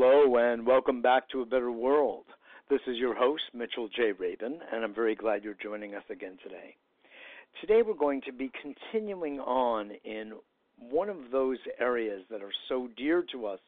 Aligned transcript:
Hello, 0.00 0.36
and 0.36 0.64
welcome 0.64 1.02
back 1.02 1.28
to 1.30 1.40
A 1.40 1.44
Better 1.44 1.72
World. 1.72 2.26
This 2.70 2.78
is 2.86 2.98
your 2.98 3.16
host, 3.16 3.42
Mitchell 3.52 3.88
J. 3.88 4.12
Rabin, 4.16 4.60
and 4.72 4.84
I'm 4.84 4.94
very 4.94 5.16
glad 5.16 5.42
you're 5.42 5.56
joining 5.60 5.96
us 5.96 6.04
again 6.08 6.38
today. 6.40 6.76
Today, 7.60 7.82
we're 7.84 7.94
going 7.94 8.20
to 8.20 8.32
be 8.32 8.48
continuing 8.62 9.40
on 9.40 9.90
in 10.04 10.34
one 10.78 11.08
of 11.08 11.32
those 11.32 11.58
areas 11.80 12.22
that 12.30 12.42
are 12.42 12.52
so 12.68 12.88
dear 12.96 13.24
to 13.32 13.46
us 13.46 13.58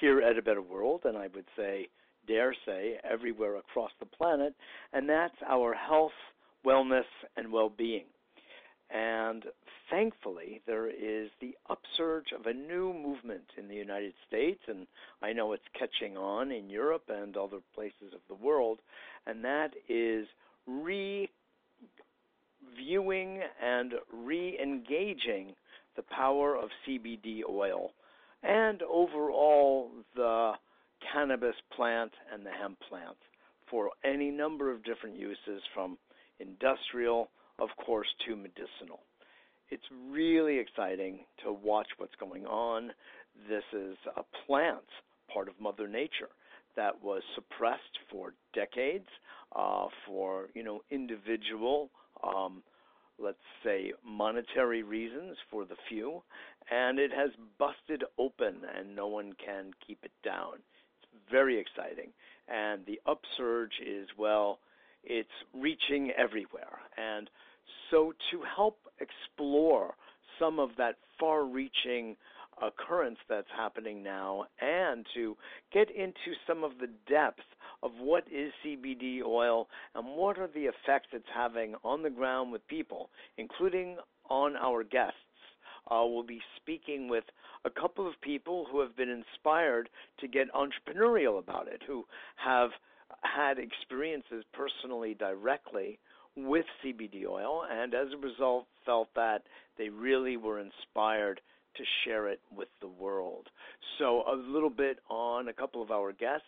here 0.00 0.20
at 0.22 0.36
A 0.36 0.42
Better 0.42 0.60
World, 0.60 1.02
and 1.04 1.16
I 1.16 1.28
would 1.32 1.46
say, 1.56 1.86
dare 2.26 2.52
say, 2.66 2.96
everywhere 3.08 3.54
across 3.54 3.92
the 4.00 4.06
planet, 4.06 4.56
and 4.92 5.08
that's 5.08 5.36
our 5.48 5.72
health, 5.72 6.10
wellness, 6.66 7.06
and 7.36 7.52
well 7.52 7.70
being. 7.70 8.06
And 8.90 9.44
thankfully, 9.90 10.62
there 10.66 10.88
is 10.88 11.30
the 11.40 11.56
upsurge 11.68 12.32
of 12.32 12.46
a 12.46 12.54
new 12.54 12.92
movement 12.92 13.44
in 13.58 13.68
the 13.68 13.74
United 13.74 14.14
States, 14.28 14.60
and 14.68 14.86
I 15.22 15.32
know 15.32 15.52
it's 15.52 15.64
catching 15.78 16.16
on 16.16 16.52
in 16.52 16.70
Europe 16.70 17.04
and 17.08 17.36
other 17.36 17.58
places 17.74 18.14
of 18.14 18.20
the 18.28 18.34
world, 18.34 18.78
and 19.26 19.44
that 19.44 19.72
is 19.88 20.28
reviewing 20.66 21.30
and 23.62 23.94
re 24.12 24.58
engaging 24.62 25.54
the 25.96 26.02
power 26.02 26.56
of 26.56 26.70
CBD 26.86 27.40
oil 27.48 27.92
and 28.42 28.82
overall 28.82 29.90
the 30.14 30.52
cannabis 31.12 31.56
plant 31.74 32.12
and 32.32 32.44
the 32.44 32.50
hemp 32.50 32.78
plant 32.88 33.16
for 33.70 33.90
any 34.04 34.30
number 34.30 34.70
of 34.70 34.84
different 34.84 35.18
uses 35.18 35.62
from 35.74 35.98
industrial, 36.38 37.28
of 37.58 37.68
course, 37.84 38.08
to 38.26 38.36
medicinal 38.36 39.00
it's 39.70 39.84
really 40.10 40.58
exciting 40.58 41.20
to 41.44 41.52
watch 41.52 41.88
what's 41.98 42.14
going 42.16 42.46
on. 42.46 42.92
This 43.48 43.64
is 43.72 43.96
a 44.16 44.22
plant, 44.46 44.84
part 45.32 45.48
of 45.48 45.54
Mother 45.60 45.88
Nature, 45.88 46.30
that 46.76 47.02
was 47.02 47.22
suppressed 47.34 47.80
for 48.10 48.34
decades 48.54 49.08
uh, 49.54 49.86
for 50.06 50.48
you 50.54 50.62
know 50.62 50.80
individual, 50.90 51.90
um, 52.22 52.62
let's 53.18 53.38
say 53.64 53.92
monetary 54.04 54.82
reasons 54.82 55.36
for 55.50 55.64
the 55.64 55.76
few, 55.88 56.22
and 56.70 56.98
it 56.98 57.10
has 57.10 57.30
busted 57.58 58.04
open, 58.18 58.56
and 58.78 58.94
no 58.94 59.06
one 59.06 59.32
can 59.44 59.72
keep 59.86 59.98
it 60.02 60.12
down. 60.24 60.54
It's 60.54 61.30
very 61.30 61.58
exciting, 61.58 62.10
and 62.48 62.84
the 62.86 63.00
upsurge 63.06 63.72
is 63.84 64.06
well, 64.18 64.58
it's 65.02 65.28
reaching 65.54 66.12
everywhere, 66.16 66.78
and 66.96 67.28
so, 67.90 68.12
to 68.30 68.40
help 68.54 68.78
explore 69.00 69.94
some 70.38 70.58
of 70.58 70.70
that 70.78 70.96
far 71.18 71.44
reaching 71.44 72.16
occurrence 72.62 73.18
that's 73.28 73.48
happening 73.54 74.02
now 74.02 74.44
and 74.60 75.04
to 75.14 75.36
get 75.72 75.90
into 75.90 76.32
some 76.46 76.64
of 76.64 76.72
the 76.80 76.88
depth 77.08 77.42
of 77.82 77.90
what 78.00 78.24
is 78.32 78.52
CBD 78.64 79.22
oil 79.22 79.68
and 79.94 80.06
what 80.16 80.38
are 80.38 80.48
the 80.48 80.64
effects 80.64 81.08
it's 81.12 81.26
having 81.34 81.74
on 81.84 82.02
the 82.02 82.10
ground 82.10 82.50
with 82.50 82.66
people, 82.68 83.10
including 83.36 83.96
on 84.30 84.56
our 84.56 84.82
guests. 84.82 85.18
Uh, 85.90 86.02
we'll 86.04 86.24
be 86.24 86.40
speaking 86.56 87.08
with 87.08 87.24
a 87.64 87.70
couple 87.70 88.08
of 88.08 88.20
people 88.20 88.66
who 88.70 88.80
have 88.80 88.96
been 88.96 89.08
inspired 89.10 89.88
to 90.18 90.26
get 90.26 90.48
entrepreneurial 90.52 91.38
about 91.38 91.68
it, 91.68 91.82
who 91.86 92.04
have 92.36 92.70
had 93.22 93.58
experiences 93.58 94.44
personally 94.52 95.14
directly 95.14 95.98
with 96.36 96.66
CBD 96.84 97.26
oil, 97.26 97.62
and 97.70 97.94
as 97.94 98.08
a 98.12 98.16
result, 98.18 98.66
felt 98.84 99.08
that 99.14 99.42
they 99.78 99.88
really 99.88 100.36
were 100.36 100.60
inspired 100.60 101.40
to 101.76 101.82
share 102.04 102.28
it 102.28 102.40
with 102.54 102.68
the 102.80 102.88
world. 102.88 103.48
So, 103.98 104.22
a 104.30 104.36
little 104.36 104.70
bit 104.70 104.98
on 105.08 105.48
a 105.48 105.52
couple 105.52 105.82
of 105.82 105.90
our 105.90 106.12
guests. 106.12 106.46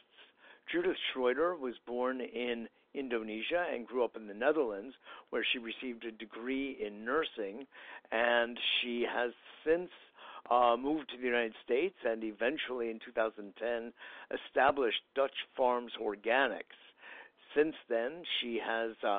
Judith 0.72 0.96
Schreuder 1.12 1.58
was 1.58 1.74
born 1.86 2.20
in 2.20 2.68
Indonesia 2.94 3.66
and 3.72 3.86
grew 3.86 4.04
up 4.04 4.16
in 4.16 4.26
the 4.26 4.34
Netherlands, 4.34 4.94
where 5.30 5.44
she 5.52 5.58
received 5.58 6.04
a 6.04 6.12
degree 6.12 6.76
in 6.84 7.04
nursing, 7.04 7.66
and 8.12 8.58
she 8.80 9.06
has 9.08 9.32
since 9.64 9.90
uh, 10.50 10.76
moved 10.78 11.10
to 11.10 11.16
the 11.18 11.26
United 11.26 11.54
States 11.64 11.96
and 12.04 12.24
eventually 12.24 12.90
in 12.90 12.98
2010 13.04 13.92
established 14.32 15.00
Dutch 15.14 15.34
Farms 15.56 15.92
Organics. 16.02 16.78
Since 17.54 17.74
then, 17.88 18.22
she 18.40 18.58
has 18.64 18.92
uh, 19.06 19.18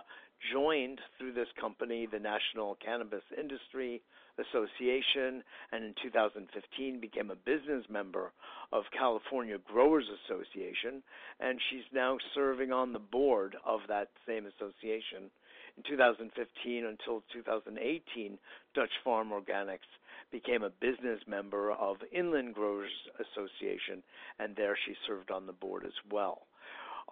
joined 0.53 0.99
through 1.17 1.33
this 1.33 1.47
company 1.59 2.07
the 2.09 2.19
National 2.19 2.77
Cannabis 2.83 3.23
Industry 3.37 4.01
Association 4.39 5.43
and 5.71 5.83
in 5.83 5.93
2015 6.01 6.99
became 6.99 7.29
a 7.29 7.35
business 7.35 7.83
member 7.89 8.31
of 8.71 8.83
California 8.97 9.57
Growers 9.67 10.05
Association 10.23 11.03
and 11.39 11.59
she's 11.69 11.87
now 11.93 12.17
serving 12.33 12.71
on 12.71 12.93
the 12.93 12.99
board 12.99 13.55
of 13.65 13.81
that 13.87 14.09
same 14.27 14.45
association. 14.45 15.29
In 15.77 15.83
2015 15.87 16.85
until 16.85 17.23
2018, 17.33 18.37
Dutch 18.75 18.91
Farm 19.03 19.29
Organics 19.29 19.87
became 20.31 20.63
a 20.63 20.69
business 20.69 21.19
member 21.27 21.71
of 21.71 21.97
Inland 22.11 22.55
Growers 22.55 22.91
Association 23.15 24.03
and 24.39 24.55
there 24.55 24.77
she 24.85 24.93
served 25.05 25.31
on 25.31 25.45
the 25.45 25.53
board 25.53 25.83
as 25.85 25.97
well. 26.11 26.43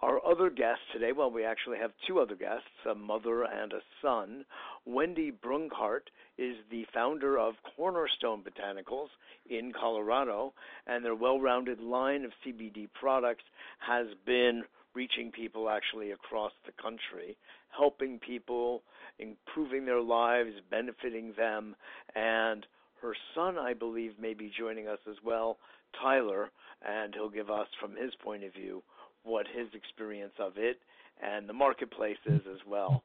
Our 0.00 0.24
other 0.24 0.48
guest 0.48 0.80
today, 0.92 1.10
well, 1.10 1.30
we 1.30 1.44
actually 1.44 1.78
have 1.78 1.90
two 2.06 2.20
other 2.20 2.36
guests, 2.36 2.68
a 2.88 2.94
mother 2.94 3.42
and 3.42 3.72
a 3.72 3.80
son. 4.00 4.44
Wendee 4.88 5.32
Brungardt 5.32 6.06
is 6.36 6.54
the 6.70 6.86
founder 6.94 7.36
of 7.36 7.54
Cornerstone 7.74 8.44
Botanicals 8.44 9.08
in 9.50 9.72
Colorado, 9.72 10.52
and 10.86 11.04
their 11.04 11.16
well 11.16 11.40
rounded 11.40 11.80
line 11.80 12.24
of 12.24 12.30
CBD 12.46 12.88
products 13.00 13.42
has 13.80 14.06
been 14.24 14.62
reaching 14.94 15.32
people 15.32 15.68
actually 15.68 16.12
across 16.12 16.52
the 16.64 16.72
country, 16.80 17.36
helping 17.76 18.20
people, 18.20 18.82
improving 19.18 19.84
their 19.84 20.00
lives, 20.00 20.52
benefiting 20.70 21.32
them, 21.36 21.74
and 22.14 22.66
her 23.02 23.14
son, 23.34 23.58
I 23.58 23.74
believe, 23.74 24.12
may 24.20 24.34
be 24.34 24.52
joining 24.56 24.86
us 24.86 24.98
as 25.10 25.16
well, 25.24 25.58
Tyler, 26.00 26.50
and 26.86 27.14
he'll 27.14 27.28
give 27.28 27.50
us, 27.50 27.66
from 27.80 27.96
his 27.96 28.14
point 28.22 28.44
of 28.44 28.52
view, 28.54 28.82
what 29.24 29.46
his 29.54 29.68
experience 29.74 30.32
of 30.38 30.52
it 30.56 30.78
and 31.22 31.48
the 31.48 31.52
marketplace 31.52 32.18
is 32.26 32.40
as 32.50 32.58
well. 32.66 33.02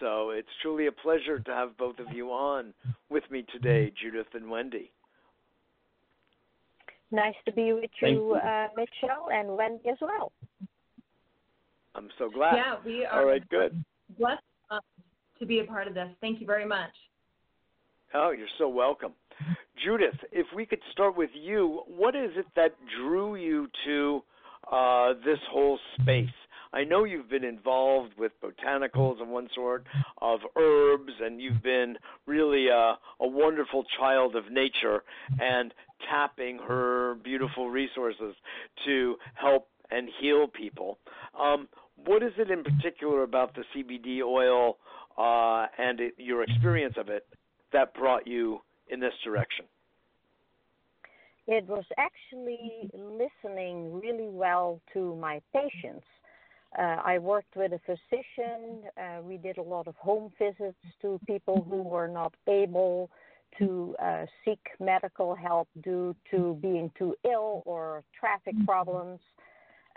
So 0.00 0.30
it's 0.30 0.48
truly 0.62 0.86
a 0.86 0.92
pleasure 0.92 1.38
to 1.38 1.50
have 1.50 1.76
both 1.76 1.98
of 1.98 2.12
you 2.12 2.30
on 2.30 2.74
with 3.10 3.24
me 3.30 3.44
today, 3.52 3.92
Judith 4.02 4.26
and 4.34 4.46
Wendee. 4.46 4.90
Nice 7.10 7.34
to 7.46 7.52
be 7.52 7.72
with 7.72 7.90
you, 8.02 8.34
uh, 8.34 8.68
Mitchell, 8.76 9.28
and 9.32 9.48
Wendee 9.50 9.90
as 9.90 9.98
well. 10.00 10.32
I'm 11.94 12.08
so 12.18 12.28
glad. 12.28 12.56
Yeah, 12.56 12.74
we 12.84 13.04
are. 13.04 13.20
All 13.20 13.26
right, 13.26 13.48
good. 13.48 13.84
Blessed 14.18 14.42
uh, 14.70 14.80
to 15.38 15.46
be 15.46 15.60
a 15.60 15.64
part 15.64 15.86
of 15.86 15.94
this. 15.94 16.08
Thank 16.20 16.40
you 16.40 16.46
very 16.46 16.66
much. 16.66 16.90
Oh, 18.14 18.32
you're 18.36 18.48
so 18.58 18.68
welcome. 18.68 19.12
Judith, 19.84 20.14
if 20.32 20.46
we 20.54 20.66
could 20.66 20.80
start 20.92 21.16
with 21.16 21.30
you, 21.34 21.82
what 21.86 22.16
is 22.16 22.30
it 22.36 22.46
that 22.56 22.74
drew 22.98 23.36
you 23.36 23.68
to 23.86 24.22
uh, 24.70 25.14
this 25.24 25.38
whole 25.50 25.78
space. 26.00 26.28
I 26.72 26.82
know 26.82 27.04
you've 27.04 27.30
been 27.30 27.44
involved 27.44 28.14
with 28.18 28.32
botanicals 28.42 29.22
of 29.22 29.28
one 29.28 29.48
sort, 29.54 29.86
of 30.20 30.40
herbs, 30.56 31.12
and 31.20 31.40
you've 31.40 31.62
been 31.62 31.96
really 32.26 32.66
a, 32.66 32.98
a 33.20 33.28
wonderful 33.28 33.84
child 33.96 34.34
of 34.34 34.50
nature 34.50 35.04
and 35.40 35.72
tapping 36.10 36.58
her 36.58 37.14
beautiful 37.22 37.70
resources 37.70 38.34
to 38.84 39.14
help 39.34 39.68
and 39.90 40.08
heal 40.20 40.48
people. 40.48 40.98
Um, 41.38 41.68
what 41.96 42.24
is 42.24 42.32
it 42.38 42.50
in 42.50 42.64
particular 42.64 43.22
about 43.22 43.54
the 43.54 43.62
CBD 43.74 44.22
oil 44.22 44.78
uh, 45.16 45.66
and 45.78 46.00
it, 46.00 46.14
your 46.18 46.42
experience 46.42 46.94
of 46.98 47.08
it 47.08 47.24
that 47.72 47.94
brought 47.94 48.26
you 48.26 48.60
in 48.88 48.98
this 48.98 49.14
direction? 49.24 49.66
It 51.46 51.66
was 51.66 51.84
actually 51.98 52.90
listening 52.94 53.92
really 53.92 54.28
well 54.28 54.80
to 54.92 55.14
my 55.16 55.40
patients. 55.52 56.06
Uh, 56.78 56.96
I 57.04 57.18
worked 57.18 57.54
with 57.54 57.72
a 57.72 57.80
physician. 57.86 58.82
Uh, 58.96 59.22
we 59.22 59.36
did 59.36 59.58
a 59.58 59.62
lot 59.62 59.86
of 59.86 59.94
home 59.96 60.32
visits 60.38 60.78
to 61.02 61.20
people 61.26 61.64
who 61.68 61.82
were 61.82 62.08
not 62.08 62.34
able 62.48 63.10
to 63.58 63.94
uh, 64.02 64.24
seek 64.44 64.58
medical 64.80 65.34
help 65.34 65.68
due 65.82 66.16
to 66.32 66.58
being 66.60 66.90
too 66.98 67.14
ill 67.24 67.62
or 67.66 68.02
traffic 68.18 68.54
problems, 68.64 69.20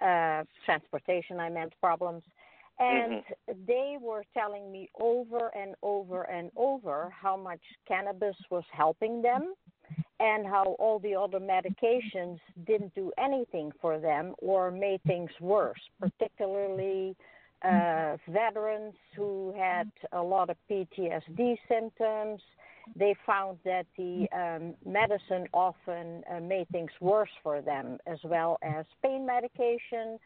uh, 0.01 0.43
transportation, 0.65 1.39
I 1.39 1.49
meant 1.49 1.73
problems. 1.81 2.21
And 2.79 3.13
mm-hmm. 3.13 3.53
they 3.65 3.97
were 3.99 4.23
telling 4.35 4.71
me 4.71 4.91
over 4.99 5.49
and 5.55 5.73
over 5.81 6.23
and 6.23 6.51
over 6.55 7.11
how 7.19 7.35
much 7.35 7.61
cannabis 7.87 8.35
was 8.51 8.63
helping 8.71 9.23
them 9.23 9.55
and 10.19 10.45
how 10.45 10.75
all 10.79 10.99
the 10.99 11.13
other 11.13 11.39
medications 11.39 12.39
didn't 12.65 12.93
do 12.95 13.11
anything 13.17 13.71
for 13.81 13.99
them 13.99 14.33
or 14.39 14.71
made 14.71 15.01
things 15.03 15.29
worse, 15.39 15.79
particularly 15.99 17.15
uh, 17.63 18.17
veterans 18.27 18.93
who 19.15 19.53
had 19.57 19.91
a 20.13 20.21
lot 20.21 20.49
of 20.49 20.57
PTSD 20.69 21.57
symptoms. 21.67 22.41
They 22.95 23.15
found 23.25 23.57
that 23.65 23.85
the 23.97 24.27
um, 24.33 24.73
medicine 24.85 25.47
often 25.53 26.23
uh, 26.31 26.39
made 26.39 26.67
things 26.69 26.91
worse 27.01 27.29
for 27.43 27.61
them, 27.61 27.97
as 28.07 28.19
well 28.23 28.57
as 28.61 28.85
pain 29.03 29.25
medication. 29.25 30.17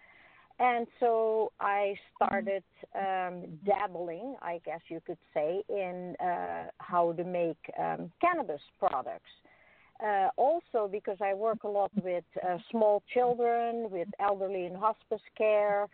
And 0.59 0.85
so 0.99 1.51
I 1.59 1.95
started 2.15 2.63
um, 2.95 3.45
dabbling, 3.65 4.35
I 4.43 4.61
guess 4.63 4.81
you 4.89 5.01
could 5.05 5.17
say, 5.33 5.63
in 5.69 6.15
uh, 6.23 6.65
how 6.77 7.13
to 7.13 7.23
make 7.23 7.57
um, 7.79 8.11
cannabis 8.21 8.61
products. 8.77 9.31
Uh, 10.03 10.29
also, 10.35 10.87
because 10.91 11.17
I 11.21 11.35
work 11.35 11.63
a 11.63 11.67
lot 11.67 11.91
with 12.03 12.23
uh, 12.43 12.57
small 12.71 13.03
children, 13.13 13.89
with 13.91 14.07
elderly 14.19 14.65
in 14.65 14.73
hospice 14.73 15.21
care, 15.37 15.87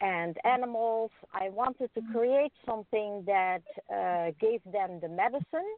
and 0.00 0.36
animals. 0.44 1.10
I 1.34 1.50
wanted 1.50 1.90
to 1.94 2.00
create 2.12 2.52
something 2.64 3.22
that 3.26 3.62
uh, 3.94 4.32
gave 4.40 4.62
them 4.64 4.98
the 5.00 5.08
medicine, 5.08 5.70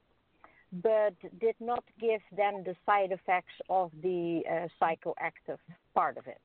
but 0.73 1.15
did 1.41 1.57
not 1.59 1.83
give 2.01 2.21
them 2.37 2.63
the 2.65 2.77
side 2.87 3.11
effects 3.11 3.55
of 3.69 3.91
the 4.01 4.43
uh, 4.49 4.69
psychoactive 4.81 5.59
part 5.95 6.17
of 6.17 6.27
it. 6.29 6.41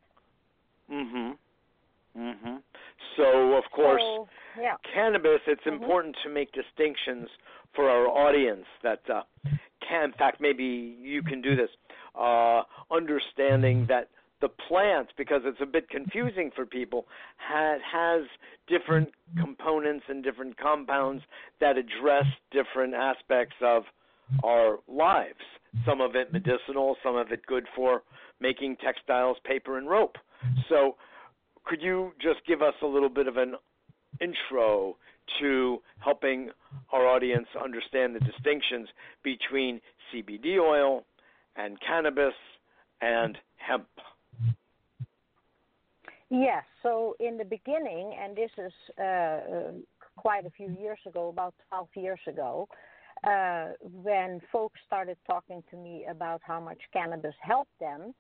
Mhm. 0.89 1.37
Mhm. 2.17 2.61
So, 3.15 3.53
of 3.53 3.63
course, 3.71 4.01
so, 4.01 4.27
yeah. 4.59 4.75
cannabis. 4.93 5.41
It's 5.45 5.61
mm-hmm. 5.61 5.81
important 5.83 6.15
to 6.23 6.29
make 6.29 6.51
distinctions 6.51 7.29
for 7.75 7.89
our 7.89 8.07
audience 8.07 8.65
that 8.81 9.01
uh, 9.09 9.23
can. 9.87 10.05
In 10.05 10.13
fact, 10.13 10.41
maybe 10.41 10.97
you 10.99 11.21
can 11.21 11.41
do 11.41 11.55
this. 11.55 11.69
Uh, 12.15 12.63
understanding 12.91 13.85
that 13.87 14.09
the 14.41 14.49
plant 14.49 15.09
because 15.17 15.41
it's 15.45 15.61
a 15.61 15.65
bit 15.65 15.89
confusing 15.89 16.51
for 16.55 16.65
people 16.65 17.07
has, 17.37 17.79
has 17.91 18.23
different 18.67 19.09
components 19.39 20.05
and 20.09 20.23
different 20.23 20.57
compounds 20.57 21.23
that 21.59 21.75
address 21.77 22.25
different 22.51 22.93
aspects 22.93 23.55
of 23.61 23.83
our 24.43 24.79
lives 24.87 25.41
some 25.85 26.01
of 26.01 26.15
it 26.15 26.31
medicinal 26.33 26.97
some 27.03 27.15
of 27.15 27.31
it 27.31 27.45
good 27.45 27.65
for 27.75 28.03
making 28.39 28.75
textiles 28.77 29.37
paper 29.43 29.77
and 29.77 29.89
rope 29.89 30.17
so 30.69 30.95
could 31.67 31.81
you 31.81 32.13
just 32.21 32.39
give 32.47 32.61
us 32.61 32.73
a 32.81 32.85
little 32.85 33.09
bit 33.09 33.27
of 33.27 33.37
an 33.37 33.55
intro 34.21 34.97
to 35.39 35.81
helping 35.99 36.49
our 36.91 37.05
audience 37.05 37.47
understand 37.61 38.15
the 38.15 38.19
distinctions 38.19 38.87
between 39.23 39.81
CBD 40.11 40.57
oil 40.59 41.03
and 41.55 41.77
cannabis 41.81 42.33
and 43.01 43.37
hemp 43.57 43.87
Yes. 46.29 46.63
So 46.83 47.15
in 47.19 47.37
the 47.37 47.45
beginning, 47.45 48.15
and 48.21 48.35
this 48.35 48.51
is 48.57 48.73
uh, 48.99 49.71
quite 50.17 50.45
a 50.45 50.49
few 50.49 50.75
years 50.79 50.99
ago, 51.07 51.29
about 51.29 51.53
12 51.69 51.87
years 51.95 52.19
ago, 52.27 52.67
uh, 53.23 53.69
when 53.81 54.41
folks 54.51 54.79
started 54.85 55.17
talking 55.25 55.63
to 55.71 55.77
me 55.77 56.05
about 56.09 56.41
how 56.43 56.59
much 56.59 56.79
cannabis 56.91 57.33
helped 57.41 57.79
them, 57.79 58.13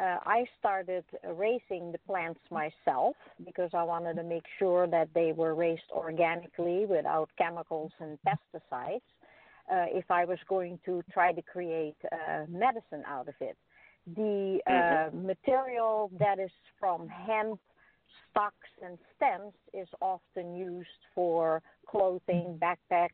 uh, 0.00 0.18
I 0.24 0.44
started 0.58 1.04
raising 1.34 1.92
the 1.92 1.98
plants 2.06 2.40
myself 2.50 3.16
because 3.44 3.70
I 3.74 3.82
wanted 3.82 4.14
to 4.16 4.24
make 4.24 4.44
sure 4.58 4.86
that 4.88 5.08
they 5.14 5.32
were 5.32 5.54
raised 5.54 5.90
organically 5.92 6.86
without 6.86 7.30
chemicals 7.38 7.92
and 8.00 8.18
pesticides. 8.26 9.02
Uh, 9.70 9.86
if 9.88 10.10
I 10.10 10.24
was 10.24 10.38
going 10.48 10.78
to 10.84 11.02
try 11.12 11.32
to 11.32 11.40
create 11.40 11.96
uh, 12.12 12.44
medicine 12.48 13.02
out 13.06 13.28
of 13.28 13.34
it 13.40 13.56
the 14.06 14.60
uh, 14.66 14.70
mm-hmm. 14.70 15.26
material 15.26 16.10
that 16.18 16.38
is 16.38 16.50
from 16.78 17.08
hemp 17.08 17.58
stocks 18.30 18.68
and 18.84 18.98
stems 19.16 19.54
is 19.72 19.88
often 20.00 20.54
used 20.54 20.88
for 21.14 21.62
clothing, 21.88 22.60
backpacks, 22.60 23.08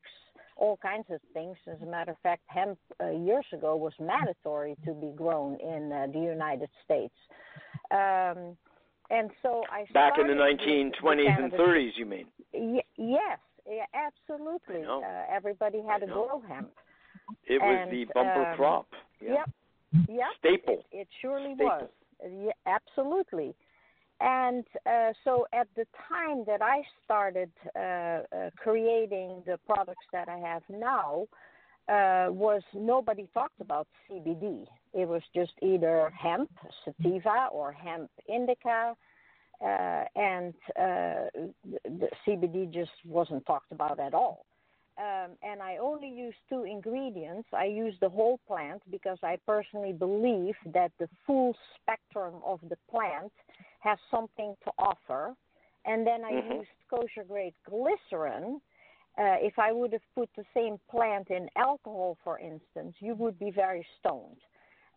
all 0.60 0.76
kinds 0.76 1.06
of 1.10 1.20
things. 1.32 1.56
As 1.66 1.80
a 1.82 1.86
matter 1.86 2.12
of 2.12 2.18
fact, 2.22 2.42
hemp 2.46 2.78
uh, 3.02 3.10
years 3.10 3.46
ago 3.52 3.74
was 3.74 3.94
mandatory 3.98 4.76
to 4.84 4.94
be 4.94 5.10
grown 5.16 5.58
in 5.58 5.90
uh, 5.90 6.06
the 6.12 6.20
United 6.20 6.68
States. 6.84 7.14
Um, 7.90 8.56
and 9.10 9.30
so 9.42 9.64
I 9.72 9.86
back 9.92 10.12
in 10.20 10.28
the 10.28 10.34
1920s 10.34 11.42
and 11.42 11.52
30s, 11.52 11.90
you 11.96 12.06
mean? 12.06 12.26
Y- 12.52 12.82
yes, 12.96 13.38
yeah, 13.68 13.84
absolutely. 13.94 14.84
Uh, 14.84 15.02
everybody 15.34 15.82
had 15.86 16.00
to 16.00 16.06
grow 16.06 16.42
hemp. 16.46 16.70
It 17.46 17.60
was 17.60 17.78
and, 17.82 17.90
the 17.90 18.04
bumper 18.14 18.50
um, 18.50 18.56
crop. 18.56 18.86
Yeah. 19.20 19.32
Yep. 19.32 19.50
Yeah, 20.08 20.24
staple. 20.38 20.84
It, 20.92 20.98
it 20.98 21.08
surely 21.20 21.54
staple. 21.54 21.66
was. 21.66 21.88
Yeah, 22.44 22.52
absolutely. 22.66 23.54
And 24.20 24.64
uh, 24.84 25.12
so 25.24 25.46
at 25.52 25.68
the 25.76 25.86
time 26.08 26.44
that 26.46 26.60
I 26.60 26.82
started 27.04 27.50
uh, 27.74 27.78
uh, 27.78 28.50
creating 28.56 29.42
the 29.46 29.58
products 29.66 30.04
that 30.12 30.28
I 30.28 30.36
have 30.38 30.62
now, 30.68 31.26
uh, 31.88 32.30
was 32.30 32.62
nobody 32.74 33.28
talked 33.34 33.60
about 33.60 33.88
CBD. 34.08 34.66
It 34.92 35.08
was 35.08 35.22
just 35.34 35.52
either 35.60 36.10
hemp 36.10 36.50
sativa 36.84 37.48
or 37.50 37.72
hemp 37.72 38.10
indica, 38.28 38.94
uh, 39.64 40.04
and 40.14 40.54
uh, 40.78 41.26
the 41.84 42.08
CBD 42.24 42.72
just 42.72 42.92
wasn't 43.04 43.44
talked 43.46 43.72
about 43.72 43.98
at 43.98 44.14
all 44.14 44.44
um, 45.00 45.30
and 45.42 45.62
I 45.62 45.78
only 45.78 46.08
use 46.08 46.34
two 46.48 46.64
ingredients. 46.64 47.48
I 47.54 47.64
use 47.64 47.94
the 48.00 48.08
whole 48.08 48.38
plant 48.46 48.82
because 48.90 49.18
I 49.22 49.38
personally 49.46 49.92
believe 49.92 50.54
that 50.74 50.92
the 50.98 51.08
full 51.26 51.56
spectrum 51.80 52.34
of 52.44 52.60
the 52.68 52.76
plant 52.90 53.32
has 53.80 53.98
something 54.10 54.54
to 54.64 54.70
offer. 54.78 55.34
And 55.84 56.06
then 56.06 56.24
I 56.24 56.32
mm-hmm. 56.32 56.52
used 56.52 56.68
kosher 56.88 57.24
grade 57.26 57.54
glycerin. 57.68 58.60
Uh, 59.18 59.36
if 59.40 59.58
I 59.58 59.72
would 59.72 59.92
have 59.92 60.02
put 60.14 60.28
the 60.36 60.44
same 60.54 60.78
plant 60.90 61.30
in 61.30 61.48
alcohol, 61.56 62.16
for 62.22 62.38
instance, 62.38 62.94
you 63.00 63.14
would 63.14 63.38
be 63.38 63.50
very 63.50 63.86
stoned. 63.98 64.36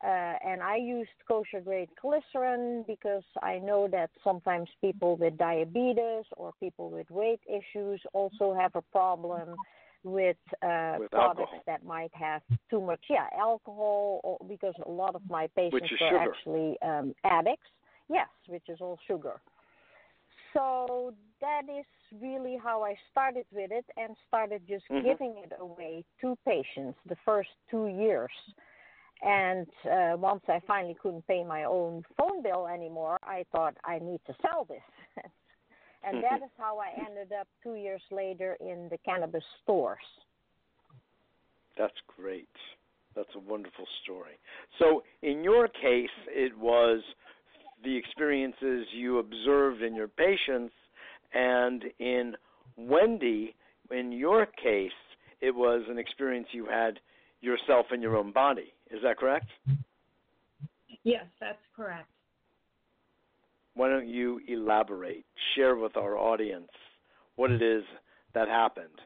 Uh, 0.04 0.34
and 0.46 0.62
I 0.62 0.76
used 0.76 1.10
kosher 1.26 1.62
grade 1.62 1.90
glycerin 2.02 2.84
because 2.86 3.24
I 3.42 3.60
know 3.60 3.88
that 3.90 4.10
sometimes 4.22 4.68
people 4.82 5.16
with 5.16 5.38
diabetes 5.38 6.26
or 6.36 6.52
people 6.60 6.90
with 6.90 7.10
weight 7.10 7.40
issues 7.48 8.02
also 8.12 8.54
have 8.54 8.76
a 8.76 8.82
problem 8.82 9.56
with, 10.04 10.36
uh, 10.62 10.98
with 11.00 11.12
products 11.12 11.40
alcohol. 11.40 11.64
that 11.68 11.86
might 11.86 12.12
have 12.14 12.42
too 12.70 12.82
much, 12.82 13.00
yeah, 13.10 13.28
alcohol, 13.40 14.20
or, 14.26 14.38
because 14.46 14.74
a 14.86 14.92
lot 14.92 15.16
of 15.16 15.22
my 15.30 15.48
patients 15.56 15.90
are 16.02 16.18
actually 16.18 16.78
um, 16.82 17.16
addicts. 17.24 17.70
Yes, 18.14 18.28
which 18.48 18.70
is 18.70 18.78
all 18.80 19.00
sugar. 19.08 19.42
So 20.54 21.14
that 21.42 21.64
is 21.64 21.86
really 22.22 22.58
how 22.64 22.84
I 22.84 22.96
started 23.12 23.46
with 23.52 23.72
it 23.72 23.86
and 23.98 24.16
started 24.28 24.62
just 24.68 24.86
mm-hmm. 24.90 25.06
giving 25.06 25.36
it 25.44 25.52
away 25.60 26.06
to 26.22 26.38
patients 26.46 26.98
the 27.10 27.18
first 27.26 27.50
two 27.72 27.88
years. 27.88 28.32
And 29.24 29.68
uh, 29.86 30.18
once 30.18 30.44
I 30.48 30.60
finally 30.68 30.96
couldn't 31.02 31.26
pay 31.28 31.44
my 31.44 31.64
own 31.64 32.04
phone 32.18 32.44
bill 32.44 32.68
anymore, 32.68 33.18
I 33.24 33.46
thought 33.52 33.76
I 33.84 33.98
need 34.00 34.20
to 34.28 34.36
sell 34.42 34.66
this. 34.66 35.26
And 36.06 36.22
that 36.22 36.44
is 36.44 36.52
how 36.58 36.80
I 36.80 36.90
ended 37.08 37.32
up 37.32 37.48
two 37.64 37.76
years 37.76 38.02
later 38.12 38.58
in 38.60 38.90
the 38.92 38.98
cannabis 39.06 39.44
stores. 39.64 40.04
That's 41.78 41.94
great. 42.08 42.50
That's 43.16 43.30
a 43.36 43.40
wonderful 43.40 43.86
story. 44.04 44.38
So, 44.80 45.04
in 45.22 45.44
your 45.44 45.68
case, 45.68 46.10
it 46.28 46.58
was 46.58 47.02
the 47.84 47.96
experiences 47.96 48.88
you 48.94 49.20
observed 49.20 49.82
in 49.82 49.96
your 49.96 50.08
patients, 50.08 50.74
and 51.34 51.84
in 52.00 52.36
Wendee, 52.80 53.54
in 53.92 54.12
your 54.12 54.46
case, 54.46 54.92
it 55.42 55.54
was 55.54 55.84
an 55.90 55.98
experience 55.98 56.48
you 56.52 56.66
had 56.66 57.00
yourself 57.42 57.88
in 57.94 58.02
your 58.02 58.16
own 58.16 58.32
body. 58.32 58.74
Is 58.92 59.00
that 59.04 59.18
correct? 59.18 59.48
Yes, 61.04 61.26
that's 61.40 61.58
correct. 61.76 62.08
Why 63.76 63.90
don't 63.90 64.08
you 64.08 64.40
elaborate, 64.48 65.26
share 65.56 65.76
with 65.76 65.98
our 65.98 66.18
audience 66.18 66.70
what 67.36 67.52
it 67.52 67.62
is 67.62 67.84
that 68.34 68.48
happened, 68.48 69.02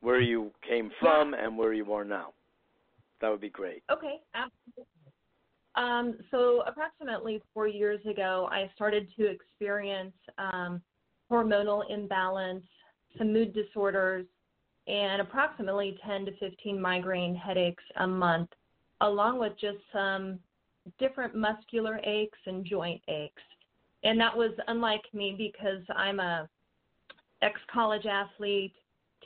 where 0.00 0.20
you 0.20 0.52
came 0.66 0.90
from, 1.00 1.32
yeah. 1.32 1.44
and 1.44 1.58
where 1.58 1.72
you 1.72 1.92
are 1.92 2.04
now? 2.04 2.32
That 3.20 3.30
would 3.30 3.40
be 3.40 3.50
great. 3.50 3.82
Okay, 3.90 4.20
absolutely. 4.34 4.84
Um, 5.76 6.16
so, 6.30 6.62
approximately 6.66 7.42
four 7.52 7.66
years 7.66 8.00
ago, 8.06 8.48
I 8.50 8.70
started 8.74 9.08
to 9.16 9.26
experience 9.26 10.14
um, 10.38 10.80
hormonal 11.30 11.82
imbalance, 11.90 12.64
some 13.18 13.32
mood 13.32 13.52
disorders, 13.52 14.26
and 14.86 15.20
approximately 15.20 15.98
10 16.06 16.26
to 16.26 16.32
15 16.38 16.80
migraine 16.80 17.34
headaches 17.34 17.82
a 17.96 18.06
month, 18.06 18.50
along 19.00 19.38
with 19.38 19.54
just 19.60 19.78
some 19.92 20.38
different 20.98 21.34
muscular 21.34 22.00
aches 22.04 22.38
and 22.46 22.64
joint 22.64 23.00
aches. 23.08 23.42
And 24.04 24.20
that 24.20 24.36
was 24.36 24.50
unlike 24.68 25.02
me 25.12 25.34
because 25.36 25.82
I'm 25.96 26.20
a 26.20 26.48
ex 27.42 27.58
college 27.72 28.06
athlete, 28.06 28.74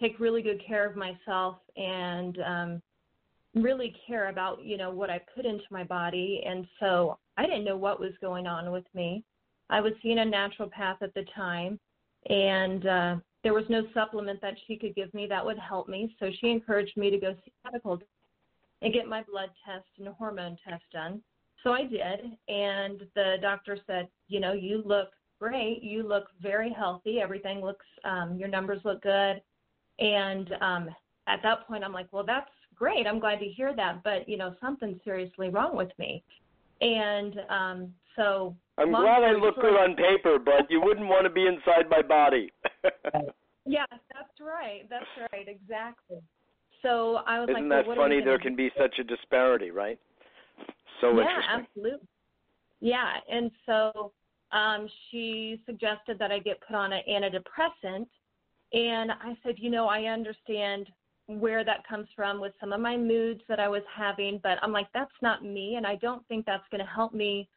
take 0.00 0.20
really 0.20 0.42
good 0.42 0.62
care 0.64 0.88
of 0.88 0.96
myself, 0.96 1.56
and 1.76 2.38
um, 2.46 2.82
really 3.54 3.94
care 4.06 4.28
about 4.28 4.62
you 4.64 4.76
know 4.76 4.90
what 4.90 5.10
I 5.10 5.20
put 5.34 5.46
into 5.46 5.64
my 5.70 5.84
body. 5.84 6.42
And 6.46 6.66
so 6.80 7.18
I 7.36 7.44
didn't 7.44 7.64
know 7.64 7.76
what 7.76 8.00
was 8.00 8.12
going 8.20 8.46
on 8.46 8.70
with 8.70 8.84
me. 8.94 9.24
I 9.70 9.80
was 9.80 9.92
seeing 10.02 10.18
a 10.18 10.22
naturopath 10.22 11.02
at 11.02 11.14
the 11.14 11.24
time, 11.34 11.78
and 12.28 12.86
uh, 12.86 13.16
there 13.44 13.54
was 13.54 13.64
no 13.68 13.82
supplement 13.94 14.40
that 14.40 14.54
she 14.66 14.76
could 14.76 14.94
give 14.94 15.12
me 15.12 15.26
that 15.26 15.44
would 15.44 15.58
help 15.58 15.88
me. 15.88 16.14
So 16.18 16.30
she 16.40 16.50
encouraged 16.50 16.96
me 16.96 17.10
to 17.10 17.18
go 17.18 17.34
see 17.44 17.52
a 17.64 17.70
medical 17.70 18.00
and 18.80 18.94
get 18.94 19.08
my 19.08 19.22
blood 19.30 19.50
test 19.64 19.86
and 19.98 20.08
hormone 20.08 20.56
test 20.66 20.84
done. 20.92 21.20
So 21.64 21.72
I 21.72 21.82
did, 21.82 22.20
and 22.48 23.02
the 23.16 23.36
doctor 23.42 23.78
said, 23.86 24.08
you 24.28 24.38
know, 24.38 24.52
you 24.52 24.82
look 24.86 25.08
great. 25.38 25.82
You 25.82 26.06
look 26.06 26.26
very 26.40 26.72
healthy. 26.72 27.20
Everything 27.20 27.60
looks, 27.60 27.86
um, 28.04 28.36
your 28.36 28.48
numbers 28.48 28.80
look 28.84 29.02
good. 29.02 29.40
And 29.98 30.52
um, 30.60 30.88
at 31.26 31.42
that 31.42 31.66
point, 31.66 31.84
I'm 31.84 31.92
like, 31.92 32.08
well, 32.12 32.24
that's 32.24 32.50
great. 32.78 33.06
I'm 33.06 33.18
glad 33.18 33.40
to 33.40 33.46
hear 33.46 33.74
that. 33.74 34.02
But, 34.02 34.28
you 34.28 34.36
know, 34.36 34.54
something's 34.60 34.98
seriously 35.04 35.50
wrong 35.50 35.76
with 35.76 35.90
me. 35.98 36.22
And 36.80 37.40
um, 37.48 37.94
so. 38.16 38.54
I'm 38.78 38.90
glad 38.90 39.24
I 39.24 39.32
look 39.32 39.56
good 39.56 39.74
on 39.74 39.96
paper, 39.96 40.38
but 40.38 40.70
you 40.70 40.80
wouldn't 40.80 41.08
want 41.08 41.24
to 41.24 41.30
be 41.30 41.46
inside 41.46 41.90
my 41.90 42.02
body. 42.02 42.52
yeah, 43.66 43.86
that's 43.90 44.40
right. 44.40 44.88
That's 44.88 45.30
right. 45.32 45.48
Exactly. 45.48 46.18
So 46.82 47.20
I 47.26 47.40
was 47.40 47.48
Isn't 47.48 47.68
like, 47.68 47.86
that 47.86 47.96
funny? 47.96 48.20
There 48.24 48.38
can 48.38 48.54
be 48.54 48.70
such 48.78 48.98
a 49.00 49.04
disparity, 49.04 49.70
right? 49.70 49.98
So 51.00 51.08
yeah, 51.08 51.22
interesting. 51.22 51.66
absolutely. 51.66 52.08
Yeah, 52.80 53.14
and 53.30 53.50
so 53.66 54.12
um, 54.52 54.88
she 55.10 55.60
suggested 55.66 56.18
that 56.18 56.30
I 56.30 56.38
get 56.38 56.60
put 56.66 56.76
on 56.76 56.92
an 56.92 57.02
antidepressant, 57.10 58.06
and 58.72 59.10
I 59.10 59.36
said, 59.42 59.56
you 59.56 59.70
know, 59.70 59.88
I 59.88 60.04
understand 60.04 60.88
where 61.28 61.62
that 61.62 61.86
comes 61.86 62.08
from 62.16 62.40
with 62.40 62.52
some 62.58 62.72
of 62.72 62.80
my 62.80 62.96
moods 62.96 63.42
that 63.48 63.60
I 63.60 63.68
was 63.68 63.82
having, 63.94 64.40
but 64.42 64.58
I'm 64.62 64.72
like, 64.72 64.88
that's 64.92 65.10
not 65.22 65.44
me, 65.44 65.74
and 65.76 65.86
I 65.86 65.96
don't 65.96 66.26
think 66.26 66.46
that's 66.46 66.64
going 66.70 66.84
to 66.84 66.90
help 66.90 67.12
me 67.12 67.48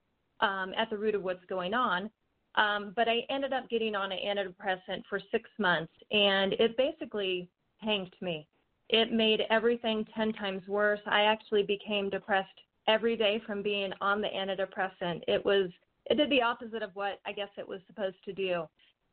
um, 0.41 0.73
at 0.77 0.89
the 0.89 0.97
root 0.97 1.15
of 1.15 1.23
what's 1.23 1.45
going 1.45 1.73
on. 1.73 2.09
Um, 2.55 2.91
but 2.97 3.07
I 3.07 3.21
ended 3.29 3.53
up 3.53 3.69
getting 3.69 3.95
on 3.95 4.11
an 4.11 4.19
antidepressant 4.25 5.03
for 5.09 5.21
six 5.31 5.49
months, 5.57 5.93
and 6.11 6.53
it 6.53 6.75
basically 6.75 7.49
hanged 7.77 8.13
me. 8.19 8.45
It 8.89 9.13
made 9.13 9.43
everything 9.49 10.05
10 10.15 10.33
times 10.33 10.67
worse. 10.67 10.99
I 11.05 11.21
actually 11.21 11.63
became 11.63 12.09
depressed 12.09 12.49
every 12.89 13.15
day 13.15 13.41
from 13.47 13.63
being 13.63 13.91
on 14.01 14.19
the 14.19 14.27
antidepressant. 14.27 15.21
It 15.29 15.43
was 15.45 15.69
it 16.07 16.15
did 16.15 16.29
the 16.29 16.41
opposite 16.41 16.81
of 16.81 16.89
what 16.93 17.19
I 17.25 17.31
guess 17.31 17.47
it 17.57 17.67
was 17.67 17.79
supposed 17.87 18.17
to 18.25 18.33
do. 18.33 18.63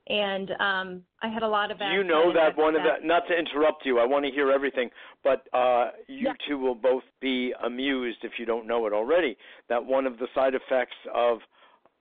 And 0.09 0.51
um, 0.53 1.03
I 1.23 1.29
had 1.29 1.43
a 1.43 1.49
lot 1.49 1.71
of. 1.71 1.79
Do 1.79 1.85
you 1.85 2.03
know 2.03 2.33
that 2.33 2.57
one 2.57 2.75
of 2.75 2.83
the? 2.83 3.07
Not 3.07 3.25
to 3.29 3.39
interrupt 3.39 3.85
you, 3.85 3.99
I 3.99 4.07
want 4.07 4.25
to 4.25 4.31
hear 4.31 4.51
everything, 4.51 4.89
but 5.23 5.47
uh, 5.53 5.91
you 6.07 6.29
yeah. 6.29 6.33
two 6.49 6.59
will 6.59 6.75
both 6.75 7.03
be 7.21 7.53
amused 7.65 8.19
if 8.23 8.33
you 8.39 8.47
don't 8.47 8.67
know 8.67 8.87
it 8.87 8.95
already. 8.95 9.37
That 9.69 9.85
one 9.85 10.07
of 10.07 10.19
the 10.19 10.27
side 10.35 10.55
effects 10.55 10.97
of 11.15 11.39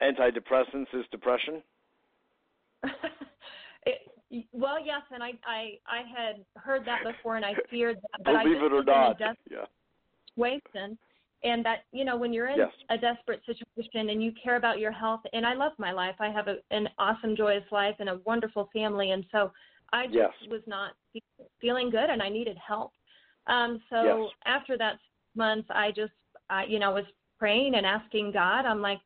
antidepressants 0.01 0.87
is 0.93 1.05
depression. 1.11 1.61
it, 3.85 4.47
well, 4.53 4.77
yes, 4.83 5.01
and 5.11 5.21
I, 5.21 5.31
I 5.45 5.77
I 5.87 6.01
had 6.07 6.45
heard 6.55 6.85
that 6.85 6.99
before, 7.03 7.35
and 7.35 7.43
I 7.43 7.55
feared 7.69 7.97
that. 7.97 8.23
But 8.23 8.43
Believe 8.43 8.61
I 8.61 8.65
it 8.67 8.71
or 8.71 8.83
not, 8.83 9.19
yeah. 9.19 9.65
Situation, 10.35 10.97
and 11.43 11.63
that 11.63 11.83
you 11.91 12.03
know 12.03 12.17
when 12.17 12.33
you're 12.33 12.47
in 12.47 12.57
yes. 12.57 12.71
a 12.89 12.97
desperate 12.97 13.41
situation 13.45 14.09
and 14.09 14.23
you 14.23 14.31
care 14.41 14.55
about 14.55 14.79
your 14.79 14.91
health 14.91 15.21
and 15.33 15.45
i 15.45 15.53
love 15.53 15.71
my 15.77 15.91
life 15.91 16.15
i 16.19 16.29
have 16.29 16.47
a, 16.47 16.55
an 16.71 16.87
awesome 16.97 17.35
joyous 17.35 17.63
life 17.71 17.95
and 17.99 18.09
a 18.09 18.19
wonderful 18.25 18.69
family 18.73 19.11
and 19.11 19.25
so 19.31 19.51
i 19.93 20.05
just 20.05 20.15
yes. 20.15 20.31
was 20.49 20.61
not 20.65 20.91
feeling 21.61 21.89
good 21.89 22.09
and 22.09 22.21
i 22.21 22.29
needed 22.29 22.57
help 22.65 22.91
um 23.47 23.81
so 23.89 24.03
yes. 24.03 24.29
after 24.45 24.77
that 24.77 24.97
month 25.35 25.65
i 25.69 25.91
just 25.91 26.13
I, 26.49 26.65
you 26.65 26.79
know 26.79 26.91
was 26.91 27.05
praying 27.37 27.75
and 27.75 27.85
asking 27.85 28.31
god 28.31 28.65
i'm 28.65 28.81
like 28.81 28.99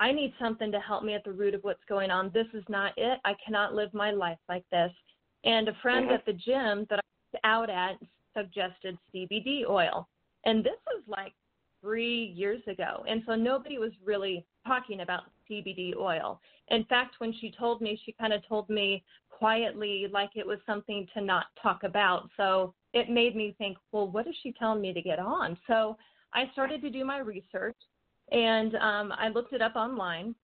i 0.00 0.12
need 0.12 0.32
something 0.40 0.72
to 0.72 0.80
help 0.80 1.04
me 1.04 1.14
at 1.14 1.24
the 1.24 1.32
root 1.32 1.54
of 1.54 1.62
what's 1.62 1.84
going 1.88 2.10
on 2.10 2.30
this 2.32 2.46
is 2.54 2.64
not 2.68 2.92
it 2.96 3.18
i 3.24 3.34
cannot 3.44 3.74
live 3.74 3.92
my 3.92 4.10
life 4.10 4.38
like 4.48 4.64
this 4.72 4.92
and 5.44 5.68
a 5.68 5.76
friend 5.82 6.06
mm-hmm. 6.06 6.14
at 6.14 6.24
the 6.24 6.32
gym 6.32 6.86
that 6.88 7.00
i 7.00 7.02
was 7.32 7.40
out 7.44 7.70
at 7.70 7.96
suggested 8.34 8.96
cbd 9.14 9.68
oil 9.68 10.08
and 10.46 10.64
this 10.64 10.78
was 10.86 11.02
like 11.06 11.32
three 11.80 12.32
years 12.36 12.62
ago. 12.66 13.04
And 13.08 13.22
so 13.26 13.34
nobody 13.34 13.78
was 13.78 13.92
really 14.04 14.44
talking 14.66 15.00
about 15.00 15.24
CBD 15.50 15.96
oil. 15.96 16.40
In 16.68 16.84
fact, 16.84 17.16
when 17.18 17.32
she 17.40 17.52
told 17.56 17.80
me, 17.80 18.00
she 18.04 18.12
kind 18.12 18.32
of 18.32 18.46
told 18.46 18.68
me 18.68 19.04
quietly 19.30 20.06
like 20.12 20.30
it 20.34 20.46
was 20.46 20.58
something 20.66 21.06
to 21.14 21.20
not 21.20 21.46
talk 21.62 21.82
about. 21.84 22.28
So 22.36 22.74
it 22.92 23.10
made 23.10 23.36
me 23.36 23.54
think, 23.58 23.76
well, 23.92 24.08
what 24.08 24.26
is 24.26 24.34
she 24.42 24.52
telling 24.52 24.80
me 24.80 24.92
to 24.92 25.02
get 25.02 25.18
on? 25.18 25.56
So 25.66 25.96
I 26.32 26.50
started 26.52 26.82
to 26.82 26.90
do 26.90 27.04
my 27.04 27.18
research 27.18 27.76
and 28.32 28.74
um, 28.76 29.12
I 29.12 29.28
looked 29.28 29.52
it 29.52 29.62
up 29.62 29.76
online 29.76 30.34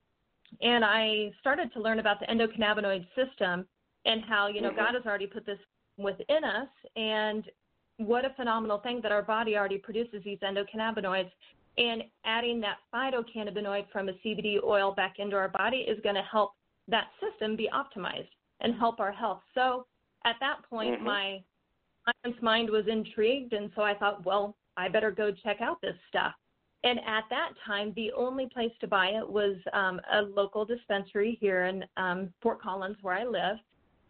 and 0.61 0.85
I 0.85 1.33
started 1.41 1.73
to 1.73 1.81
learn 1.81 1.99
about 1.99 2.21
the 2.21 2.27
endocannabinoid 2.27 3.07
system 3.17 3.67
and 4.05 4.23
how, 4.29 4.49
you 4.49 4.61
know, 4.61 4.69
mm-hmm. 4.69 4.79
God 4.79 4.95
has 4.95 5.07
already 5.07 5.27
put 5.27 5.47
this 5.47 5.59
within 5.97 6.45
us 6.45 6.69
and 6.97 7.45
what 7.99 8.25
a 8.25 8.31
phenomenal 8.31 8.79
thing 8.79 9.01
that 9.03 9.13
our 9.13 9.23
body 9.23 9.57
already 9.57 9.79
produces 9.79 10.23
these 10.25 10.39
endocannabinoids. 10.39 11.31
And 11.79 12.03
adding 12.25 12.61
that 12.61 12.79
phytocannabinoid 12.93 13.87
from 13.91 14.09
a 14.09 14.13
CBD 14.25 14.63
oil 14.63 14.93
back 14.93 15.15
into 15.19 15.37
our 15.37 15.49
body 15.49 15.79
is 15.79 15.99
going 16.03 16.17
to 16.17 16.23
help 16.23 16.53
that 16.89 17.07
system 17.21 17.57
be 17.57 17.69
optimized 17.73 18.29
and 18.61 18.75
help 18.75 19.01
our 19.01 19.13
health. 19.13 19.41
So 19.55 19.87
at 20.25 20.37
that 20.41 20.59
point, 20.69 20.97
mm-hmm. 20.97 21.05
my 21.05 21.43
science 22.05 22.37
mind 22.43 22.69
was 22.69 22.85
intrigued, 22.89 23.53
and 23.53 23.71
so 23.75 23.83
I 23.83 23.95
thought, 23.95 24.25
well, 24.27 24.57
I 24.77 24.89
better 24.89 25.11
go 25.11 25.33
check 25.33 25.61
out 25.61 25.81
this 25.81 25.97
stuff. 26.09 26.33
And 26.85 26.99
at 27.07 27.25
that 27.31 27.51
time, 27.65 27.93
the 27.95 28.11
only 28.13 28.49
place 28.53 28.73
to 28.81 28.89
buy 28.89 29.09
it 29.09 29.29
was 29.29 29.57
um, 29.73 30.01
a 30.13 30.23
local 30.23 30.65
dispensary 30.65 31.39
here 31.41 31.67
in 31.67 31.85
um, 31.97 32.33
Fort 32.43 32.61
Collins, 32.61 32.97
where 33.03 33.15
I 33.15 33.25
live. 33.25 33.57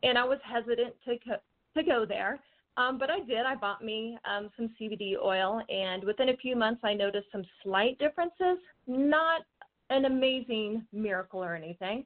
And 0.02 0.16
I 0.16 0.24
was 0.24 0.38
hesitant 0.42 0.94
to 1.04 1.16
co- 1.18 1.42
to 1.76 1.82
go 1.82 2.04
there 2.06 2.40
um, 2.76 2.99
but 2.99 3.11
I 3.11 3.21
did. 3.21 3.45
I 3.47 3.55
bought 3.55 3.85
me 3.85 4.17
um, 4.25 4.50
some 4.57 4.71
CBD 4.81 5.14
oil, 5.23 5.61
and 5.69 6.02
within 6.05 6.31
a 6.31 6.37
few 6.37 6.57
months, 6.57 6.81
I 6.85 6.95
noticed 6.95 7.26
some 7.31 7.45
slight 7.62 7.99
differences. 7.99 8.59
Not 8.87 9.43
an 9.91 10.07
amazing 10.07 10.87
miracle 10.93 11.43
or 11.43 11.55
anything. 11.55 12.05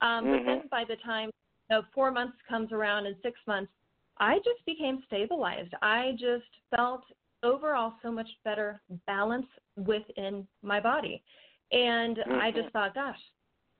Um, 0.00 0.24
mm-hmm. 0.24 0.32
But 0.32 0.44
then 0.44 0.62
by 0.70 0.84
the 0.88 0.96
time 1.04 1.30
you 1.70 1.76
know, 1.76 1.82
four 1.94 2.10
months 2.10 2.36
comes 2.48 2.72
around 2.72 3.06
and 3.06 3.16
six 3.22 3.38
months, 3.46 3.70
I 4.18 4.38
just 4.38 4.64
became 4.66 5.02
stabilized. 5.06 5.72
I 5.82 6.12
just 6.12 6.46
felt 6.74 7.02
overall 7.44 7.92
so 8.02 8.10
much 8.10 8.28
better 8.44 8.80
balance 9.06 9.46
within 9.76 10.46
my 10.62 10.80
body. 10.80 11.22
And 11.70 12.16
mm-hmm. 12.16 12.32
I 12.32 12.50
just 12.50 12.72
thought, 12.72 12.94
gosh, 12.94 13.18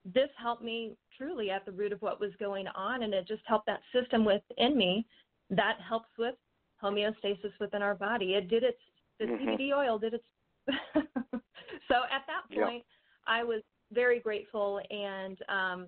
this 0.04 0.28
helped 0.40 0.62
me 0.62 0.96
truly 1.16 1.50
at 1.50 1.66
the 1.66 1.72
root 1.72 1.92
of 1.92 2.00
what 2.00 2.20
was 2.20 2.30
going 2.38 2.66
on, 2.68 3.02
and 3.02 3.12
it 3.12 3.26
just 3.26 3.42
helped 3.44 3.66
that 3.66 3.80
system 3.92 4.24
within 4.24 4.76
me 4.76 5.04
that 5.50 5.78
helps 5.86 6.08
with 6.18 6.34
homeostasis 6.82 7.52
within 7.60 7.82
our 7.82 7.94
body. 7.94 8.34
It 8.34 8.48
did 8.48 8.62
its 8.62 8.78
the 9.18 9.26
mm-hmm. 9.26 9.48
CBD 9.48 9.72
oil 9.72 9.98
did 9.98 10.14
its 10.14 10.24
so 10.94 11.94
at 12.12 12.24
that 12.26 12.44
point 12.54 12.84
I 13.26 13.42
was 13.42 13.62
very 13.92 14.20
grateful 14.20 14.80
and 14.90 15.38
um 15.48 15.86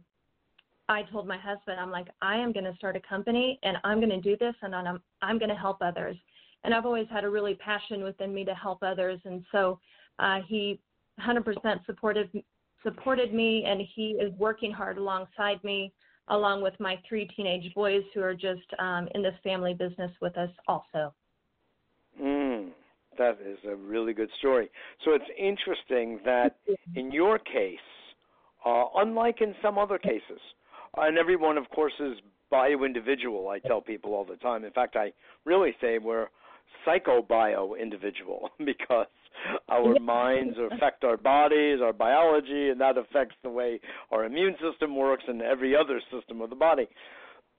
I 0.90 1.04
told 1.04 1.28
my 1.28 1.38
husband, 1.38 1.78
I'm 1.78 1.92
like, 1.92 2.08
I 2.20 2.34
am 2.36 2.52
going 2.52 2.64
to 2.64 2.74
start 2.74 2.96
a 2.96 3.00
company 3.00 3.60
and 3.62 3.76
I'm 3.84 4.00
going 4.00 4.10
to 4.10 4.20
do 4.20 4.36
this 4.36 4.56
and 4.62 4.74
I'm 4.74 5.00
I'm 5.22 5.38
going 5.38 5.48
to 5.48 5.54
help 5.54 5.78
others. 5.80 6.16
And 6.64 6.74
I've 6.74 6.84
always 6.84 7.06
had 7.10 7.24
a 7.24 7.30
really 7.30 7.54
passion 7.54 8.02
within 8.02 8.34
me 8.34 8.44
to 8.44 8.54
help 8.54 8.82
others, 8.82 9.18
and 9.24 9.42
so 9.50 9.78
uh, 10.18 10.40
he 10.46 10.78
100% 11.18 11.86
supported 11.86 12.28
supported 12.82 13.32
me, 13.32 13.64
and 13.66 13.80
he 13.94 14.10
is 14.20 14.32
working 14.38 14.70
hard 14.70 14.98
alongside 14.98 15.62
me 15.64 15.92
along 16.28 16.62
with 16.62 16.74
my 16.78 16.98
three 17.08 17.28
teenage 17.36 17.74
boys 17.74 18.02
who 18.14 18.20
are 18.22 18.34
just 18.34 18.66
um, 18.78 19.08
in 19.14 19.22
this 19.22 19.34
family 19.42 19.74
business 19.74 20.10
with 20.20 20.36
us 20.36 20.50
also. 20.68 21.12
Mm, 22.20 22.70
that 23.18 23.38
is 23.44 23.58
a 23.68 23.74
really 23.74 24.12
good 24.12 24.30
story. 24.38 24.70
So 25.04 25.12
it's 25.12 25.24
interesting 25.38 26.20
that 26.24 26.56
in 26.94 27.10
your 27.10 27.38
case, 27.38 27.78
uh, 28.64 28.84
unlike 28.96 29.40
in 29.40 29.54
some 29.62 29.78
other 29.78 29.98
cases, 29.98 30.40
and 30.96 31.18
everyone, 31.18 31.56
of 31.56 31.68
course, 31.70 31.92
is 32.00 32.18
bio 32.50 32.84
individual, 32.84 33.48
I 33.48 33.60
tell 33.60 33.80
people 33.80 34.12
all 34.12 34.24
the 34.24 34.36
time. 34.36 34.64
In 34.64 34.72
fact, 34.72 34.96
I 34.96 35.12
really 35.44 35.74
say 35.80 35.98
we're 35.98 36.26
psycho 36.84 37.22
bio 37.22 37.74
individual 37.80 38.50
because 38.58 39.06
our 39.68 39.98
minds 40.00 40.56
affect 40.72 41.04
our 41.04 41.16
bodies, 41.16 41.80
our 41.82 41.92
biology, 41.92 42.70
and 42.70 42.80
that 42.80 42.98
affects 42.98 43.36
the 43.42 43.50
way 43.50 43.80
our 44.10 44.24
immune 44.24 44.56
system 44.60 44.96
works 44.96 45.24
and 45.26 45.42
every 45.42 45.74
other 45.76 46.00
system 46.12 46.40
of 46.40 46.50
the 46.50 46.56
body, 46.56 46.88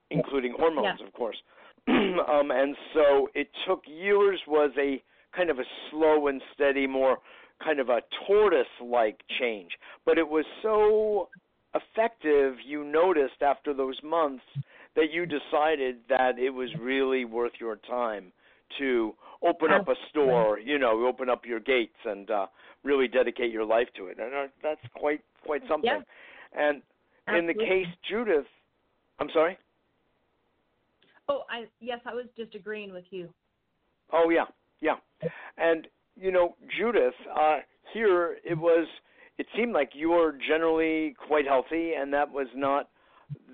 including 0.09 0.53
hormones, 0.57 0.99
yeah. 0.99 1.07
of 1.07 1.13
course. 1.13 1.37
um, 1.87 2.51
and 2.51 2.75
so 2.93 3.29
it 3.33 3.49
took 3.67 3.81
years. 3.87 4.39
Was 4.47 4.71
a 4.77 5.01
kind 5.35 5.49
of 5.49 5.59
a 5.59 5.63
slow 5.89 6.27
and 6.27 6.41
steady, 6.53 6.85
more 6.85 7.17
kind 7.63 7.79
of 7.79 7.89
a 7.89 8.01
tortoise-like 8.27 9.21
change, 9.39 9.71
but 10.05 10.17
it 10.17 10.27
was 10.27 10.45
so 10.61 11.29
effective. 11.73 12.55
You 12.65 12.83
noticed 12.83 13.41
after 13.41 13.73
those 13.73 13.97
months 14.03 14.43
that 14.95 15.11
you 15.11 15.25
decided 15.25 15.97
that 16.09 16.37
it 16.37 16.49
was 16.49 16.69
really 16.79 17.25
worth 17.25 17.53
your 17.59 17.77
time 17.77 18.31
to 18.79 19.15
open 19.43 19.71
up 19.71 19.87
a 19.87 19.95
store, 20.09 20.59
you 20.59 20.77
know, 20.77 21.05
open 21.07 21.29
up 21.29 21.45
your 21.45 21.59
gates 21.59 21.95
and 22.05 22.29
uh, 22.29 22.45
really 22.83 23.07
dedicate 23.07 23.51
your 23.51 23.65
life 23.65 23.87
to 23.97 24.07
it. 24.07 24.17
And 24.19 24.33
uh, 24.33 24.47
that's 24.61 24.81
quite 24.95 25.21
quite 25.45 25.61
something. 25.67 25.89
Yeah. 25.89 26.01
And 26.53 26.81
Absolutely. 27.27 27.51
in 27.51 27.57
the 27.57 27.65
case 27.65 27.87
Judith, 28.09 28.45
I'm 29.19 29.29
sorry. 29.33 29.57
Oh, 31.29 31.43
I 31.49 31.65
yes, 31.79 31.99
I 32.05 32.13
was 32.13 32.25
just 32.37 32.55
agreeing 32.55 32.93
with 32.93 33.05
you. 33.09 33.29
Oh 34.11 34.29
yeah, 34.29 34.45
yeah. 34.81 34.95
And 35.57 35.87
you 36.15 36.31
know, 36.31 36.55
Judith, 36.77 37.13
uh, 37.35 37.59
here 37.93 38.37
it 38.43 38.57
was. 38.57 38.87
It 39.37 39.47
seemed 39.57 39.73
like 39.73 39.91
you 39.93 40.11
were 40.11 40.37
generally 40.47 41.15
quite 41.27 41.47
healthy, 41.47 41.93
and 41.97 42.13
that 42.13 42.29
was 42.29 42.47
not 42.53 42.89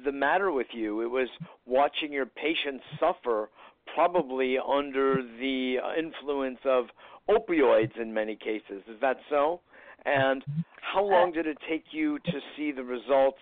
the 0.04 0.12
matter 0.12 0.52
with 0.52 0.68
you. 0.74 1.02
It 1.02 1.10
was 1.10 1.30
watching 1.66 2.12
your 2.12 2.26
patients 2.26 2.84
suffer, 3.00 3.50
probably 3.94 4.58
under 4.58 5.22
the 5.22 5.78
influence 5.98 6.60
of 6.66 6.86
opioids 7.30 8.00
in 8.00 8.14
many 8.14 8.36
cases. 8.36 8.84
Is 8.88 9.00
that 9.02 9.18
so? 9.30 9.62
And 10.06 10.44
how 10.82 11.04
long 11.04 11.32
did 11.32 11.48
it 11.48 11.58
take 11.70 11.86
you 11.92 12.20
to 12.20 12.40
see 12.56 12.72
the 12.72 12.84
results 12.84 13.40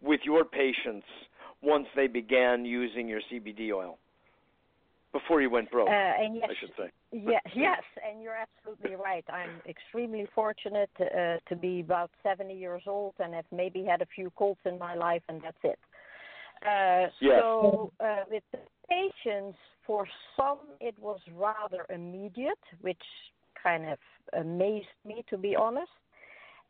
with 0.00 0.20
your 0.24 0.44
patients 0.44 1.06
once 1.62 1.86
they 1.94 2.08
began 2.08 2.64
using 2.64 3.08
your 3.08 3.20
CBD 3.30 3.72
oil? 3.72 3.98
Before 5.12 5.42
you 5.42 5.50
went 5.50 5.70
broke, 5.70 5.88
Uh, 5.88 5.92
and 5.92 6.36
yes, 6.36 6.48
I 6.50 6.54
should 6.58 6.74
say. 6.78 6.90
yeah, 7.12 7.38
yes, 7.54 7.82
and 8.02 8.22
you're 8.22 8.34
absolutely 8.34 8.96
right. 8.96 9.24
I'm 9.28 9.60
extremely 9.68 10.26
fortunate 10.34 10.90
uh, 10.98 11.36
to 11.48 11.54
be 11.54 11.80
about 11.80 12.10
70 12.22 12.54
years 12.54 12.82
old 12.86 13.14
and 13.18 13.34
have 13.34 13.44
maybe 13.52 13.84
had 13.84 14.00
a 14.00 14.06
few 14.06 14.30
colds 14.30 14.60
in 14.64 14.78
my 14.78 14.94
life, 14.94 15.22
and 15.28 15.42
that's 15.42 15.62
it. 15.62 15.78
Uh, 16.66 17.10
Yes. 17.20 17.40
So 17.40 17.92
uh, 18.00 18.24
with 18.30 18.42
the 18.52 18.58
patients, 18.88 19.58
for 19.86 20.06
some 20.36 20.58
it 20.80 20.94
was 20.98 21.20
rather 21.34 21.86
immediate, 21.90 22.58
which 22.80 23.02
kind 23.62 23.88
of 23.88 23.98
amazed 24.38 24.86
me, 25.04 25.24
to 25.30 25.36
be 25.36 25.54
honest. 25.56 25.90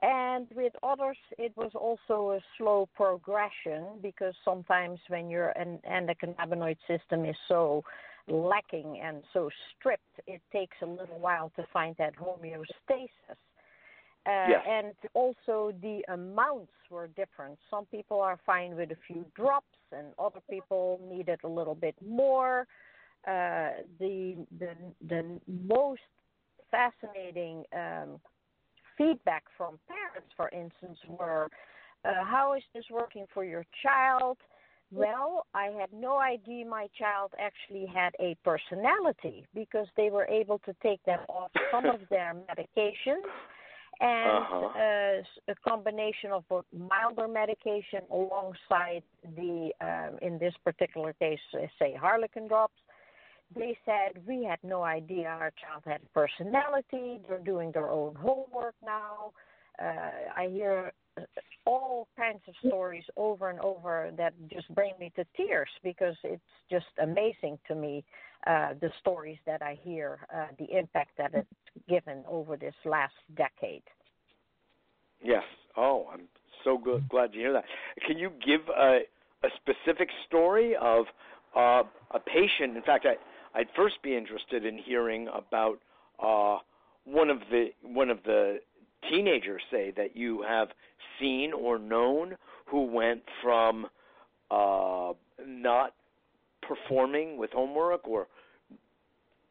And 0.02 0.48
with 0.54 0.72
others, 0.82 1.16
it 1.38 1.52
was 1.56 1.70
also 1.74 2.32
a 2.32 2.40
slow 2.58 2.88
progression 2.96 3.84
because 4.02 4.34
sometimes 4.44 4.98
when 5.08 5.30
your 5.30 5.50
an 5.50 5.78
endocannabinoid 5.88 6.76
system 6.88 7.24
is 7.24 7.36
so 7.46 7.84
lacking 8.26 9.00
and 9.02 9.22
so 9.32 9.48
stripped, 9.78 10.20
it 10.26 10.40
takes 10.52 10.76
a 10.82 10.86
little 10.86 11.18
while 11.20 11.52
to 11.56 11.64
find 11.72 11.94
that 11.98 12.14
homeostasis. 12.16 13.08
Uh, 13.30 13.36
Yes. 14.48 14.64
And 14.68 14.94
also 15.14 15.72
the 15.82 16.04
amounts 16.08 16.72
were 16.90 17.08
different. 17.08 17.58
Some 17.70 17.86
people 17.86 18.20
are 18.20 18.38
fine 18.46 18.76
with 18.76 18.92
a 18.92 18.96
few 19.06 19.24
drops, 19.34 19.66
and 19.90 20.08
other 20.18 20.40
people 20.48 21.00
needed 21.08 21.40
a 21.42 21.48
little 21.48 21.74
bit 21.74 21.96
more. 22.06 22.66
Uh, 23.26 23.70
the 24.00 24.44
the 24.58 24.74
the 25.08 25.40
most 25.46 26.00
fascinating 26.70 27.64
um, 27.72 28.20
feedback 28.98 29.44
from 29.56 29.78
parents, 29.86 30.30
for 30.36 30.48
instance, 30.48 30.98
were, 31.06 31.48
uh, 32.04 32.24
"How 32.24 32.54
is 32.54 32.62
this 32.74 32.84
working 32.90 33.26
for 33.32 33.44
your 33.44 33.64
child?" 33.82 34.38
Well, 34.94 35.46
I 35.54 35.66
had 35.66 35.90
no 35.92 36.18
idea 36.18 36.66
my 36.66 36.88
child 36.98 37.32
actually 37.38 37.86
had 37.86 38.14
a 38.20 38.36
personality 38.44 39.46
because 39.54 39.86
they 39.96 40.10
were 40.10 40.26
able 40.26 40.58
to 40.66 40.74
take 40.82 41.02
them 41.04 41.20
off 41.28 41.50
some 41.70 41.86
of 41.86 42.00
their 42.10 42.34
medications 42.34 43.24
and 44.00 44.44
Uh-huh. 44.44 44.66
uh, 44.66 45.52
a 45.52 45.54
combination 45.66 46.32
of 46.32 46.46
both 46.48 46.64
milder 46.72 47.28
medication 47.28 48.02
alongside 48.10 49.02
the, 49.36 49.70
um, 49.80 50.18
in 50.20 50.38
this 50.38 50.54
particular 50.64 51.12
case, 51.14 51.40
say 51.78 51.94
Harlequin 51.94 52.48
drops. 52.48 52.74
They 53.54 53.76
said 53.84 54.22
we 54.26 54.44
had 54.44 54.58
no 54.62 54.82
idea 54.82 55.26
our 55.26 55.52
child 55.60 55.82
had 55.84 56.00
personality. 56.12 57.20
They're 57.28 57.38
doing 57.38 57.72
their 57.72 57.90
own 57.90 58.14
homework 58.14 58.74
now. 58.84 59.32
Uh, 59.82 60.10
I 60.36 60.48
hear 60.50 60.92
uh, 61.16 61.22
all 61.66 62.08
kinds 62.16 62.40
of 62.48 62.54
stories 62.66 63.04
over 63.16 63.50
and 63.50 63.60
over 63.60 64.10
that 64.16 64.34
just 64.52 64.72
bring 64.74 64.92
me 64.98 65.12
to 65.16 65.24
tears 65.36 65.68
because 65.82 66.16
it's 66.24 66.42
just 66.70 66.86
amazing 67.02 67.58
to 67.68 67.74
me 67.74 68.04
uh, 68.46 68.74
the 68.80 68.90
stories 69.00 69.38
that 69.46 69.62
I 69.62 69.78
hear, 69.82 70.18
uh, 70.34 70.46
the 70.58 70.76
impact 70.76 71.10
that 71.18 71.32
it's 71.34 71.48
given 71.88 72.24
over 72.28 72.56
this 72.56 72.74
last 72.84 73.14
decade. 73.36 73.82
Yes. 75.22 75.44
Oh, 75.76 76.08
I'm 76.12 76.22
so 76.64 76.76
good. 76.76 77.08
Glad 77.08 77.34
you 77.34 77.40
hear 77.40 77.52
that. 77.52 77.64
Can 78.06 78.18
you 78.18 78.32
give 78.44 78.60
a, 78.76 79.00
a 79.44 79.48
specific 79.56 80.08
story 80.26 80.74
of 80.80 81.06
uh, 81.56 81.82
a 82.10 82.18
patient? 82.18 82.76
In 82.76 82.82
fact, 82.82 83.06
I, 83.06 83.14
I'd 83.54 83.68
first 83.76 84.02
be 84.02 84.16
interested 84.16 84.64
in 84.64 84.78
hearing 84.78 85.28
about 85.28 85.78
uh, 86.22 86.58
one 87.04 87.30
of 87.30 87.38
the 87.50 87.68
one 87.82 88.10
of 88.10 88.18
the 88.24 88.58
teenagers, 89.10 89.62
say 89.70 89.92
that 89.96 90.16
you 90.16 90.42
have 90.46 90.68
seen 91.20 91.52
or 91.52 91.78
known, 91.78 92.36
who 92.66 92.84
went 92.86 93.22
from 93.42 93.86
uh, 94.50 95.12
not 95.46 95.94
performing 96.66 97.36
with 97.36 97.50
homework 97.50 98.06
or 98.06 98.28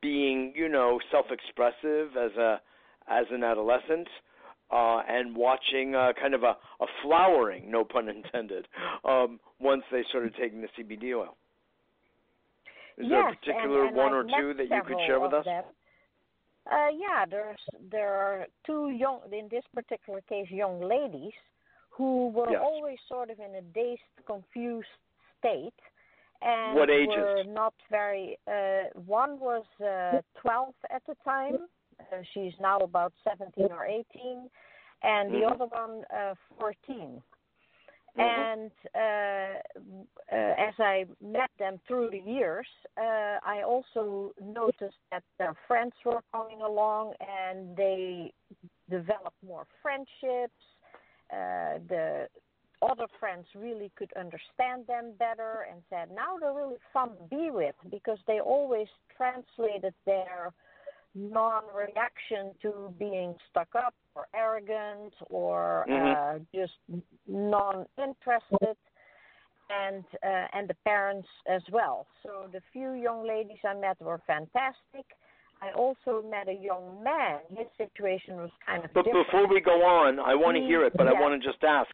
being, 0.01 0.53
you 0.55 0.69
know, 0.69 0.99
self-expressive 1.11 2.17
as 2.17 2.31
a 2.37 2.61
as 3.07 3.25
an 3.31 3.43
adolescent 3.43 4.07
uh, 4.71 5.01
and 5.07 5.35
watching 5.35 5.95
uh, 5.95 6.13
kind 6.19 6.33
of 6.33 6.43
a, 6.43 6.55
a 6.81 6.85
flowering, 7.03 7.69
no 7.69 7.83
pun 7.83 8.07
intended, 8.07 8.67
um, 9.03 9.39
once 9.59 9.83
they 9.91 10.03
started 10.09 10.33
taking 10.39 10.61
the 10.61 10.67
CBD 10.79 11.13
oil. 11.15 11.35
Is 12.97 13.10
there 13.10 13.27
a 13.27 13.36
particular 13.36 13.82
and, 13.86 13.89
and 13.89 13.97
one 13.97 14.13
I've 14.13 14.25
or 14.25 14.39
two 14.41 14.54
that 14.56 14.69
you 14.69 14.82
could 14.86 14.97
share 15.08 15.19
with 15.19 15.34
us? 15.34 15.45
them. 15.45 15.63
Uh, 16.71 16.89
yeah, 16.95 17.25
there's 17.30 17.60
there 17.89 18.13
are 18.13 18.45
two 18.65 18.91
young, 18.91 19.21
in 19.32 19.47
this 19.49 19.63
particular 19.73 20.21
case, 20.21 20.47
young 20.49 20.80
ladies 20.82 21.34
who 21.89 22.30
were 22.30 22.49
Yes. 22.51 22.62
always 22.63 22.97
sort 23.08 23.30
of 23.30 23.39
in 23.39 23.56
a 23.56 23.62
dazed, 23.62 24.01
confused 24.27 24.88
state, 25.39 25.73
and 26.41 26.75
What 26.75 26.89
ages? 26.89 27.10
were 27.15 27.43
not 27.47 27.73
very. 27.89 28.38
Uh, 28.47 28.84
one 29.06 29.39
was 29.39 29.65
uh, 29.84 30.21
12 30.41 30.73
at 30.93 31.04
the 31.08 31.15
time. 31.23 31.58
Uh, 31.99 32.21
she's 32.34 32.54
now 32.60 32.77
about 32.80 33.13
17 33.27 33.71
or 33.71 33.86
18, 33.86 34.49
and 35.04 35.32
the 35.32 35.43
Mhm. 35.43 35.51
other 35.51 35.65
one 35.65 36.04
uh, 36.15 36.36
14. 36.60 37.21
Mhm. 38.17 38.24
And 38.24 38.71
uh, 38.93 39.60
uh, 40.32 40.54
as 40.58 40.74
I 40.80 41.06
met 41.21 41.50
them 41.58 41.80
through 41.88 42.10
the 42.10 42.19
years, 42.19 42.67
uh, 42.97 43.39
I 43.43 43.63
also 43.65 44.34
noticed 44.41 44.97
that 45.12 45.24
their 45.38 45.56
friends 45.67 45.93
were 46.04 46.21
coming 46.32 46.62
along 46.62 47.13
and 47.19 47.76
they 47.76 48.34
developed 48.89 49.41
more 49.45 49.65
friendships. 49.82 50.62
Uh, 51.32 51.80
the 51.88 52.28
other 52.82 53.08
friends 53.19 53.45
really 53.56 53.91
could 53.95 54.12
understand 54.17 54.88
them 54.88 55.13
better 55.17 55.67
and 55.71 55.82
said, 55.89 56.10
now 56.13 56.38
they're 56.39 56.54
really 56.54 56.80
fun 56.91 57.12
to 57.15 57.24
be 57.30 57.50
with 57.50 57.76
because 57.89 58.17
they 58.28 58.39
always 58.41 58.88
translated 59.15 59.93
their 60.06 60.52
non 61.13 61.63
reaction 61.76 62.52
to 62.62 62.93
being 62.97 63.36
stuck 63.50 63.69
up 63.76 63.93
or 64.15 64.28
arrogant 64.36 65.13
or 65.30 65.86
Mhm. 65.88 66.36
uh, 66.36 66.39
just 66.54 66.74
non 67.28 67.86
interested 67.97 68.78
and 69.69 70.04
uh, 70.24 70.47
and 70.54 70.67
the 70.67 70.74
parents 70.86 71.28
as 71.47 71.62
well. 71.71 72.08
So 72.24 72.50
the 72.52 72.62
few 72.74 72.93
young 72.93 73.26
ladies 73.28 73.60
I 73.63 73.74
met 73.74 74.00
were 74.02 74.19
fantastic. 74.28 75.06
I 75.62 75.71
also 75.74 76.24
met 76.24 76.50
a 76.50 76.54
young 76.54 77.04
man. 77.04 77.39
His 77.56 77.67
situation 77.78 78.38
was 78.38 78.50
kind 78.65 78.84
of 78.84 78.91
But 78.93 79.06
different. 79.06 79.28
before 79.28 79.47
we 79.47 79.62
go 79.62 79.84
on, 79.86 80.19
I 80.19 80.34
want 80.36 80.58
to 80.58 80.63
hear 80.63 80.84
it, 80.84 80.93
but 80.97 81.08
I 81.08 81.13
want 81.13 81.39
to 81.41 81.47
just 81.47 81.63
ask: 81.63 81.89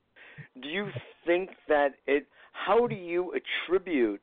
Do 0.61 0.69
you 0.69 0.89
think 1.25 1.49
that 1.67 1.95
it? 2.05 2.25
How 2.53 2.87
do 2.87 2.95
you 2.95 3.33
attribute 3.33 4.21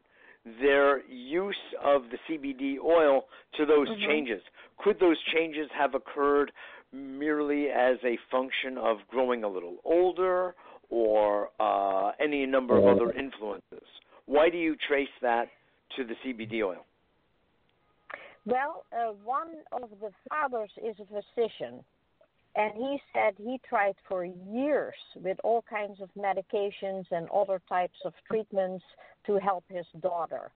their 0.61 1.03
use 1.07 1.57
of 1.83 2.03
the 2.11 2.19
CBD 2.29 2.79
oil 2.79 3.29
to 3.57 3.65
those 3.65 3.89
Mhm. 3.89 4.07
changes? 4.07 4.43
Could 4.79 4.99
those 4.99 5.21
changes 5.33 5.71
have 5.71 5.95
occurred 5.95 6.53
merely 6.95 7.67
as 7.69 7.97
a 8.05 8.19
function 8.31 8.79
of 8.79 8.99
growing 9.11 9.45
a 9.45 9.49
little 9.49 9.77
older, 9.85 10.55
or 10.91 11.49
uh, 11.61 12.13
any 12.21 12.47
number 12.47 12.77
of 12.79 12.85
other 12.85 13.13
influences? 13.13 13.87
Why 14.27 14.49
do 14.49 14.57
you 14.59 14.77
trace 14.89 15.09
that 15.23 15.49
to 15.97 16.05
the 16.05 16.15
CBD 16.25 16.63
oil? 16.63 16.87
Well, 18.47 18.85
uh, 18.93 19.13
one 19.25 19.49
of 19.73 19.91
the 20.01 20.11
fathers 20.29 20.71
is 20.77 20.95
a 21.01 21.07
physician, 21.07 21.83
and 22.57 22.73
he 22.75 22.99
said 23.13 23.35
he 23.39 23.59
tried 23.69 23.97
for 24.09 24.25
years 24.25 24.95
with 25.17 25.39
all 25.43 25.65
kinds 25.69 26.01
of 26.01 26.11
medications 26.17 27.05
and 27.11 27.29
other 27.31 27.61
types 27.69 27.99
of 28.05 28.13
treatments 28.31 28.85
to 29.27 29.39
help 29.39 29.65
his 29.69 29.87
daughter. 30.01 30.51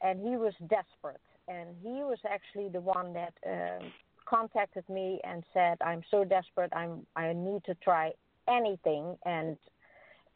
and 0.00 0.20
he 0.20 0.36
was 0.36 0.54
desperate. 0.68 1.20
And 1.48 1.70
he 1.82 2.02
was 2.04 2.18
actually 2.28 2.68
the 2.68 2.80
one 2.80 3.14
that 3.14 3.34
um, 3.46 3.90
contacted 4.28 4.88
me 4.88 5.20
and 5.24 5.42
said, 5.52 5.78
"I'm 5.80 6.02
so 6.10 6.24
desperate. 6.24 6.72
I'm 6.74 7.06
I 7.16 7.32
need 7.32 7.64
to 7.64 7.74
try 7.76 8.12
anything 8.48 9.16
and 9.24 9.56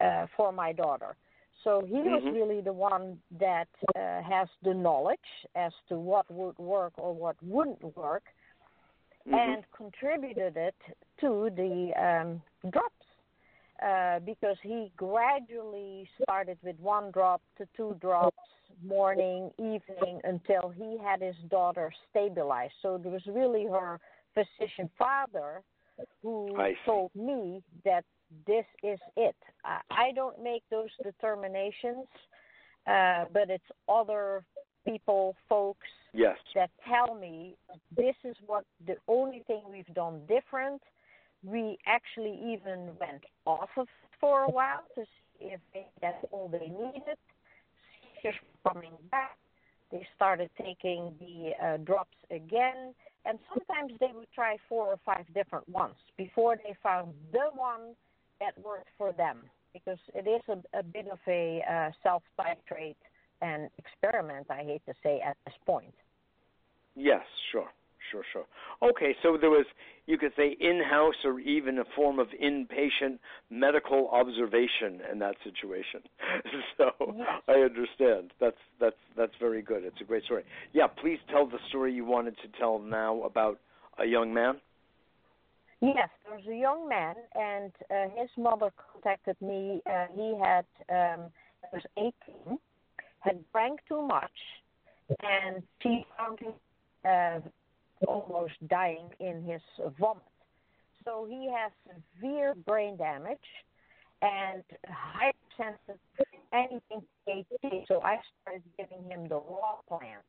uh, 0.01 0.27
for 0.37 0.53
my 0.53 0.73
daughter." 0.73 1.17
So 1.65 1.83
he 1.87 1.95
mm-hmm. 1.95 2.11
was 2.11 2.23
really 2.25 2.61
the 2.61 2.73
one 2.73 3.19
that 3.39 3.69
uh, 3.95 4.23
has 4.23 4.49
the 4.63 4.75
knowledge 4.75 5.19
as 5.55 5.73
to 5.89 5.97
what 5.97 6.29
would 6.31 6.59
work 6.59 6.93
or 6.97 7.15
what 7.15 7.37
wouldn't 7.43 7.97
work, 7.97 8.25
mm-hmm. 9.27 9.35
and 9.35 9.65
contributed 9.77 10.57
it 10.57 10.75
to 11.21 11.51
the 11.57 11.93
um, 12.01 12.43
drops. 12.71 12.95
Uh, 13.83 14.21
because 14.21 14.57
he 14.63 14.93
gradually 14.97 16.09
started 16.23 16.57
with 16.63 16.79
one 16.79 17.11
drop 17.11 17.43
to 17.59 17.67
two 17.77 17.97
drops 18.01 18.39
morning, 18.85 19.51
evening 19.59 20.21
until 20.25 20.71
he 20.71 20.99
had 21.03 21.21
his 21.21 21.37
daughter 21.51 21.93
stabilized. 22.11 22.75
So 22.83 22.97
it 22.97 23.05
was 23.05 23.23
really 23.27 23.67
her 23.67 24.01
physician 24.35 24.91
father 24.99 25.63
who 26.23 26.57
told 26.87 27.11
me 27.15 27.63
that 27.85 28.05
this 28.47 28.65
is 28.83 28.99
it. 29.17 29.37
I, 29.65 29.81
I 29.91 30.13
don't 30.15 30.43
make 30.43 30.63
those 30.71 30.89
determinations, 31.03 32.07
uh, 32.87 33.27
but 33.33 33.51
it's 33.51 33.65
other 33.89 34.45
people, 34.87 35.37
folks, 35.49 35.87
yes. 36.13 36.37
that 36.55 36.71
tell 36.89 37.15
me 37.15 37.57
this 37.97 38.17
is 38.25 38.37
what 38.47 38.65
the 38.87 38.97
only 39.09 39.43
thing 39.47 39.63
we've 39.71 39.95
done 39.95 40.23
different. 40.29 40.83
We 41.45 41.79
actually 41.87 42.39
even 42.53 42.91
went 43.01 43.25
off 43.45 43.71
of 43.77 43.89
for 44.21 44.45
a 44.45 44.51
while 44.51 44.85
to 44.95 45.03
see 45.03 45.47
if 45.47 45.61
they, 45.75 45.87
that's 46.01 46.25
all 46.31 46.49
they 46.49 46.69
needed. 46.69 47.19
Seizures 48.23 48.41
coming 48.67 48.93
back. 49.11 49.37
They 49.91 50.07
started 50.17 50.51
taking 50.57 51.13
the 51.21 51.53
uh, 51.63 51.77
drops 51.79 52.17
again, 52.31 52.95
and 53.27 53.39
sometimes 53.53 53.93
they 54.01 54.11
would 54.15 54.29
try 54.35 54.57
four 54.69 54.87
or 54.87 54.99
five 55.05 55.27
different 55.35 55.69
ones 55.69 55.95
before 56.17 56.57
they 56.57 56.75
found 56.83 57.13
the 57.31 57.51
one 57.55 57.95
that 58.41 58.59
worked 58.65 58.89
for 58.97 59.13
them 59.13 59.43
because 59.73 59.99
it 60.15 60.27
is 60.27 60.43
a, 60.49 60.79
a 60.79 60.83
bit 60.83 61.07
of 61.11 61.19
a 61.29 61.63
uh, 61.71 61.91
self 62.03 62.23
titrate 62.39 62.97
and 63.43 63.69
experiment, 63.79 64.47
I 64.49 64.63
hate 64.63 64.83
to 64.87 64.95
say, 65.03 65.21
at 65.21 65.37
this 65.45 65.55
point. 65.67 65.95
Yes, 66.95 67.23
sure, 67.51 67.69
sure, 68.13 68.23
sure. 68.33 68.45
Okay, 68.91 69.17
so 69.23 69.37
there 69.41 69.51
was, 69.51 69.67
you 70.07 70.19
could 70.19 70.33
say, 70.37 70.57
in 70.61 70.83
house 70.89 71.15
or 71.25 71.41
even 71.41 71.79
a 71.79 71.85
form 71.97 72.19
of 72.19 72.29
inpatient 72.43 73.19
medical 73.51 74.09
observation 74.13 75.01
in 75.11 75.19
that 75.19 75.35
situation. 75.43 76.03
so 76.77 76.91
yes. 77.17 77.43
I 77.49 77.53
understand. 77.53 78.33
That's 78.41 78.57
that's 78.79 78.97
that's 79.17 79.33
very 79.41 79.63
good. 79.63 79.85
It's 79.85 80.01
a 80.01 80.05
great 80.05 80.25
story. 80.25 80.45
Yeah, 80.73 80.87
please 80.87 81.19
tell 81.31 81.47
the 81.47 81.59
story 81.69 81.93
you 81.93 82.05
wanted 82.05 82.37
to 82.39 82.59
tell 82.59 82.79
now 82.79 83.23
about 83.23 83.59
a 83.99 84.05
young 84.05 84.33
man. 84.33 84.57
Yes, 85.81 86.11
there 86.25 86.37
was 86.37 86.47
a 86.47 86.57
young 86.57 86.89
man, 86.89 87.17
and 87.35 87.73
uh, 87.91 88.21
his 88.21 88.31
mother 88.37 88.71
contacted 88.93 89.37
me. 89.41 89.83
Uh, 89.85 90.07
he 90.15 90.39
had 90.41 90.65
um, 90.89 91.25
he 91.73 91.77
was 91.77 92.15
18, 92.47 92.59
had 93.21 93.45
drank 93.53 93.81
too 93.89 94.01
much, 94.01 94.31
and 95.23 95.63
she 95.83 96.07
found 96.17 96.39
him 96.39 96.53
uh, 97.05 97.41
almost 98.07 98.55
dying 98.69 99.09
in 99.21 99.43
his 99.43 99.61
vomit. 99.99 100.23
So 101.05 101.27
he 101.29 101.51
has 101.51 101.73
severe 102.17 102.55
brain 102.67 102.97
damage 102.97 103.39
and 104.21 104.63
hypersensitive 104.87 105.99
anything 106.53 107.03
THC. 107.27 107.87
So 107.89 108.01
I 108.03 108.19
started 108.43 108.63
giving 108.79 109.05
him 109.11 109.29
the 109.29 109.37
raw 109.37 109.81
plant 109.89 110.23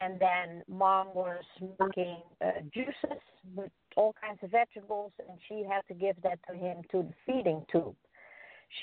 and 0.00 0.18
then 0.18 0.62
mom 0.68 1.08
was 1.14 1.42
making 1.78 2.16
uh, 2.44 2.60
juices 2.72 3.20
with 3.54 3.70
all 3.96 4.14
kinds 4.20 4.38
of 4.42 4.50
vegetables, 4.50 5.12
and 5.18 5.38
she 5.48 5.62
had 5.68 5.82
to 5.88 5.94
give 5.94 6.16
that 6.22 6.38
to 6.48 6.56
him 6.56 6.82
to 6.90 7.02
the 7.02 7.14
feeding 7.26 7.64
tube. 7.70 7.94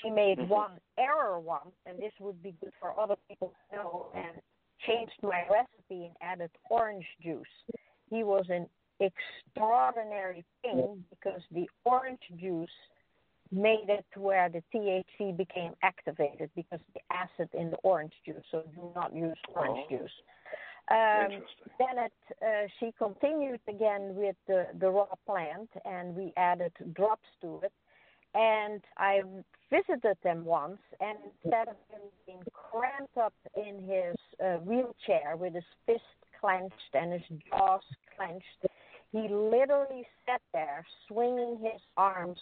She 0.01 0.09
made 0.09 0.37
mm-hmm. 0.37 0.49
one 0.49 0.71
error 0.99 1.39
one, 1.39 1.71
and 1.85 1.97
this 1.97 2.11
would 2.19 2.41
be 2.43 2.53
good 2.61 2.71
for 2.79 2.99
other 2.99 3.15
people 3.27 3.53
to 3.71 3.75
know, 3.75 4.07
and 4.15 4.41
changed 4.85 5.13
my 5.23 5.43
recipe 5.49 6.05
and 6.05 6.13
added 6.21 6.51
orange 6.69 7.05
juice. 7.23 7.45
He 8.09 8.23
was 8.23 8.45
an 8.49 8.67
extraordinary 8.99 10.45
thing 10.61 11.03
because 11.09 11.41
the 11.51 11.69
orange 11.85 12.21
juice 12.39 12.69
made 13.51 13.85
it 13.87 14.05
to 14.13 14.19
where 14.19 14.49
the 14.49 14.61
THC 14.73 15.35
became 15.35 15.73
activated 15.83 16.49
because 16.55 16.79
the 16.93 17.01
acid 17.11 17.49
in 17.53 17.71
the 17.71 17.77
orange 17.77 18.13
juice. 18.25 18.43
So 18.51 18.63
do 18.75 18.91
not 18.95 19.15
use 19.15 19.37
orange 19.55 19.85
oh. 19.85 19.97
juice. 19.97 20.11
Um, 20.89 21.43
then 21.79 22.05
it, 22.05 22.13
uh, 22.41 22.67
she 22.79 22.93
continued 22.97 23.59
again 23.67 24.15
with 24.15 24.37
the, 24.47 24.67
the 24.79 24.89
raw 24.89 25.07
plant, 25.25 25.69
and 25.83 26.15
we 26.15 26.31
added 26.37 26.71
drops 26.93 27.27
to 27.41 27.59
it. 27.63 27.73
And 28.33 28.81
I 28.97 29.21
visited 29.69 30.17
them 30.23 30.45
once, 30.45 30.79
and 31.01 31.17
instead 31.43 31.67
of 31.69 31.75
him 31.89 32.01
being 32.25 32.43
cramped 32.53 33.17
up 33.17 33.33
in 33.55 33.81
his 33.81 34.15
uh, 34.43 34.57
wheelchair 34.59 35.35
with 35.35 35.55
his 35.55 35.63
fist 35.85 36.01
clenched 36.39 36.73
and 36.93 37.13
his 37.13 37.21
jaws 37.49 37.81
clenched, 38.15 38.73
he 39.11 39.27
literally 39.29 40.05
sat 40.25 40.41
there 40.53 40.85
swinging 41.07 41.59
his 41.61 41.81
arms 41.95 42.37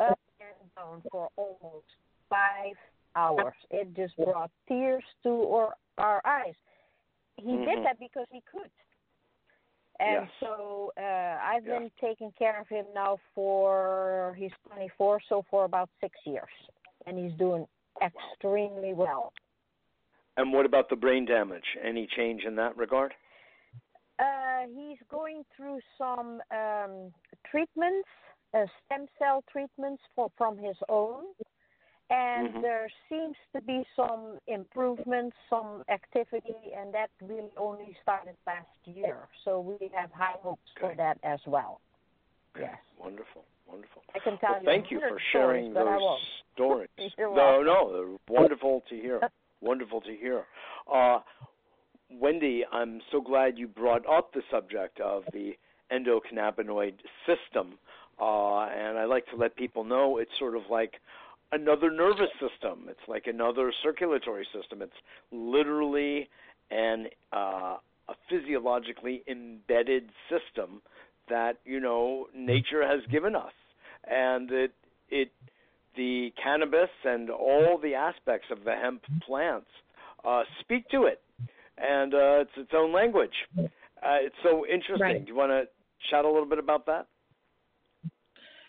up 0.00 0.18
and 0.40 0.70
down 0.76 1.02
for 1.10 1.28
almost 1.36 1.86
five 2.28 2.74
hours. 3.16 3.54
It 3.70 3.94
just 3.94 4.16
brought 4.16 4.50
tears 4.68 5.04
to 5.24 5.30
our, 5.30 5.74
our 5.98 6.20
eyes 6.24 6.54
he 7.38 7.52
mm-hmm. 7.52 7.64
did 7.64 7.84
that 7.84 7.98
because 7.98 8.26
he 8.30 8.42
could. 8.50 8.70
And 10.00 10.26
yes. 10.26 10.30
so 10.40 10.92
uh, 10.96 11.02
I've 11.42 11.66
yes. 11.66 11.80
been 11.80 11.90
taking 12.00 12.32
care 12.38 12.60
of 12.60 12.68
him 12.68 12.84
now 12.94 13.18
for 13.34 14.36
he's 14.38 14.52
24, 14.72 15.20
so 15.28 15.44
for 15.50 15.64
about 15.64 15.88
six 16.00 16.16
years, 16.24 16.44
and 17.06 17.18
he's 17.18 17.36
doing 17.38 17.66
extremely 18.02 18.92
well. 18.94 19.32
And 20.36 20.52
what 20.52 20.66
about 20.66 20.88
the 20.88 20.94
brain 20.94 21.24
damage? 21.24 21.64
Any 21.84 22.08
change 22.16 22.44
in 22.44 22.54
that 22.56 22.76
regard? 22.76 23.12
Uh, 24.18 24.66
he's 24.74 24.98
going 25.10 25.44
through 25.56 25.78
some 25.96 26.40
um, 26.50 27.12
treatments, 27.50 28.08
uh, 28.54 28.64
stem 28.84 29.06
cell 29.18 29.44
treatments 29.52 30.02
for 30.16 30.30
from 30.36 30.58
his 30.58 30.76
own 30.88 31.24
and 32.10 32.48
mm-hmm. 32.48 32.62
there 32.62 32.88
seems 33.08 33.36
to 33.54 33.60
be 33.62 33.84
some 33.94 34.38
improvements, 34.46 35.36
some 35.50 35.82
activity, 35.90 36.54
and 36.76 36.92
that 36.94 37.10
really 37.22 37.50
only 37.58 37.96
started 38.02 38.34
last 38.46 38.66
year. 38.86 39.28
So 39.44 39.60
we 39.60 39.90
have 39.94 40.10
high 40.12 40.36
hopes 40.42 40.60
okay. 40.78 40.94
for 40.94 40.96
that 40.96 41.18
as 41.22 41.40
well. 41.46 41.80
Okay. 42.56 42.66
Yes. 42.70 42.78
Wonderful, 42.98 43.44
wonderful. 43.66 44.02
I 44.14 44.18
can 44.20 44.38
tell 44.38 44.52
well, 44.52 44.60
you. 44.62 44.66
Thank 44.66 44.90
you 44.90 45.00
for 45.00 45.18
sharing 45.32 45.70
stories, 45.72 46.00
those 46.54 46.88
stories. 46.96 47.12
no, 47.18 47.62
no, 47.62 48.18
wonderful 48.28 48.82
to 48.88 48.96
hear. 48.96 49.20
wonderful 49.60 50.00
to 50.00 50.16
hear. 50.16 50.44
Uh, 50.92 51.18
Wendee, 52.12 52.62
I'm 52.72 53.00
so 53.12 53.20
glad 53.20 53.58
you 53.58 53.68
brought 53.68 54.06
up 54.08 54.32
the 54.32 54.42
subject 54.50 55.00
of 55.00 55.24
the 55.32 55.52
endocannabinoid 55.92 56.94
system. 57.26 57.78
Uh, 58.20 58.66
and 58.66 58.98
I 58.98 59.04
like 59.04 59.26
to 59.26 59.36
let 59.36 59.56
people 59.56 59.84
know 59.84 60.18
it's 60.18 60.30
sort 60.38 60.56
of 60.56 60.62
like 60.70 60.94
another 61.52 61.90
nervous 61.90 62.30
system. 62.40 62.86
It's 62.88 63.08
like 63.08 63.26
another 63.26 63.72
circulatory 63.82 64.46
system. 64.52 64.82
It's 64.82 64.92
literally 65.30 66.28
an 66.70 67.06
uh, 67.32 67.76
a 68.08 68.14
physiologically 68.30 69.22
embedded 69.28 70.10
system 70.28 70.80
that 71.28 71.58
you 71.64 71.80
know 71.80 72.26
nature 72.34 72.86
has 72.86 73.00
given 73.10 73.36
us, 73.36 73.52
and 74.10 74.50
it 74.50 74.72
it 75.10 75.30
the 75.96 76.32
cannabis 76.42 76.90
and 77.04 77.30
all 77.30 77.78
the 77.82 77.94
aspects 77.94 78.48
of 78.50 78.64
the 78.64 78.74
hemp 78.74 79.02
plants 79.26 79.68
uh, 80.24 80.42
speak 80.60 80.88
to 80.90 81.04
it, 81.04 81.20
and 81.80 82.14
uh, 82.14 82.40
it's 82.40 82.50
its 82.56 82.70
own 82.74 82.92
language. 82.92 83.34
Uh, 83.58 84.18
it's 84.20 84.36
so 84.42 84.64
interesting. 84.66 85.00
Right. 85.00 85.24
Do 85.24 85.30
you 85.30 85.36
want 85.36 85.50
to 85.50 85.64
chat 86.10 86.24
a 86.24 86.28
little 86.28 86.48
bit 86.48 86.58
about 86.58 86.86
that? 86.86 87.06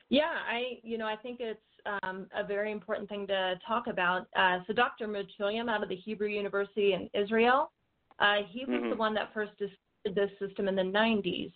Yeah, 0.10 0.32
I 0.50 0.80
you 0.84 0.98
know 0.98 1.06
I 1.06 1.16
think 1.16 1.40
it's 1.40 1.60
um, 2.04 2.28
a 2.36 2.44
very 2.44 2.72
important 2.72 3.10
thing 3.10 3.28
to 3.28 3.60
talk 3.68 3.88
about. 3.88 4.28
Uh, 4.36 4.60
so 4.68 4.74
Dr. 4.74 5.08
Mechoulam 5.08 5.70
out 5.70 5.84
of 5.84 5.90
the 5.90 5.96
Hebrew 5.96 6.28
University 6.28 6.94
in 6.94 7.10
Israel, 7.14 7.72
uh, 8.20 8.38
he 8.50 8.66
was 8.66 8.80
mm-hmm. 8.80 8.90
the 8.90 8.96
one 8.96 9.14
that 9.14 9.34
first 9.34 9.52
discovered 9.52 9.76
this 10.16 10.30
system 10.40 10.68
in 10.68 10.76
the 10.76 10.82
90s. 10.82 11.52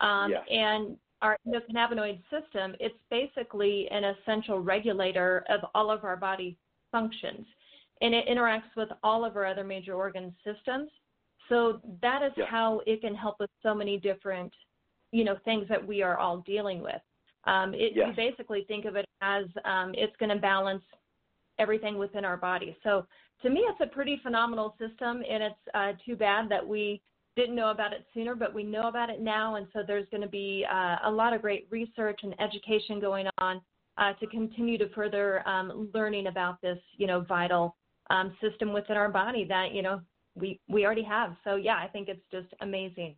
Um, 0.00 0.30
yes. 0.30 0.42
And 0.50 0.96
our 1.22 1.38
endocannabinoid 1.46 2.20
system, 2.30 2.74
it's 2.80 2.94
basically 3.10 3.88
an 3.90 4.04
essential 4.04 4.60
regulator 4.60 5.44
of 5.48 5.60
all 5.74 5.90
of 5.90 6.04
our 6.04 6.16
body 6.16 6.58
functions. 6.92 7.46
And 8.00 8.14
it 8.14 8.26
interacts 8.26 8.74
with 8.76 8.88
all 9.02 9.24
of 9.24 9.36
our 9.36 9.46
other 9.46 9.64
major 9.64 9.94
organ 9.94 10.34
systems. 10.44 10.90
So 11.48 11.80
that 12.02 12.22
is 12.22 12.32
yeah. 12.36 12.46
how 12.46 12.80
it 12.86 13.00
can 13.00 13.14
help 13.14 13.36
with 13.38 13.50
so 13.62 13.74
many 13.74 13.98
different, 13.98 14.52
you 15.12 15.24
know, 15.24 15.36
things 15.44 15.66
that 15.68 15.84
we 15.86 16.02
are 16.02 16.18
all 16.18 16.38
dealing 16.38 16.82
with. 16.82 17.00
Um, 17.44 17.74
it, 17.74 17.92
yes. 17.94 18.08
You 18.08 18.14
basically 18.16 18.64
think 18.66 18.84
of 18.84 18.96
it 18.96 19.06
as 19.20 19.44
um, 19.64 19.92
it's 19.94 20.16
going 20.16 20.30
to 20.30 20.38
balance 20.38 20.82
everything 21.58 21.98
within 21.98 22.24
our 22.24 22.36
body. 22.36 22.76
So 22.82 23.06
to 23.42 23.50
me, 23.50 23.60
it's 23.60 23.80
a 23.80 23.94
pretty 23.94 24.18
phenomenal 24.22 24.74
system, 24.78 25.22
and 25.28 25.42
it's 25.42 25.54
uh, 25.74 25.92
too 26.04 26.16
bad 26.16 26.48
that 26.48 26.66
we 26.66 27.02
didn't 27.36 27.54
know 27.54 27.70
about 27.70 27.92
it 27.92 28.06
sooner, 28.14 28.34
but 28.34 28.54
we 28.54 28.62
know 28.62 28.88
about 28.88 29.10
it 29.10 29.20
now, 29.20 29.56
and 29.56 29.66
so 29.72 29.82
there's 29.86 30.06
going 30.10 30.22
to 30.22 30.28
be 30.28 30.64
uh, 30.72 30.96
a 31.04 31.10
lot 31.10 31.32
of 31.32 31.42
great 31.42 31.66
research 31.70 32.20
and 32.22 32.34
education 32.40 33.00
going 33.00 33.26
on 33.38 33.60
uh, 33.98 34.12
to 34.14 34.26
continue 34.28 34.78
to 34.78 34.88
further 34.90 35.46
um, 35.48 35.90
learning 35.94 36.28
about 36.28 36.60
this, 36.62 36.78
you 36.96 37.06
know, 37.06 37.20
vital 37.20 37.76
um, 38.10 38.36
system 38.40 38.72
within 38.72 38.96
our 38.96 39.08
body 39.08 39.44
that 39.48 39.72
you 39.72 39.82
know 39.82 40.00
we 40.34 40.60
we 40.68 40.84
already 40.84 41.04
have. 41.04 41.36
So 41.44 41.56
yeah, 41.56 41.76
I 41.76 41.88
think 41.88 42.08
it's 42.08 42.24
just 42.30 42.48
amazing. 42.60 43.14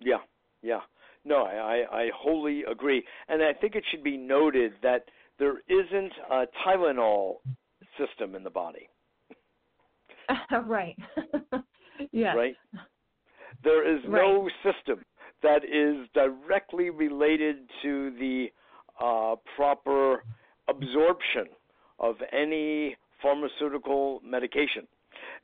Yeah, 0.00 0.18
yeah. 0.62 0.80
No, 1.24 1.44
I, 1.44 1.84
I 1.90 2.10
wholly 2.14 2.62
agree, 2.70 3.04
and 3.28 3.42
I 3.42 3.52
think 3.52 3.74
it 3.74 3.84
should 3.90 4.04
be 4.04 4.16
noted 4.16 4.72
that 4.82 5.06
there 5.38 5.58
isn't 5.68 6.12
a 6.30 6.44
Tylenol 6.64 7.36
system 7.98 8.34
in 8.34 8.44
the 8.44 8.50
body. 8.50 8.88
right. 10.66 10.96
yeah. 12.12 12.34
Right. 12.34 12.54
There 13.64 13.96
is 13.96 14.02
right. 14.06 14.22
no 14.22 14.48
system 14.62 15.04
that 15.42 15.64
is 15.64 16.08
directly 16.14 16.90
related 16.90 17.56
to 17.82 18.10
the 18.18 18.46
uh, 19.00 19.36
proper 19.56 20.24
absorption 20.68 21.46
of 21.98 22.16
any 22.32 22.96
pharmaceutical 23.22 24.20
medication. 24.24 24.86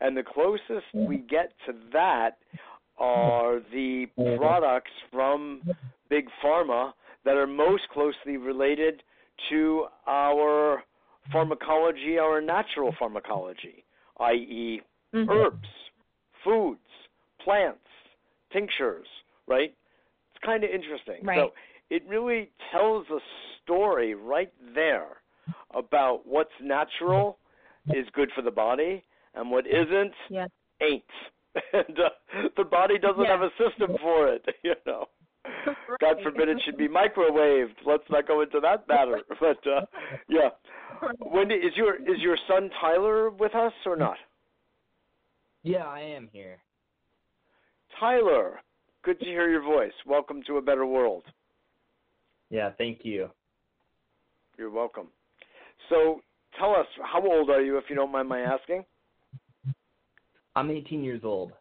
And 0.00 0.16
the 0.16 0.22
closest 0.22 0.87
we 0.94 1.18
get 1.18 1.52
to 1.66 1.72
that 1.92 2.38
are 2.98 3.61
the 3.72 4.06
products 4.37 4.90
from 5.11 5.62
big 6.08 6.26
pharma 6.44 6.92
that 7.24 7.37
are 7.37 7.46
most 7.46 7.82
closely 7.92 8.37
related 8.37 9.02
to 9.50 9.87
our 10.06 10.82
pharmacology, 11.32 12.18
our 12.18 12.40
natural 12.40 12.94
pharmacology, 12.98 13.85
i.e., 14.20 14.82
mm-hmm. 15.14 15.30
herbs, 15.30 15.68
foods, 16.44 16.80
plants, 17.44 17.78
tinctures, 18.52 19.06
right? 19.46 19.74
It's 20.35 20.44
kind 20.44 20.64
of 20.64 20.70
interesting. 20.70 21.24
Right. 21.24 21.38
So 21.38 21.52
it 21.90 22.02
really 22.08 22.50
tells 22.72 23.06
a 23.11 23.18
story 23.62 24.14
right 24.14 24.52
there 24.74 25.22
about 25.74 26.22
what's 26.26 26.50
natural 26.61 27.38
is 27.88 28.07
good 28.14 28.31
for 28.35 28.42
the 28.42 28.51
body 28.51 29.05
and 29.35 29.51
what 29.51 29.66
isn't 29.66 30.12
yeah. 30.29 30.47
ain't. 30.81 31.03
and 31.73 31.99
uh, 31.99 32.49
the 32.57 32.64
body 32.64 32.99
doesn't 32.99 33.25
yeah. 33.25 33.31
have 33.31 33.42
a 33.42 33.51
system 33.59 33.97
for 34.01 34.29
it, 34.29 34.45
you 34.62 34.75
know. 34.87 35.07
Right. 35.45 35.77
God 36.01 36.16
forbid 36.23 36.49
it 36.49 36.62
should 36.64 36.79
be 36.79 36.88
microwaved. 36.88 37.75
Let's 37.85 38.05
not 38.11 38.29
go 38.29 38.42
into 38.42 38.61
that 38.61 38.87
matter. 38.88 39.21
But 39.40 39.59
uh, 39.68 39.85
yeah, 40.29 40.51
Wendee, 41.21 41.59
is 41.59 41.73
your 41.77 41.97
is 41.97 42.21
your 42.21 42.37
son 42.49 42.71
Tyler 42.81 43.31
with 43.31 43.55
us 43.55 43.73
or 43.85 43.97
not? 43.97 44.16
Yeah, 45.64 45.85
I 45.85 46.01
am 46.01 46.29
here. 46.33 46.59
Tyler, 47.99 48.61
good 49.05 49.18
to 49.21 49.27
hear 49.27 49.51
your 49.51 49.62
voice. 49.62 49.92
Welcome 50.07 50.42
to 50.47 50.57
a 50.57 50.62
better 50.62 50.87
world. 50.87 51.25
Yeah, 52.51 52.71
thank 52.79 53.01
you. 53.03 53.31
You're 54.59 54.71
welcome. 54.71 55.09
So, 55.88 56.21
tell 56.59 56.71
us, 56.71 56.87
how 57.03 57.23
old 57.25 57.51
are 57.51 57.62
you, 57.62 57.79
if 57.79 57.85
you 57.88 57.97
don't 57.97 58.12
mind 58.12 58.29
my 58.29 58.41
asking? 58.41 58.85
I'm 60.55 60.71
18 60.71 61.03
years 61.03 61.23
old. 61.25 61.53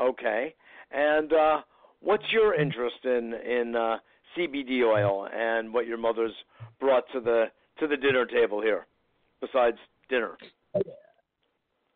Okay. 0.00 0.54
And 0.90 1.32
uh, 1.32 1.60
what's 2.00 2.24
your 2.32 2.54
interest 2.54 2.96
in 3.04 3.32
in 3.34 3.74
uh, 3.76 3.96
CBD 4.36 4.82
oil 4.84 5.28
and 5.32 5.72
what 5.72 5.86
your 5.86 5.98
mother's 5.98 6.34
brought 6.80 7.04
to 7.12 7.20
the 7.20 7.46
to 7.80 7.86
the 7.86 7.96
dinner 7.96 8.26
table 8.26 8.60
here, 8.60 8.86
besides 9.40 9.78
dinner? 10.08 10.36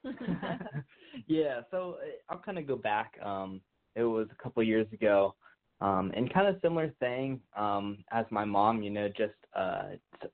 yeah, 1.26 1.61
so 1.70 1.96
uh, 2.00 2.33
I'll 2.33 2.38
kind 2.38 2.59
of 2.59 2.66
go 2.66 2.76
back. 2.76 3.14
Um, 3.22 3.61
it 3.94 4.05
was 4.05 4.29
a 4.31 4.42
couple 4.42 4.62
of 4.62 4.68
years 4.68 4.87
ago, 4.92 5.35
um, 5.80 6.12
and 6.14 6.32
kind 6.32 6.46
of 6.46 6.60
similar 6.62 6.90
thing 7.00 7.40
um, 7.56 8.04
as 8.12 8.26
my 8.30 8.44
mom. 8.44 8.82
You 8.82 8.90
know, 8.90 9.08
just 9.08 9.34
uh, 9.54 9.90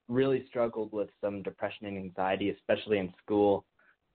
really 0.08 0.46
struggled 0.48 0.92
with 0.92 1.08
some 1.20 1.42
depression 1.42 1.86
and 1.86 1.96
anxiety, 1.96 2.50
especially 2.50 2.98
in 2.98 3.12
school. 3.22 3.64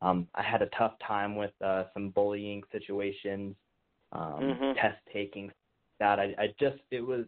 Um, 0.01 0.27
I 0.35 0.41
had 0.41 0.61
a 0.61 0.69
tough 0.77 0.93
time 1.05 1.35
with 1.35 1.51
uh, 1.63 1.85
some 1.93 2.09
bullying 2.09 2.63
situations, 2.71 3.55
um, 4.11 4.43
Mhm. 4.43 4.75
test 4.75 4.97
taking. 5.11 5.51
That 5.99 6.19
I, 6.19 6.33
I 6.39 6.47
just 6.59 6.79
it 6.89 7.01
was 7.01 7.25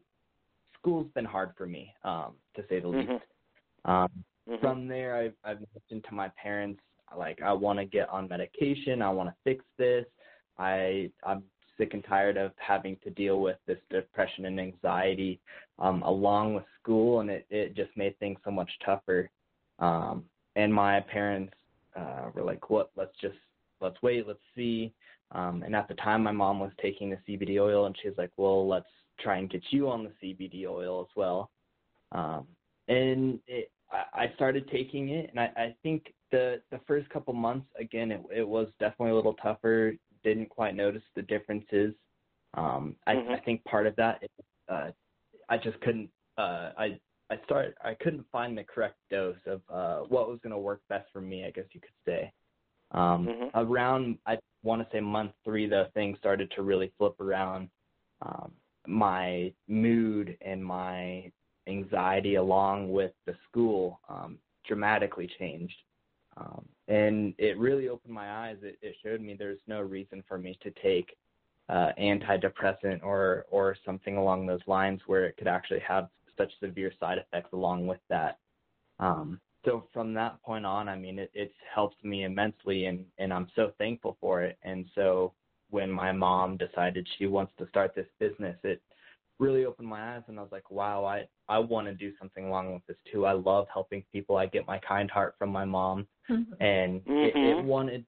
school's 0.79 1.11
been 1.13 1.25
hard 1.25 1.51
for 1.57 1.65
me, 1.65 1.93
um, 2.03 2.33
to 2.55 2.63
say 2.67 2.79
the 2.79 2.87
Mhm. 2.87 3.07
least. 3.07 3.23
Um, 3.85 4.09
Mhm. 4.49 4.59
from 4.59 4.87
there, 4.87 5.15
I've, 5.15 5.35
I've 5.43 5.59
mentioned 5.73 6.03
to 6.09 6.15
my 6.15 6.29
parents, 6.29 6.81
like, 7.15 7.41
I 7.41 7.53
want 7.53 7.79
to 7.79 7.85
get 7.85 8.09
on 8.09 8.27
medication. 8.27 9.01
I 9.01 9.09
want 9.09 9.29
to 9.29 9.35
fix 9.43 9.63
this. 9.77 10.05
I, 10.57 11.11
I'm 11.23 11.43
sick 11.77 11.93
and 11.93 12.03
tired 12.03 12.37
of 12.37 12.51
having 12.57 12.97
to 13.03 13.09
deal 13.09 13.41
with 13.41 13.57
this 13.67 13.77
depression 13.89 14.45
and 14.45 14.59
anxiety 14.59 15.39
um, 15.79 16.01
along 16.03 16.53
with 16.55 16.65
school, 16.81 17.21
and 17.21 17.29
it, 17.29 17.45
it 17.49 17.75
just 17.75 17.95
made 17.95 18.17
things 18.19 18.39
so 18.43 18.51
much 18.51 18.69
tougher. 18.85 19.29
Um, 19.79 20.23
and 20.55 20.73
my 20.73 20.99
parents 21.01 21.53
uh, 21.95 22.29
were 22.33 22.43
like, 22.43 22.69
"What? 22.69 22.91
Let's 22.95 23.15
just 23.21 23.37
let's 23.81 24.01
wait, 24.01 24.27
let's 24.27 24.39
see." 24.55 24.93
Um, 25.31 25.63
and 25.63 25.75
at 25.75 25.87
the 25.87 25.95
time, 25.95 26.23
my 26.23 26.31
mom 26.31 26.59
was 26.59 26.71
taking 26.81 27.09
the 27.09 27.17
CBD 27.27 27.59
oil, 27.59 27.85
and 27.85 27.95
she 28.01 28.09
was 28.09 28.17
like, 28.17 28.31
"Well, 28.37 28.67
let's 28.67 28.85
try 29.19 29.37
and 29.37 29.49
get 29.49 29.63
you 29.71 29.89
on 29.89 30.03
the 30.03 30.11
CBD 30.21 30.67
oil 30.67 31.01
as 31.01 31.15
well." 31.15 31.49
Um, 32.11 32.47
and 32.87 33.39
it, 33.47 33.71
I, 33.91 34.25
I 34.25 34.31
started 34.35 34.69
taking 34.69 35.09
it, 35.09 35.29
and 35.31 35.39
I, 35.39 35.51
I 35.57 35.75
think 35.83 36.13
the 36.31 36.61
the 36.71 36.79
first 36.87 37.09
couple 37.09 37.33
months, 37.33 37.67
again, 37.79 38.11
it, 38.11 38.21
it 38.35 38.47
was 38.47 38.67
definitely 38.79 39.11
a 39.11 39.15
little 39.15 39.35
tougher. 39.35 39.93
Didn't 40.23 40.49
quite 40.49 40.75
notice 40.75 41.03
the 41.15 41.21
differences. 41.23 41.93
Um, 42.53 42.95
I, 43.07 43.15
Mhm. 43.15 43.29
I 43.29 43.39
think 43.39 43.63
part 43.65 43.87
of 43.87 43.95
that, 43.97 44.23
is, 44.23 44.29
uh, 44.69 44.91
I 45.49 45.57
just 45.57 45.79
couldn't. 45.81 46.09
Uh, 46.37 46.71
I 46.77 46.99
I 47.29 47.37
started. 47.45 47.75
I 47.81 47.95
couldn't 47.95 48.25
find 48.31 48.57
the 48.57 48.63
correct 48.63 48.97
dose 49.09 49.37
of 49.45 49.61
uh, 49.69 50.01
what 50.01 50.29
was 50.29 50.39
going 50.41 50.51
to 50.51 50.57
work 50.57 50.81
best 50.87 51.11
for 51.11 51.21
me. 51.21 51.45
I 51.45 51.51
guess 51.51 51.65
you 51.71 51.81
could 51.81 51.97
say. 52.05 52.31
Um, 52.91 53.27
Mhm. 53.27 53.51
Around, 53.55 54.19
I 54.25 54.37
want 54.61 54.83
to 54.83 54.91
say 54.91 54.99
month 54.99 55.33
three, 55.43 55.65
the 55.67 55.89
things 55.93 56.17
started 56.19 56.51
to 56.51 56.61
really 56.63 56.89
flip 56.97 57.19
around. 57.19 57.69
Um, 58.21 58.53
my 58.85 59.53
mood 59.67 60.37
and 60.41 60.63
my 60.63 61.31
anxiety, 61.67 62.35
along 62.35 62.91
with 62.91 63.13
the 63.25 63.35
school, 63.47 63.99
um, 64.09 64.39
dramatically 64.65 65.27
changed. 65.27 65.81
Um, 66.37 66.67
and 66.87 67.33
it 67.37 67.57
really 67.57 67.89
opened 67.89 68.13
my 68.13 68.47
eyes. 68.47 68.57
It, 68.61 68.77
it 68.81 68.95
showed 69.03 69.21
me 69.21 69.35
there's 69.37 69.59
no 69.67 69.81
reason 69.81 70.23
for 70.27 70.37
me 70.37 70.57
to 70.61 70.71
take 70.81 71.15
uh, 71.69 71.91
antidepressant 71.99 73.03
or 73.03 73.45
or 73.49 73.75
something 73.85 74.17
along 74.17 74.45
those 74.45 74.61
lines 74.67 75.01
where 75.07 75.25
it 75.25 75.37
could 75.37 75.47
actually 75.47 75.79
have 75.79 76.09
such 76.37 76.51
severe 76.59 76.91
side 76.99 77.17
effects 77.17 77.53
along 77.53 77.87
with 77.87 78.01
that. 78.09 78.39
Um, 78.99 79.39
so 79.65 79.87
from 79.93 80.13
that 80.15 80.41
point 80.43 80.65
on, 80.65 80.89
I 80.89 80.97
mean, 80.97 81.19
it, 81.19 81.31
it's 81.33 81.53
helped 81.73 82.03
me 82.03 82.25
immensely, 82.25 82.85
and 82.85 83.05
and 83.17 83.31
I'm 83.31 83.47
so 83.55 83.71
thankful 83.77 84.17
for 84.19 84.43
it. 84.43 84.57
And 84.63 84.85
so 84.93 85.33
when 85.69 85.89
my 85.89 86.11
mom 86.11 86.57
decided 86.57 87.07
she 87.17 87.27
wants 87.27 87.53
to 87.57 87.67
start 87.69 87.95
this 87.95 88.07
business, 88.19 88.57
it 88.63 88.81
really 89.39 89.65
opened 89.65 89.87
my 89.87 90.15
eyes, 90.15 90.23
and 90.27 90.37
I 90.39 90.41
was 90.41 90.51
like, 90.51 90.69
wow, 90.71 91.05
I 91.05 91.27
I 91.49 91.59
want 91.59 91.87
to 91.87 91.93
do 91.93 92.11
something 92.19 92.45
along 92.45 92.73
with 92.73 92.85
this 92.87 92.97
too. 93.11 93.25
I 93.25 93.33
love 93.33 93.67
helping 93.73 94.03
people. 94.11 94.37
I 94.37 94.45
get 94.45 94.67
my 94.67 94.79
kind 94.79 95.09
heart 95.09 95.35
from 95.37 95.49
my 95.49 95.65
mom, 95.65 96.07
and 96.59 97.01
it, 97.07 97.35
it 97.35 97.57
Mhm. 97.57 97.65
wanted 97.65 98.05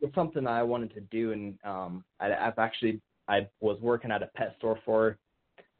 it's 0.00 0.14
something 0.14 0.46
I 0.46 0.62
wanted 0.62 0.94
to 0.94 1.00
do, 1.00 1.32
and 1.32 1.58
um, 1.64 2.04
I, 2.20 2.32
I've 2.34 2.58
actually 2.58 3.00
I 3.28 3.48
was 3.60 3.80
working 3.80 4.10
at 4.10 4.22
a 4.22 4.28
pet 4.28 4.54
store 4.58 4.78
for 4.84 5.18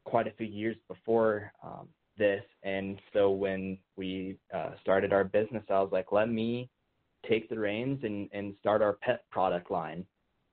quite 0.04 0.26
a 0.26 0.32
few 0.32 0.46
years 0.46 0.76
before 0.88 1.52
um, 1.62 1.88
this, 2.16 2.42
and 2.62 3.00
so 3.12 3.30
when 3.30 3.78
we 3.96 4.36
uh, 4.52 4.70
started 4.80 5.12
our 5.12 5.24
business, 5.24 5.62
I 5.70 5.80
was 5.80 5.90
like, 5.92 6.12
let 6.12 6.28
me 6.28 6.68
take 7.28 7.48
the 7.48 7.58
reins 7.58 8.00
and 8.04 8.28
and 8.32 8.54
start 8.60 8.82
our 8.82 8.94
pet 8.94 9.24
product 9.30 9.70
line. 9.70 10.06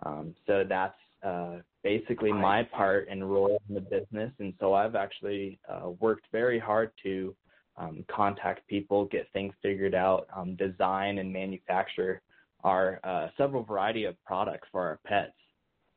Um, 0.05 0.35
so 0.45 0.63
that's 0.67 0.97
uh, 1.25 1.57
basically 1.83 2.31
my 2.31 2.63
part 2.63 3.07
and 3.09 3.29
role 3.29 3.59
in 3.67 3.75
the 3.75 3.81
business, 3.81 4.31
and 4.39 4.53
so 4.59 4.73
I've 4.73 4.95
actually 4.95 5.59
uh, 5.69 5.89
worked 5.99 6.25
very 6.31 6.59
hard 6.59 6.91
to 7.03 7.35
um, 7.77 8.05
contact 8.09 8.67
people, 8.67 9.05
get 9.05 9.27
things 9.33 9.53
figured 9.61 9.95
out, 9.95 10.27
um, 10.35 10.55
design 10.55 11.17
and 11.17 11.31
manufacture 11.33 12.21
our 12.63 12.99
uh, 13.03 13.27
several 13.37 13.63
variety 13.63 14.05
of 14.05 14.15
products 14.25 14.67
for 14.71 14.81
our 14.87 14.99
pets. 15.05 15.33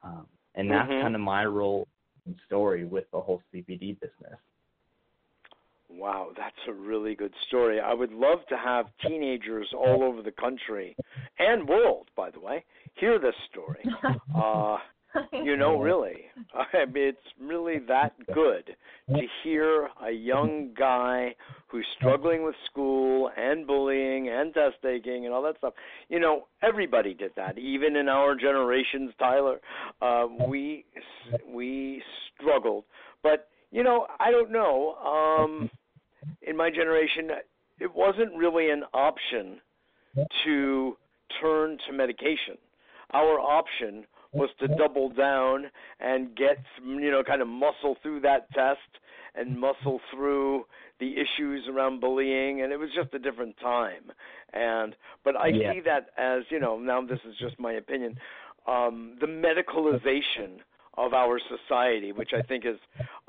Um, 0.02 0.26
and 0.54 0.70
that's 0.70 0.88
Mhm. 0.88 1.02
kind 1.02 1.14
of 1.14 1.20
my 1.20 1.44
role 1.44 1.86
and 2.26 2.36
story 2.46 2.84
with 2.84 3.10
the 3.12 3.20
whole 3.20 3.42
CBD 3.52 3.98
business. 4.00 4.38
Wow, 5.88 6.32
that's 6.36 6.66
a 6.68 6.72
really 6.72 7.14
good 7.14 7.34
story. 7.46 7.80
I 7.80 7.94
would 7.94 8.12
love 8.12 8.46
to 8.48 8.56
have 8.56 8.86
teenagers 9.06 9.72
all 9.72 10.02
over 10.02 10.22
the 10.22 10.32
country 10.32 10.96
and 11.38 11.66
world, 11.68 12.10
by 12.14 12.30
the 12.30 12.40
way, 12.40 12.64
hear 12.94 13.18
this 13.18 13.36
story. 13.50 13.84
Uh, 14.34 14.78
you 15.32 15.56
know, 15.56 15.80
really, 15.80 16.26
I 16.54 16.84
mean, 16.84 17.08
it's 17.08 17.18
really 17.40 17.78
that 17.88 18.12
good 18.34 18.76
to 19.08 19.22
hear 19.42 19.88
a 20.06 20.10
young 20.10 20.70
guy 20.78 21.34
who's 21.66 21.86
struggling 21.96 22.44
with 22.44 22.54
school 22.70 23.30
and 23.36 23.66
bullying 23.66 24.28
and 24.28 24.52
test 24.52 24.76
taking 24.82 25.24
and 25.24 25.34
all 25.34 25.42
that 25.42 25.56
stuff. 25.58 25.74
You 26.08 26.20
know, 26.20 26.46
everybody 26.62 27.14
did 27.14 27.32
that. 27.36 27.58
Even 27.58 27.96
in 27.96 28.08
our 28.08 28.34
generations, 28.34 29.12
Tyler, 29.18 29.60
uh, 30.02 30.26
we 30.48 30.84
we 31.50 32.02
struggled. 32.34 32.84
But 33.22 33.48
you 33.70 33.82
know, 33.82 34.06
I 34.20 34.30
don't 34.30 34.50
know. 34.50 34.94
Um, 34.94 35.70
in 36.42 36.56
my 36.56 36.70
generation, 36.70 37.30
it 37.78 37.94
wasn't 37.94 38.34
really 38.36 38.70
an 38.70 38.84
option 38.92 39.60
to 40.44 40.96
turn 41.40 41.78
to 41.86 41.92
medication. 41.92 42.56
Our 43.12 43.40
option 43.40 44.04
was 44.32 44.50
to 44.60 44.68
double 44.68 45.08
down 45.10 45.66
and 46.00 46.36
get 46.36 46.58
you 46.84 47.10
know 47.10 47.22
kind 47.22 47.40
of 47.42 47.48
muscle 47.48 47.96
through 48.02 48.20
that 48.20 48.50
test 48.52 48.78
and 49.34 49.58
muscle 49.58 50.00
through 50.12 50.64
the 51.00 51.14
issues 51.14 51.64
around 51.68 52.00
bullying 52.00 52.62
and 52.62 52.72
it 52.72 52.78
was 52.78 52.90
just 52.94 53.12
a 53.14 53.18
different 53.18 53.56
time 53.58 54.12
and 54.52 54.94
but 55.24 55.36
i 55.36 55.48
yeah. 55.48 55.72
see 55.72 55.80
that 55.80 56.10
as 56.18 56.42
you 56.50 56.60
know 56.60 56.78
now 56.78 57.00
this 57.00 57.20
is 57.28 57.34
just 57.38 57.58
my 57.58 57.72
opinion 57.72 58.16
um 58.66 59.16
the 59.20 59.26
medicalization 59.26 60.58
of 60.98 61.14
our 61.14 61.38
society, 61.48 62.10
which 62.10 62.30
I 62.36 62.42
think 62.42 62.66
is, 62.66 62.76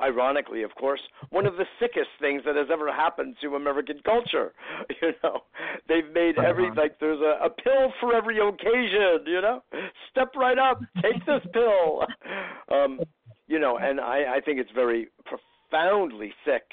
ironically, 0.01 0.63
of 0.63 0.73
course, 0.73 0.99
one 1.29 1.45
of 1.45 1.53
the 1.55 1.65
sickest 1.79 2.09
things 2.19 2.41
that 2.45 2.55
has 2.55 2.67
ever 2.73 2.91
happened 2.91 3.35
to 3.41 3.55
American 3.55 4.01
culture. 4.03 4.53
You 5.01 5.13
know, 5.23 5.41
they've 5.87 6.11
made 6.13 6.37
every 6.37 6.69
like 6.75 6.99
there's 6.99 7.21
a, 7.21 7.45
a 7.45 7.49
pill 7.49 7.93
for 8.01 8.13
every 8.13 8.37
occasion. 8.39 9.23
You 9.25 9.41
know, 9.41 9.61
step 10.11 10.31
right 10.35 10.57
up, 10.57 10.81
take 11.01 11.25
this 11.25 11.41
pill. 11.53 12.05
Um, 12.71 12.99
you 13.47 13.59
know, 13.59 13.77
and 13.77 13.99
I, 13.99 14.37
I 14.37 14.41
think 14.43 14.59
it's 14.59 14.71
very 14.73 15.07
profoundly 15.25 16.33
sick, 16.43 16.63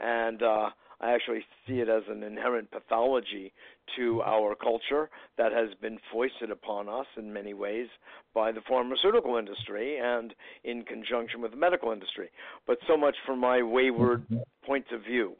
and 0.00 0.42
uh, 0.42 0.70
I 1.00 1.12
actually 1.12 1.44
see 1.66 1.80
it 1.80 1.88
as 1.88 2.02
an 2.08 2.22
inherent 2.22 2.70
pathology 2.70 3.52
to 3.96 4.22
our 4.22 4.54
culture 4.54 5.10
that 5.36 5.52
has 5.52 5.68
been 5.80 5.98
foisted 6.12 6.50
upon 6.50 6.88
us 6.88 7.06
in 7.16 7.32
many 7.32 7.54
ways 7.54 7.88
by 8.34 8.52
the 8.52 8.60
pharmaceutical 8.68 9.36
industry 9.36 9.98
and 9.98 10.34
in 10.64 10.82
conjunction 10.82 11.40
with 11.40 11.50
the 11.50 11.56
medical 11.56 11.92
industry. 11.92 12.30
But 12.66 12.78
so 12.86 12.96
much 12.96 13.16
for 13.24 13.36
my 13.36 13.62
wayward 13.62 14.26
point 14.64 14.86
of 14.92 15.02
view. 15.02 15.34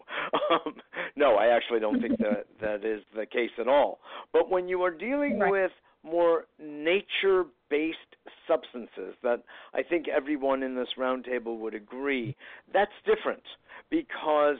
Um, 0.51 0.75
no, 1.17 1.37
I 1.37 1.49
actually 1.49 1.81
don't 1.81 2.01
think 2.01 2.19
that 2.19 2.47
that 2.61 2.85
is 2.85 3.03
the 3.17 3.27
case 3.27 3.51
at 3.59 3.69
all. 3.69 4.01
But 4.33 4.51
when 4.51 4.69
you 4.69 4.83
are 4.83 4.91
dealing 4.91 5.39
right. 5.39 5.51
with 5.51 5.71
more 6.05 6.45
nature 6.59 7.45
based 7.69 7.97
substances 8.47 9.15
that 9.23 9.43
I 9.75 9.83
think 9.83 10.07
everyone 10.09 10.63
in 10.63 10.77
this 10.77 10.89
roundtable 10.99 11.59
would 11.59 11.75
agree, 11.75 12.37
that's 12.73 12.93
different 13.05 13.43
because 13.91 14.59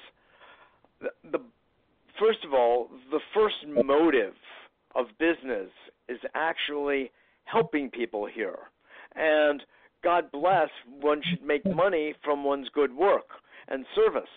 the, 1.01 1.39
first 2.19 2.45
of 2.45 2.53
all, 2.53 2.89
the 3.11 3.21
first 3.35 3.57
motive 3.67 4.35
of 4.95 5.07
business 5.19 5.71
is 6.09 6.19
actually 6.35 7.11
helping 7.45 7.91
people 7.91 8.27
here. 8.27 8.59
And 9.15 9.63
God 10.03 10.31
bless, 10.33 10.69
one 11.01 11.23
should 11.29 11.45
make 11.45 11.65
money 11.65 12.15
from 12.25 12.45
one's 12.45 12.69
good 12.75 12.95
work 12.95 13.27
and 13.69 13.85
service. 13.95 14.29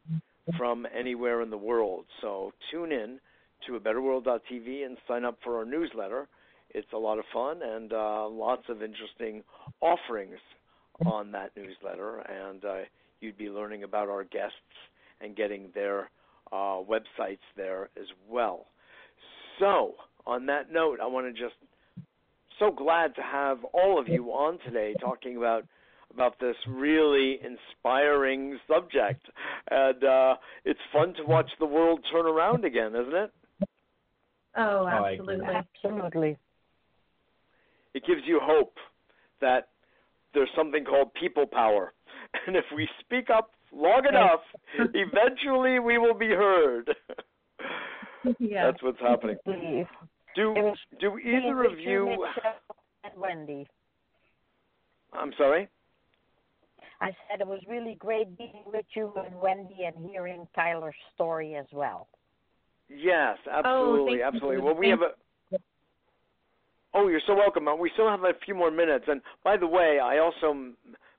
from 0.58 0.88
anywhere 0.97 1.41
in 1.41 1.50
the 1.50 1.58
world. 1.58 2.06
So 2.21 2.54
tune 2.71 2.91
in 2.91 3.19
to 3.65 3.76
a 3.76 3.80
abetterworld.tv 3.80 4.86
and 4.86 4.97
sign 5.08 5.26
up 5.26 5.38
for 5.43 5.58
our 5.58 5.65
newsletter. 5.65 6.28
It's 6.69 6.91
a 6.93 6.97
lot 6.97 7.17
of 7.17 7.26
fun 7.34 7.62
and 7.63 7.91
uh, 7.91 8.28
lots 8.28 8.63
of 8.69 8.84
interesting 8.84 9.43
offerings 9.82 10.38
on 11.06 11.32
that 11.32 11.52
newsletter, 11.56 12.19
and 12.19 12.63
uh, 12.65 12.76
you'd 13.21 13.38
be 13.38 13.50
learning 13.50 13.84
about 13.84 14.10
our 14.10 14.23
guests 14.23 14.56
and 15.21 15.36
getting 15.36 15.69
their 15.73 16.10
uh, 16.52 16.80
websites 16.82 17.39
there 17.56 17.89
as 17.97 18.08
well. 18.30 18.67
So, 19.60 19.93
on 20.28 20.46
that 20.48 20.72
note, 20.72 21.00
I 21.02 21.08
want 21.08 21.26
to 21.26 21.32
just 21.32 21.56
so 22.60 22.72
glad 22.72 23.16
to 23.16 23.22
have 23.22 23.63
all 23.74 24.00
of 24.00 24.08
you 24.08 24.26
on 24.26 24.60
today 24.66 24.94
talking 25.00 25.38
about 25.38 25.63
about 26.13 26.40
this 26.40 26.56
really 26.68 27.38
inspiring 27.44 28.58
subject, 28.68 29.24
and 29.70 30.04
uh, 30.04 30.36
it's 30.66 30.80
fun 30.92 31.13
to 31.13 31.24
watch 31.24 31.50
the 31.60 31.66
world 31.66 32.00
turn 32.12 32.26
around 32.26 32.66
again, 32.66 32.96
isn't 32.96 33.13
it? 33.16 33.32
Oh, 34.56 34.88
absolutely, 34.88 35.46
absolutely. 35.46 36.38
It 37.94 38.04
gives 38.08 38.22
you 38.26 38.40
hope 38.42 38.76
that 39.42 39.68
there's 40.34 40.50
something 40.56 40.86
called 40.86 41.13
people 41.13 41.46
power, 41.46 41.94
and 42.48 42.56
if 42.56 42.66
we 42.76 42.88
speak 43.02 43.28
up 43.30 43.52
long 43.72 44.04
enough, 44.10 44.42
eventually 44.94 45.80
we 45.80 45.98
will 45.98 46.18
be 46.18 46.30
heard. 46.30 46.96
Yeah. 48.40 48.72
That's 48.72 48.84
what's 48.84 49.00
happening. 49.00 49.38
Do 50.38 50.73
do 51.00 51.17
either 51.17 51.63
of 51.63 51.80
you 51.80 52.28
and 53.04 53.13
Wendee? 53.17 53.65
I'm 55.12 55.33
sorry. 55.35 55.67
I 57.02 57.08
said 57.27 57.42
it 57.42 57.48
was 57.48 57.60
really 57.67 57.96
great 57.96 58.38
being 58.38 58.63
with 58.67 58.85
you 58.96 59.12
and 59.15 59.33
Wendee 59.35 59.88
and 59.88 60.10
hearing 60.10 60.48
Tyler's 60.56 60.96
story 61.15 61.56
as 61.56 61.65
well. 61.71 62.08
Yes, 62.88 63.38
absolutely, 63.52 64.21
oh, 64.21 64.27
absolutely. 64.27 64.58
You. 64.58 64.63
Well, 64.63 64.75
we 64.75 64.88
thank 64.88 65.02
have 65.02 65.12
a. 65.12 65.60
Oh, 66.94 67.08
you're 67.08 67.21
so 67.25 67.35
welcome. 67.35 67.67
We 67.79 67.90
still 67.94 68.08
have 68.08 68.23
a 68.23 68.33
few 68.46 68.54
more 68.54 68.71
minutes, 68.71 69.06
and 69.08 69.21
by 69.44 69.58
the 69.58 69.67
way, 69.67 70.00
I 70.00 70.19
also 70.19 70.73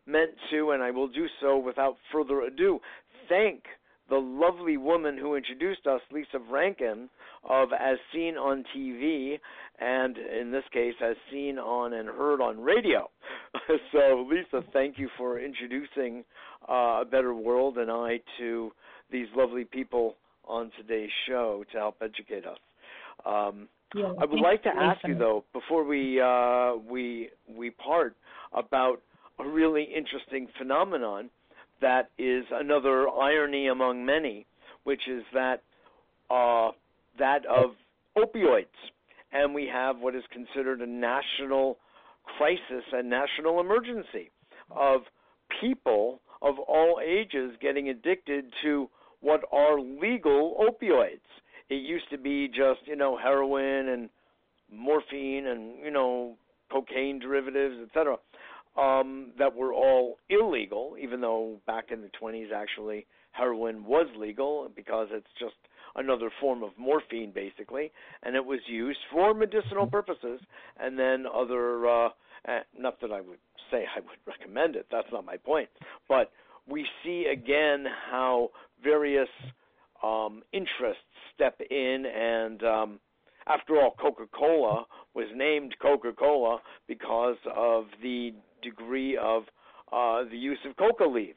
meant 0.07 0.31
to, 0.51 0.71
and 0.71 0.83
I 0.83 0.93
will 0.93 1.09
do 1.09 1.27
so 1.41 1.59
without 1.59 1.97
further 2.13 2.43
ado, 2.43 2.81
thank 3.29 3.65
the 4.09 4.17
lovely 4.17 4.77
woman 4.77 5.19
who 5.19 5.35
introduced 5.35 5.87
us, 5.87 6.01
Lisa 6.11 6.39
Rankin, 6.51 7.09
of 7.49 7.69
As 7.73 7.99
Seen 8.13 8.37
on 8.37 8.65
TV, 8.77 9.39
and 9.81 10.17
in 10.17 10.51
this 10.51 10.65
case, 10.73 10.95
As 11.03 11.17
Seen 11.31 11.59
on 11.59 11.93
and 11.93 12.09
Heard 12.09 12.41
on 12.41 12.61
Radio. 12.61 13.11
so, 13.93 14.27
Lisa, 14.29 14.67
thank 14.73 14.99
you 14.99 15.09
for 15.17 15.39
introducing 15.39 16.25
uh, 16.69 17.03
A 17.03 17.05
Better 17.11 17.35
World 17.35 17.79
and 17.79 17.91
I 17.91 18.21
to 18.39 18.73
these 19.11 19.27
lovely 19.37 19.65
people 19.65 20.17
on 20.47 20.71
today's 20.77 21.11
show 21.29 21.65
to 21.73 21.79
help 21.79 21.97
educate 22.03 22.47
us. 22.47 22.59
Um, 23.27 23.69
yeah, 23.95 24.13
I 24.21 24.25
would 24.25 24.41
like 24.41 24.63
to 24.65 24.69
ask 24.69 25.01
you 25.07 25.17
though, 25.17 25.45
before 25.53 25.85
we 25.85 26.21
uh, 26.21 26.77
we 26.77 27.31
we 27.49 27.71
part, 27.71 28.15
about 28.53 29.01
a 29.39 29.49
really 29.49 29.83
interesting 29.83 30.47
phenomenon 30.59 31.31
that 31.81 32.11
is 32.19 32.45
another 32.53 33.09
irony 33.09 33.69
among 33.69 34.05
many, 34.05 34.47
which 34.85 35.03
is 35.09 35.23
that 35.33 35.63
uh, 36.31 36.71
that 37.19 37.47
of 37.47 37.71
opioids, 38.17 38.67
and 39.33 39.55
we 39.55 39.67
have 39.73 39.99
what 39.99 40.15
is 40.15 40.25
considered 40.33 40.81
a 40.81 40.87
national 40.87 41.79
crisis 42.37 42.85
and 42.93 43.09
national 43.09 43.61
emergency 43.61 44.31
of 44.71 45.03
people 45.61 46.21
of 46.43 46.59
all 46.59 47.01
ages 47.05 47.53
getting 47.61 47.89
addicted 47.89 48.45
to 48.63 48.89
what 49.21 49.41
are 49.51 49.81
legal 49.81 50.57
opioids. 50.61 51.21
It 51.71 51.77
used 51.77 52.09
to 52.11 52.19
be 52.19 52.49
just, 52.49 52.87
you 52.87 52.97
know, 52.97 53.17
heroin 53.17 53.89
and 53.89 54.09
morphine 54.73 55.47
and, 55.47 55.79
you 55.85 55.91
know, 55.91 56.37
cocaine 56.71 57.19
derivatives, 57.19 57.77
etc., 57.87 58.17
um, 58.79 59.33
that 59.39 59.55
were 59.55 59.73
all 59.73 60.19
illegal, 60.31 60.97
even 61.01 61.21
though 61.21 61.61
back 61.67 61.87
in 61.91 62.01
the 62.01 62.11
20s, 62.21 62.53
actually, 62.53 63.07
heroin 63.33 63.85
was 63.85 64.07
legal 64.17 64.69
because 64.75 65.09
it's 65.11 65.27
just 65.39 65.55
another 65.97 66.31
form 66.41 66.63
of 66.63 66.71
morphine, 66.79 67.33
basically, 67.35 67.91
and 68.23 68.37
it 68.37 68.45
was 68.45 68.61
used 68.67 68.99
for 69.11 69.35
medicinal 69.35 69.87
purposes. 69.87 70.41
And 70.81 70.99
then 70.99 71.25
other, 71.27 71.89
uh, 71.89 72.09
eh, 72.47 72.61
not 72.79 73.01
that 73.01 73.11
I 73.11 73.21
would 73.21 73.39
say 73.71 73.85
I 73.97 74.01
would 74.01 74.19
recommend 74.27 74.77
it, 74.77 74.87
that's 74.91 75.09
not 75.13 75.25
my 75.25 75.37
point, 75.37 75.69
but 76.09 76.31
we 76.67 76.87
see 77.05 77.27
again 77.33 77.85
how 78.11 78.51
various 78.83 79.29
um, 80.03 80.43
interests 80.53 81.03
step 81.35 81.61
in, 81.71 82.05
and 82.07 82.63
um, 82.63 83.01
after 83.47 83.77
all, 83.81 83.95
Coca 84.01 84.27
Cola 84.33 84.85
was 85.15 85.27
named 85.35 85.75
Coca 85.81 86.13
Cola 86.13 86.61
because 86.87 87.37
of 87.57 87.87
the 88.03 88.33
degree 88.63 89.17
of 89.17 89.45
uh, 89.93 90.29
the 90.31 90.37
use 90.37 90.59
of 90.69 90.77
coca 90.77 91.05
leaves 91.05 91.37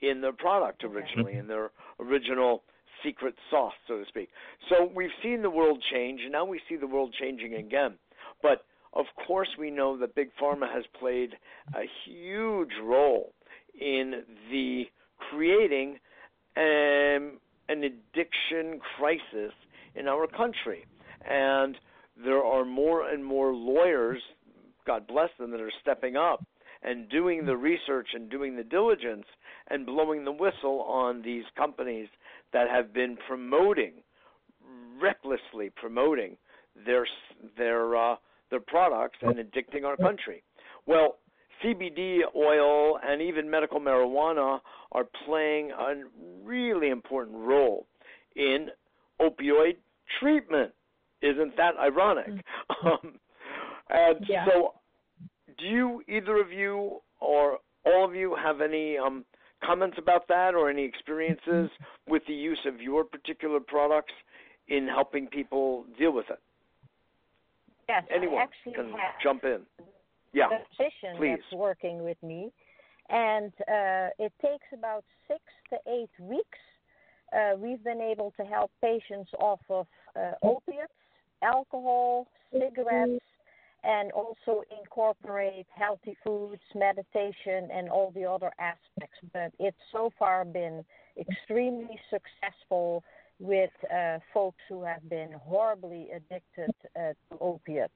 in 0.00 0.20
their 0.20 0.32
product 0.32 0.84
originally, 0.84 1.34
in 1.34 1.46
their 1.46 1.70
original 2.00 2.62
secret 3.04 3.34
sauce, 3.50 3.72
so 3.86 3.98
to 3.98 4.04
speak. 4.08 4.28
So 4.68 4.90
we've 4.94 5.10
seen 5.22 5.42
the 5.42 5.50
world 5.50 5.82
change, 5.92 6.20
and 6.22 6.32
now 6.32 6.44
we 6.44 6.60
see 6.68 6.76
the 6.76 6.86
world 6.86 7.14
changing 7.18 7.54
again. 7.54 7.94
But 8.42 8.64
of 8.92 9.06
course, 9.26 9.48
we 9.58 9.70
know 9.70 9.98
that 9.98 10.14
Big 10.14 10.30
Pharma 10.40 10.72
has 10.72 10.84
played 10.98 11.34
a 11.74 11.82
huge 12.04 12.72
role 12.82 13.32
in 13.78 14.22
the 14.50 14.84
creating 15.30 15.98
um, 16.56 17.38
an 17.68 17.84
addiction 17.84 18.80
crisis 18.96 19.52
in 19.94 20.08
our 20.08 20.26
country. 20.26 20.86
And 21.28 21.76
there 22.24 22.42
are 22.42 22.64
more 22.64 23.08
and 23.08 23.24
more 23.24 23.52
lawyers, 23.52 24.22
God 24.86 25.06
bless 25.06 25.30
them, 25.38 25.50
that 25.50 25.60
are 25.60 25.72
stepping 25.82 26.16
up 26.16 26.44
and 26.82 27.08
doing 27.08 27.44
the 27.44 27.56
research 27.56 28.08
and 28.14 28.30
doing 28.30 28.56
the 28.56 28.62
diligence 28.62 29.26
and 29.68 29.86
blowing 29.86 30.24
the 30.24 30.32
whistle 30.32 30.82
on 30.82 31.22
these 31.22 31.44
companies 31.56 32.08
that 32.52 32.68
have 32.70 32.92
been 32.92 33.16
promoting, 33.26 33.92
recklessly 35.00 35.70
promoting 35.74 36.36
their 36.84 37.06
their 37.56 37.96
uh, 37.96 38.16
their 38.50 38.60
products 38.60 39.18
and 39.22 39.36
addicting 39.36 39.84
our 39.84 39.96
country. 39.96 40.42
Well, 40.86 41.16
CBD 41.64 42.20
oil 42.34 42.98
and 43.02 43.22
even 43.22 43.50
medical 43.50 43.80
marijuana 43.80 44.60
are 44.92 45.06
playing 45.24 45.70
a 45.70 46.02
really 46.44 46.90
important 46.90 47.36
role 47.36 47.86
in 48.36 48.68
opioid 49.20 49.76
treatment. 50.20 50.72
Isn't 51.22 51.56
that 51.56 51.72
ironic? 51.80 52.28
Mm-hmm. 52.28 52.40
Um, 52.86 53.18
and 53.90 54.24
yeah. 54.28 54.46
so, 54.46 54.74
do 55.58 55.66
you, 55.66 56.02
either 56.08 56.40
of 56.40 56.52
you 56.52 57.00
or 57.20 57.58
all 57.84 58.04
of 58.04 58.14
you, 58.14 58.34
have 58.34 58.60
any 58.60 58.98
um, 58.98 59.24
comments 59.64 59.96
about 59.98 60.28
that 60.28 60.54
or 60.54 60.68
any 60.68 60.84
experiences 60.84 61.70
with 62.08 62.22
the 62.26 62.34
use 62.34 62.58
of 62.66 62.80
your 62.80 63.04
particular 63.04 63.60
products 63.60 64.12
in 64.68 64.86
helping 64.88 65.26
people 65.28 65.84
deal 65.98 66.12
with 66.12 66.26
it? 66.30 66.40
Yes, 67.88 68.02
Anyone 68.14 68.38
I 68.38 68.42
actually 68.42 68.72
can 68.72 68.92
jump 69.22 69.44
in. 69.44 69.60
Yeah, 70.32 70.48
physician 70.48 71.16
please. 71.16 71.38
that's 71.38 71.58
working 71.58 72.02
with 72.02 72.20
me, 72.22 72.52
and 73.08 73.52
uh, 73.60 74.10
it 74.18 74.32
takes 74.42 74.66
about 74.74 75.04
six 75.28 75.40
to 75.70 75.76
eight 75.90 76.10
weeks. 76.20 76.58
Uh, 77.32 77.56
we've 77.56 77.82
been 77.84 78.00
able 78.00 78.32
to 78.38 78.44
help 78.44 78.70
patients 78.82 79.30
off 79.38 79.60
of 79.70 79.86
uh, 80.16 80.32
opiates, 80.42 80.92
alcohol, 81.42 82.26
cigarettes, 82.52 83.22
and 83.86 84.10
also 84.12 84.62
incorporate 84.76 85.66
healthy 85.74 86.16
foods, 86.24 86.60
meditation, 86.74 87.68
and 87.72 87.88
all 87.88 88.10
the 88.14 88.24
other 88.24 88.50
aspects. 88.58 89.18
But 89.32 89.52
it's 89.60 89.76
so 89.92 90.10
far 90.18 90.44
been 90.44 90.84
extremely 91.18 91.98
successful 92.10 93.04
with 93.38 93.70
uh, 93.94 94.18
folks 94.34 94.58
who 94.68 94.82
have 94.82 95.08
been 95.08 95.32
horribly 95.40 96.08
addicted 96.10 96.74
uh, 96.96 97.12
to 97.30 97.38
opiates. 97.40 97.92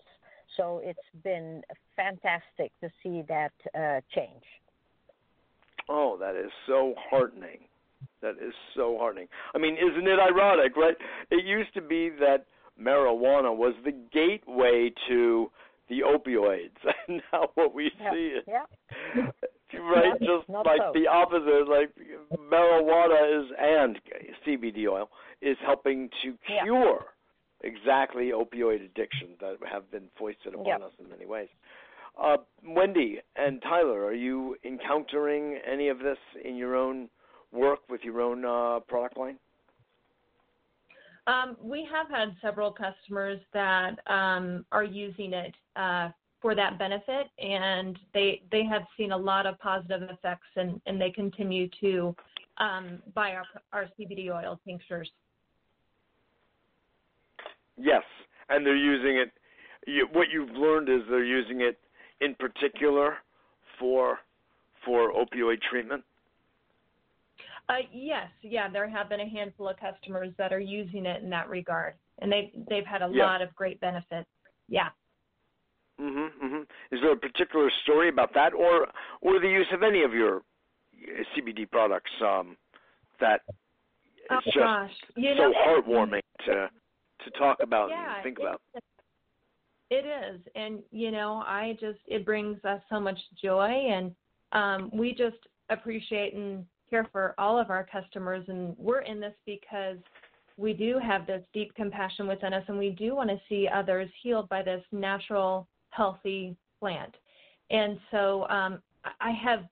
So 0.57 0.81
it's 0.85 0.99
been 1.25 1.63
fantastic 1.97 2.73
to 2.81 2.91
see 3.03 3.23
that 3.29 3.53
uh, 3.75 4.01
change. 4.15 4.45
Oh, 5.89 6.17
that 6.21 6.37
is 6.37 6.51
so 6.67 6.95
heartening. 7.11 7.59
That 8.23 8.37
is 8.37 8.55
so 8.77 8.97
heartening. 8.99 9.29
I 9.55 9.59
mean, 9.59 9.75
isn't 9.75 10.07
it 10.07 10.19
ironic, 10.21 10.77
right? 10.77 10.97
It 11.31 11.45
used 11.45 11.75
to 11.75 11.81
be 11.81 12.11
that 12.21 12.47
marijuana 12.81 13.55
was 13.55 13.75
the 13.85 13.93
gateway 14.13 14.93
to 15.09 15.51
the 15.91 16.01
opioids, 16.01 16.71
and 17.09 17.21
now 17.33 17.51
what 17.55 17.75
we 17.75 17.91
yeah. 18.01 18.13
see 18.13 18.27
is 18.39 18.45
yeah. 18.49 18.65
right, 19.79 20.09
Not, 20.09 20.21
just 20.21 20.49
not 20.49 20.65
like 20.67 20.81
so. 20.81 20.93
the 20.95 21.07
opposite. 21.07 21.69
Like 21.69 21.91
marijuana 22.51 23.43
is 23.45 23.51
and 23.61 24.01
CBD 24.47 24.89
oil 24.89 25.11
is 25.43 25.59
helping 25.67 26.09
to 26.23 26.35
Yeah. 26.49 26.63
cure 26.65 27.05
exactly 27.63 28.31
opioid 28.31 28.83
addiction 28.85 29.29
that 29.41 29.57
have 29.71 29.91
been 29.91 30.09
foisted 30.19 30.55
upon 30.55 30.83
us 30.83 30.93
in 30.99 31.11
many 31.11 31.27
ways. 31.27 31.49
Uh, 32.21 32.39
Wendee 32.67 33.17
and 33.37 33.61
Tyler, 33.63 34.05
are 34.05 34.15
you 34.15 34.57
encountering 34.65 35.59
any 35.71 35.89
of 35.89 35.99
this 35.99 36.19
in 36.45 36.57
your 36.57 36.75
own 36.75 37.09
work 37.53 37.81
with 37.89 38.01
your 38.03 38.21
own 38.21 38.45
uh, 38.45 38.81
product 38.89 39.17
line? 39.19 39.39
Um, 41.31 41.57
we 41.63 41.87
have 41.93 42.09
had 42.11 42.35
several 42.43 42.73
customers 42.73 43.39
that 43.55 43.99
um, 44.09 44.65
are 44.73 44.83
using 44.83 45.33
it 45.33 45.55
uh, 45.77 46.09
for 46.43 46.57
that 46.57 46.77
benefit, 46.77 47.29
and 47.39 47.97
they 48.13 48.43
they 48.51 48.65
have 48.65 48.83
seen 48.97 49.13
a 49.13 49.17
lot 49.17 49.47
of 49.47 49.57
positive 49.61 50.03
effects, 50.11 50.49
and, 50.57 50.81
and 50.87 51.01
they 51.01 51.11
continue 51.11 51.69
to 51.81 52.17
um, 52.59 53.01
buy 53.15 53.33
our 53.33 53.45
our 53.73 53.87
CBD 53.99 54.31
oil 54.31 54.59
tinctures. 54.67 55.09
Yes, 57.77 58.03
and 58.49 58.67
they're 58.67 58.75
using 58.77 59.17
it. 59.19 59.31
You, 59.87 60.09
what 60.13 60.29
you've 60.33 60.51
learned 60.51 60.89
is 60.89 61.03
they're 61.09 61.25
using 61.25 61.61
it 61.61 61.79
in 62.21 62.35
particular 62.35 63.19
for 63.79 64.19
for 64.85 65.13
opioid 65.13 65.61
treatment. 65.71 66.03
Uh, 67.69 67.75
yes, 67.93 68.29
yeah, 68.43 68.69
there 68.69 68.89
have 68.89 69.09
been 69.09 69.21
a 69.21 69.29
handful 69.29 69.69
of 69.69 69.77
customers 69.77 70.31
that 70.39 70.53
are 70.53 70.59
using 70.61 71.07
it 71.07 71.23
in 71.23 71.31
that 71.31 71.49
regard, 71.49 71.95
and 72.21 72.31
they 72.31 72.53
they've 72.69 72.87
had 72.87 73.03
a 73.03 73.09
Yeah. 73.09 73.27
lot 73.27 73.43
of 73.43 73.55
great 73.55 73.81
benefits. 73.81 74.29
Yeah. 74.69 74.91
Mhm. 76.01 76.33
Mhm. 76.43 76.71
Is 76.91 77.01
there 77.01 77.13
a 77.13 77.17
particular 77.17 77.71
story 77.83 78.09
about 78.09 78.33
that, 78.35 78.55
or 78.55 78.89
or 79.21 79.39
the 79.39 79.49
use 79.49 79.71
of 79.73 79.83
any 79.83 80.03
of 80.03 80.13
your 80.15 80.39
uh, 80.39 81.23
CBD 81.35 81.71
products 81.71 82.11
um, 82.23 82.57
that 83.21 83.43
is 83.49 84.25
oh 84.31 84.41
just 84.45 84.57
gosh, 84.57 84.91
you 85.17 85.35
so 85.37 85.51
know, 85.51 85.53
heartwarming 85.67 86.23
to 86.47 86.71
to 87.25 87.31
talk 87.33 87.59
about 87.63 87.91
yeah, 87.91 88.15
and 88.15 88.23
think 88.23 88.39
about? 88.39 88.61
It 89.91 90.07
is, 90.07 90.41
and 90.55 90.83
you 90.91 91.11
know, 91.11 91.43
I 91.47 91.77
just 91.81 91.99
it 92.07 92.25
brings 92.25 92.65
us 92.65 92.81
so 92.89 92.99
much 93.01 93.19
joy, 93.43 93.69
and 93.69 94.15
um, 94.53 94.91
we 94.93 95.13
just 95.15 95.37
appreciate 95.69 96.35
and 96.35 96.65
care 96.91 97.09
for 97.13 97.35
all 97.39 97.59
of 97.59 97.71
our 97.71 97.87
customers, 97.91 98.45
and 98.49 98.77
we're 98.79 99.01
in 99.01 99.21
this 99.21 99.35
because 99.47 99.97
we 100.57 100.73
do 100.75 100.99
have 101.03 101.27
this 101.27 101.43
deep 101.55 101.75
compassion 101.75 102.27
within 102.27 102.53
us, 102.53 102.65
and 102.69 102.79
we 102.79 102.91
do 102.91 103.15
want 103.15 103.31
to 103.31 103.41
see 103.49 103.67
others 103.73 104.11
healed 104.23 104.49
by 104.49 104.63
this 104.63 104.83
natural, 104.93 105.67
healthy 105.91 106.57
plant. 106.79 107.15
And 107.71 107.99
so 108.11 108.47
um, 108.49 108.83
I- 109.21 109.31
have 109.31 109.65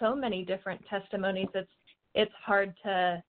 so 0.00 0.14
many 0.14 0.44
different 0.44 0.84
testimonies. 0.90 1.48
It's 1.54 1.70
it's 2.14 2.32
hard 2.44 2.74
to 2.84 3.22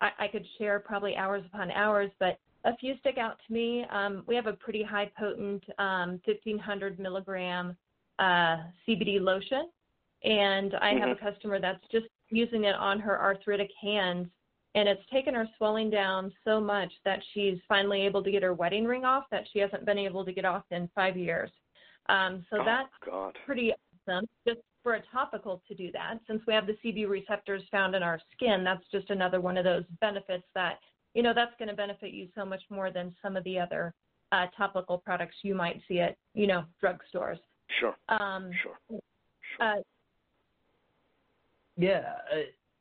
I, 0.00 0.10
I 0.18 0.28
could 0.28 0.46
share 0.56 0.78
probably 0.78 1.16
hours 1.16 1.42
upon 1.46 1.70
hours, 1.72 2.10
but 2.20 2.38
a 2.64 2.76
few 2.76 2.96
stick 3.00 3.18
out 3.18 3.38
to 3.46 3.52
me. 3.52 3.84
Um, 3.90 4.22
we 4.26 4.36
have 4.36 4.46
a 4.46 4.52
pretty 4.52 4.82
high 4.82 5.10
potent 5.18 5.64
um, 5.78 6.20
1500 6.24 6.98
milligram 6.98 7.76
uh, 8.18 8.58
CBD 8.86 9.20
lotion, 9.20 9.68
and 10.24 10.74
I 10.74 10.94
have 10.94 11.08
a 11.08 11.14
customer 11.16 11.60
that's 11.60 11.84
just 11.90 12.06
using 12.30 12.64
it 12.64 12.74
on 12.74 13.00
her 13.00 13.20
arthritic 13.20 13.70
hands, 13.80 14.28
and 14.74 14.88
it's 14.88 15.02
taken 15.12 15.34
her 15.34 15.48
swelling 15.58 15.90
down 15.90 16.32
so 16.44 16.60
much 16.60 16.92
that 17.04 17.20
she's 17.32 17.58
finally 17.68 18.02
able 18.02 18.22
to 18.22 18.30
get 18.30 18.42
her 18.42 18.54
wedding 18.54 18.84
ring 18.84 19.04
off 19.04 19.24
that 19.30 19.44
she 19.52 19.58
hasn't 19.58 19.84
been 19.84 19.98
able 19.98 20.24
to 20.24 20.32
get 20.32 20.44
off 20.44 20.64
in 20.70 20.88
five 20.94 21.16
years. 21.16 21.50
Um, 22.08 22.44
so 22.50 22.58
oh, 22.60 22.64
that's 22.64 22.88
God. 23.04 23.36
pretty 23.44 23.72
awesome. 24.08 24.26
Just 24.46 24.60
for 24.82 24.94
a 24.94 25.02
topical 25.12 25.62
to 25.68 25.74
do 25.74 25.92
that, 25.92 26.18
since 26.26 26.42
we 26.46 26.54
have 26.54 26.66
the 26.66 26.76
CB 26.84 27.08
receptors 27.08 27.62
found 27.70 27.94
in 27.94 28.02
our 28.02 28.20
skin, 28.32 28.64
that's 28.64 28.84
just 28.90 29.10
another 29.10 29.40
one 29.40 29.56
of 29.56 29.64
those 29.64 29.84
benefits 30.00 30.44
that 30.54 30.78
you 31.14 31.22
know 31.22 31.32
that's 31.34 31.52
going 31.58 31.68
to 31.68 31.74
benefit 31.74 32.12
you 32.12 32.28
so 32.34 32.44
much 32.44 32.62
more 32.70 32.90
than 32.90 33.14
some 33.22 33.36
of 33.36 33.44
the 33.44 33.58
other 33.58 33.92
uh, 34.32 34.46
topical 34.56 34.98
products 34.98 35.36
you 35.42 35.54
might 35.54 35.80
see 35.86 36.00
at 36.00 36.16
you 36.34 36.46
know 36.46 36.64
drugstores. 36.82 37.38
Sure. 37.78 37.94
Um, 38.08 38.50
sure. 38.62 38.78
sure. 38.90 39.00
Uh, 39.60 39.80
yeah, 41.76 42.14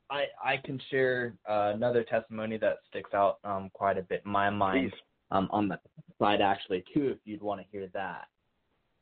I 0.10 0.26
I 0.44 0.58
can 0.58 0.80
share 0.90 1.34
uh, 1.50 1.72
another 1.74 2.04
testimony 2.04 2.58
that 2.58 2.80
sticks 2.90 3.14
out 3.14 3.40
um, 3.44 3.70
quite 3.74 3.98
a 3.98 4.04
bit 4.04 4.22
in 4.26 4.32
my 4.32 4.50
mind 4.50 4.94
um, 5.32 5.48
on 5.52 5.68
the 5.68 5.80
side 6.20 6.42
actually 6.42 6.84
too, 6.94 7.10
if 7.10 7.18
you'd 7.26 7.42
want 7.42 7.62
to 7.62 7.68
hear 7.72 7.88
that. 7.94 8.28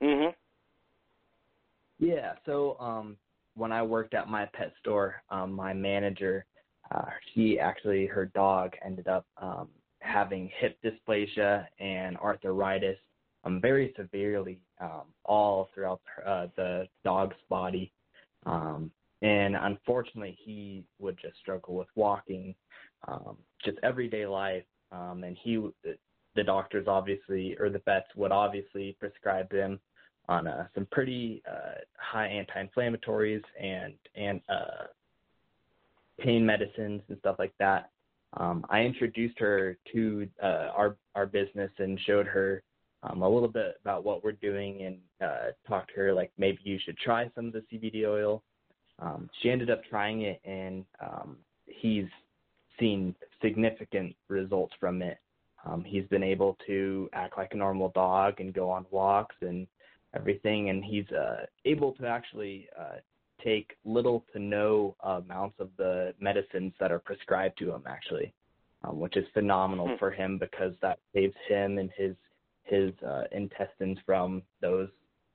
Mhm. 0.02 0.34
Yeah. 2.00 2.34
So 2.46 2.78
um, 2.80 3.18
when 3.56 3.72
I 3.72 3.82
worked 3.82 4.14
at 4.14 4.30
my 4.30 4.46
pet 4.54 4.74
store, 4.80 5.22
um, 5.30 5.52
my 5.52 5.74
manager, 5.74 6.46
uh, 6.92 7.06
she 7.34 7.60
actually 7.60 8.06
her 8.06 8.28
dog 8.28 8.74
ended 8.86 9.08
up 9.08 9.26
um, 9.38 9.70
having 10.02 10.50
hip 10.60 10.78
dysplasia 10.84 11.66
and 11.80 12.18
arthritis, 12.18 12.98
um, 13.44 13.60
very 13.60 13.94
severely, 13.98 14.60
um, 14.80 15.04
all 15.26 15.70
throughout 15.74 16.02
uh, 16.26 16.48
the 16.56 16.88
dog's 17.04 17.36
body. 17.50 17.92
Um, 18.46 18.92
and 19.22 19.56
unfortunately, 19.56 20.38
he 20.44 20.84
would 21.00 21.18
just 21.22 21.38
struggle 21.38 21.76
with 21.76 21.88
walking, 21.96 22.56
um, 23.08 23.38
just 23.64 23.78
everyday 23.84 24.26
life. 24.26 24.64
Um, 24.92 25.24
and 25.24 25.38
he, 25.44 25.62
the 26.36 26.44
doctors 26.44 26.88
obviously, 26.88 27.56
or 27.60 27.70
the 27.70 27.82
vets 27.86 28.08
would 28.16 28.32
obviously 28.32 28.96
prescribe 29.00 29.52
him 29.52 29.80
on 30.28 30.48
uh, 30.48 30.68
some 30.76 30.88
pretty 30.92 31.42
uh, 31.50 31.80
high 31.98 32.28
anti-inflammatories 32.28 33.42
and 33.62 33.94
and 34.16 34.40
uh, 34.48 34.86
pain 36.20 36.46
medicines 36.46 37.02
and 37.10 37.18
stuff 37.20 37.36
like 37.40 37.54
that. 37.60 37.90
Um, 38.38 38.64
I 38.70 38.82
introduced 38.82 39.40
her 39.40 39.78
to 39.92 40.28
uh, 40.42 40.70
our 40.76 40.96
our 41.16 41.26
business 41.26 41.72
and 41.80 42.00
showed 42.06 42.28
her 42.28 42.64
um, 43.04 43.22
a 43.22 43.30
little 43.30 43.50
bit 43.50 43.78
about 43.82 44.04
what 44.04 44.24
we're 44.24 44.34
doing 44.34 44.84
and 44.84 44.98
uh, 45.22 45.52
talked 45.68 45.90
to 45.90 45.96
her 46.02 46.14
like 46.14 46.32
maybe 46.38 46.60
you 46.64 46.78
should 46.84 46.98
try 46.98 47.30
some 47.36 47.48
of 47.48 47.54
the 47.54 47.64
CBD 47.72 48.06
oil. 48.06 48.44
Um, 49.02 49.30
she 49.42 49.50
ended 49.50 49.70
up 49.70 49.82
trying 49.90 50.24
it 50.24 50.42
and 50.44 50.86
um, 51.02 51.38
he's 51.66 52.06
seen 52.80 53.16
significant 53.42 54.16
results 54.28 54.74
from 54.80 55.02
it. 55.02 55.18
Um, 55.66 55.84
he's 55.84 56.06
been 56.06 56.24
able 56.24 56.58
to 56.68 57.10
act 57.14 57.38
like 57.38 57.54
a 57.54 57.58
normal 57.58 57.90
dog 57.90 58.40
and 58.40 58.54
go 58.54 58.70
on 58.70 58.86
walks 58.92 59.36
and 59.42 59.68
everything, 60.16 60.70
and 60.70 60.84
he's 60.84 61.10
uh, 61.12 61.46
able 61.66 61.94
to 61.94 62.08
actually 62.08 62.68
uh, 62.80 62.96
take 63.44 63.76
little 63.86 64.26
to 64.34 64.40
no 64.40 64.96
amounts 65.04 65.60
of 65.60 65.70
the 65.78 66.14
medicines 66.20 66.74
that 66.80 66.92
are 66.92 67.00
prescribed 67.00 67.58
to 67.60 67.74
him, 67.74 67.84
actually, 67.88 68.34
um, 68.84 69.00
which 69.00 69.18
is 69.18 69.26
phenomenal 69.34 69.88
hmm. 69.88 69.96
for 70.00 70.12
him 70.12 70.38
because 70.38 70.74
that 70.82 71.00
saves 71.14 71.36
him 71.48 71.78
and 71.78 71.90
his 71.98 72.16
his 72.64 72.92
uh, 73.06 73.24
intestines 73.32 73.98
from 74.06 74.44
those 74.62 74.90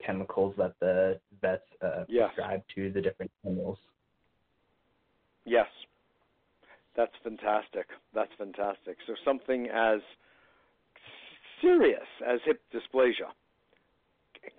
chemicals 0.05 0.55
that 0.59 0.75
the 0.81 1.19
vets 1.41 1.63
uh, 1.83 2.05
yes. 2.09 2.31
prescribe 2.35 2.63
to 2.75 2.91
the 2.91 3.01
different 3.01 3.31
animals. 3.45 3.79
Yes, 5.45 5.67
that's 6.97 7.13
fantastic. 7.23 7.87
That's 8.15 8.31
fantastic. 8.39 8.97
So 9.07 9.15
something 9.25 9.69
as 9.73 10.01
serious 11.61 12.07
as 12.27 12.41
hip 12.45 12.61
dysplasia 12.73 13.31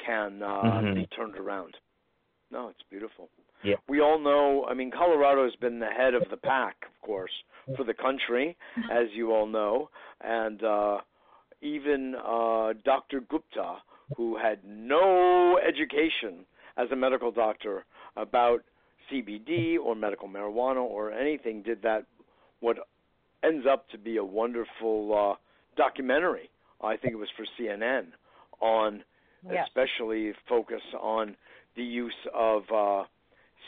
can 0.04 0.42
uh, 0.42 0.48
mm-hmm. 0.48 0.94
be 0.96 1.08
turned 1.08 1.36
around. 1.38 1.76
No, 2.52 2.70
it's 2.70 2.84
beautiful. 2.90 3.30
Yeah. 3.64 3.76
We 3.88 4.02
all 4.02 4.20
know, 4.20 4.66
I 4.70 4.74
mean, 4.74 4.92
Colorado 4.92 5.44
has 5.44 5.56
been 5.56 5.80
the 5.80 5.88
head 5.88 6.14
of 6.14 6.24
the 6.30 6.38
pack, 6.38 6.76
of 6.86 7.06
course, 7.06 7.32
for 7.76 7.84
the 7.84 7.94
country, 7.94 8.56
as 8.92 9.08
you 9.14 9.32
all 9.32 9.48
know. 9.48 9.90
And 10.22 10.64
uh, 10.64 10.98
even 11.62 12.16
uh, 12.16 12.74
Dr. 12.84 13.22
Gupta, 13.22 13.78
who 14.16 14.38
had 14.38 14.60
no 14.66 15.58
education 15.58 16.46
as 16.78 16.92
a 16.92 16.96
medical 16.96 17.32
doctor 17.32 17.86
about 18.16 18.62
CBD 19.12 19.78
or 19.78 19.96
medical 19.96 20.28
marijuana 20.28 20.82
or 20.82 21.12
anything, 21.12 21.62
did 21.62 21.82
that 21.84 22.06
what 22.60 22.78
ends 23.44 23.66
up 23.70 23.90
to 23.90 23.98
be 23.98 24.18
a 24.18 24.24
wonderful 24.24 25.34
uh, 25.34 25.36
documentary. 25.78 26.50
I 26.82 26.98
think 26.98 27.14
it 27.14 27.18
was 27.18 27.30
for 27.36 27.46
CNN 27.60 28.08
on 28.60 29.04
yes. 29.50 29.68
especially 29.68 30.34
focus 30.48 30.82
on 31.00 31.36
the 31.76 31.84
use 31.84 32.14
of 32.34 32.64
uh, 32.74 33.04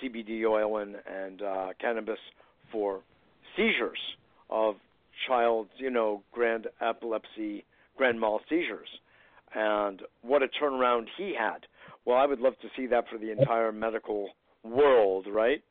CBD 0.02 0.46
oil 0.46 0.78
and, 0.78 0.96
and 1.06 1.42
uh, 1.42 1.68
cannabis 1.80 2.20
for 2.72 3.02
seizures 3.56 4.00
of 4.50 4.76
child, 5.28 5.68
you 5.78 5.90
know, 5.90 6.22
grand 6.32 6.68
epilepsy, 6.82 7.66
grand 7.98 8.20
mal 8.20 8.40
seizures, 8.50 8.88
and 9.58 10.04
what 10.22 10.44
a 10.44 10.48
turnaround 10.62 11.08
he 11.18 11.34
had. 11.38 11.66
Well, 12.06 12.18
I 12.18 12.26
would 12.26 12.40
love 12.40 12.54
to 12.62 12.68
see 12.78 12.86
that 12.88 13.06
for 13.10 13.18
the 13.18 13.32
entire 13.32 13.72
medical 13.72 14.30
world, 14.64 15.26
right? 15.28 15.64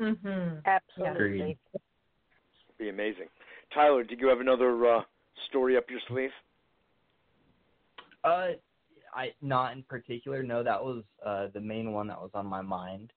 Mhm. 0.00 0.64
Absolutely. 0.64 1.58
Be 2.78 2.88
amazing. 2.88 3.28
Tyler, 3.72 4.02
did 4.02 4.20
you 4.20 4.28
have 4.28 4.40
another 4.40 4.86
uh, 4.86 5.04
story 5.46 5.76
up 5.76 5.88
your 5.90 6.00
sleeve? 6.08 6.32
Uh, 8.24 8.52
I 9.14 9.34
not 9.42 9.72
in 9.72 9.82
particular. 9.84 10.42
No, 10.42 10.62
that 10.62 10.82
was 10.82 11.04
uh, 11.24 11.48
the 11.48 11.60
main 11.60 11.92
one 11.92 12.08
that 12.08 12.20
was 12.20 12.30
on 12.34 12.46
my 12.46 12.62
mind. 12.62 13.12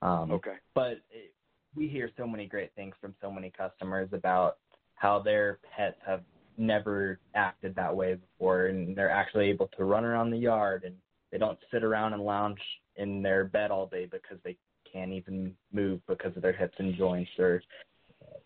Um, 0.00 0.30
okay. 0.30 0.56
But 0.74 1.02
it, 1.10 1.34
we 1.74 1.88
hear 1.88 2.10
so 2.16 2.26
many 2.26 2.46
great 2.46 2.72
things 2.74 2.94
from 3.00 3.14
so 3.20 3.30
many 3.30 3.50
customers 3.50 4.08
about 4.12 4.58
how 4.94 5.18
their 5.18 5.58
pets 5.76 5.98
have 6.06 6.22
never 6.56 7.18
acted 7.34 7.74
that 7.76 7.94
way 7.94 8.14
before, 8.14 8.66
and 8.66 8.96
they're 8.96 9.10
actually 9.10 9.48
able 9.48 9.68
to 9.76 9.84
run 9.84 10.04
around 10.04 10.30
the 10.30 10.36
yard 10.36 10.84
and 10.84 10.94
they 11.30 11.38
don't 11.38 11.58
sit 11.72 11.82
around 11.82 12.12
and 12.12 12.24
lounge 12.24 12.60
in 12.96 13.22
their 13.22 13.44
bed 13.44 13.70
all 13.70 13.86
day 13.86 14.06
because 14.06 14.38
they 14.44 14.56
can't 14.90 15.12
even 15.12 15.54
move 15.72 16.00
because 16.06 16.34
of 16.36 16.42
their 16.42 16.52
hips 16.52 16.74
and 16.78 16.96
joints 16.96 17.30
or 17.38 17.60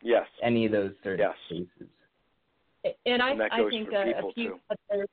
yes 0.03 0.27
any 0.43 0.65
of 0.65 0.73
those 0.73 0.93
certain 1.05 1.27
yes. 1.27 1.35
cases. 1.49 1.89
And 3.05 3.21
I, 3.21 3.33
and 3.33 3.43
I 3.43 3.69
think 3.69 3.89
a, 3.93 4.27
a 4.27 4.33
few 4.33 4.59
others 4.91 5.09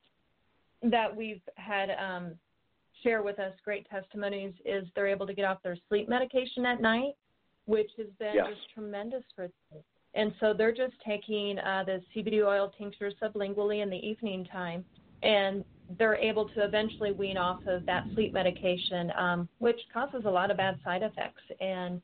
that 0.84 1.14
we've 1.14 1.42
had 1.56 1.90
um, 1.90 2.32
share 3.02 3.22
with 3.22 3.38
us 3.38 3.52
great 3.64 3.88
testimonies 3.90 4.54
is 4.64 4.86
they're 4.94 5.08
able 5.08 5.26
to 5.26 5.34
get 5.34 5.44
off 5.44 5.62
their 5.62 5.76
sleep 5.88 6.08
medication 6.08 6.64
at 6.64 6.80
night, 6.80 7.14
which 7.66 7.90
has 7.98 8.06
been 8.18 8.34
yes. 8.34 8.46
just 8.48 8.72
tremendous 8.72 9.24
for 9.34 9.48
them. 9.70 9.82
And 10.16 10.32
so 10.40 10.54
they're 10.56 10.72
just 10.74 10.94
taking 11.06 11.58
uh, 11.58 11.84
the 11.84 12.02
CBD 12.14 12.44
oil 12.44 12.72
tincture 12.76 13.12
sublingually 13.22 13.82
in 13.82 13.90
the 13.90 13.96
evening 13.96 14.46
time, 14.50 14.84
and 15.22 15.64
they're 15.98 16.16
able 16.16 16.48
to 16.48 16.64
eventually 16.64 17.12
wean 17.12 17.36
off 17.36 17.60
of 17.66 17.86
that 17.86 18.04
sleep 18.14 18.32
medication, 18.32 19.12
um, 19.16 19.48
which 19.58 19.78
causes 19.92 20.22
a 20.24 20.30
lot 20.30 20.50
of 20.50 20.56
bad 20.56 20.78
side 20.82 21.02
effects. 21.02 21.42
And 21.60 22.00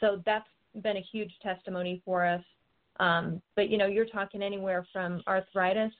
so 0.00 0.22
that's 0.26 0.46
been 0.82 0.98
a 0.98 1.04
huge 1.10 1.32
testimony 1.42 2.02
for 2.04 2.24
us. 2.24 2.42
Um, 3.00 3.42
but 3.56 3.70
you 3.70 3.78
know, 3.78 3.86
you're 3.86 4.06
talking 4.06 4.42
anywhere 4.42 4.86
from 4.92 5.22
arthritis 5.26 5.92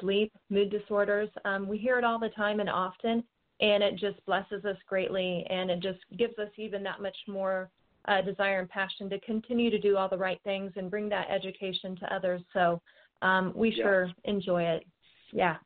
sleep, 0.00 0.32
mood 0.50 0.70
disorders. 0.70 1.28
Um, 1.44 1.68
we 1.68 1.78
hear 1.78 1.98
it 1.98 2.04
all 2.04 2.18
the 2.18 2.30
time 2.30 2.60
and 2.60 2.68
often, 2.68 3.22
and 3.60 3.82
it 3.82 3.96
just 3.96 4.24
blesses 4.26 4.64
us 4.64 4.76
greatly, 4.88 5.46
and 5.48 5.70
it 5.70 5.80
just 5.80 6.00
gives 6.18 6.38
us 6.38 6.48
even 6.56 6.82
that 6.82 7.00
much 7.00 7.16
more 7.28 7.70
uh, 8.06 8.20
desire 8.22 8.60
and 8.60 8.68
passion 8.68 9.08
to 9.10 9.20
continue 9.20 9.70
to 9.70 9.78
do 9.78 9.96
all 9.96 10.08
the 10.08 10.18
right 10.18 10.40
things 10.44 10.72
and 10.76 10.90
bring 10.90 11.08
that 11.08 11.30
education 11.30 11.96
to 11.96 12.14
others. 12.14 12.42
So 12.52 12.80
um, 13.22 13.52
we 13.54 13.70
yes. 13.70 13.78
sure 13.78 14.10
enjoy 14.24 14.62
it. 14.62 14.84
Yeah. 15.32 15.56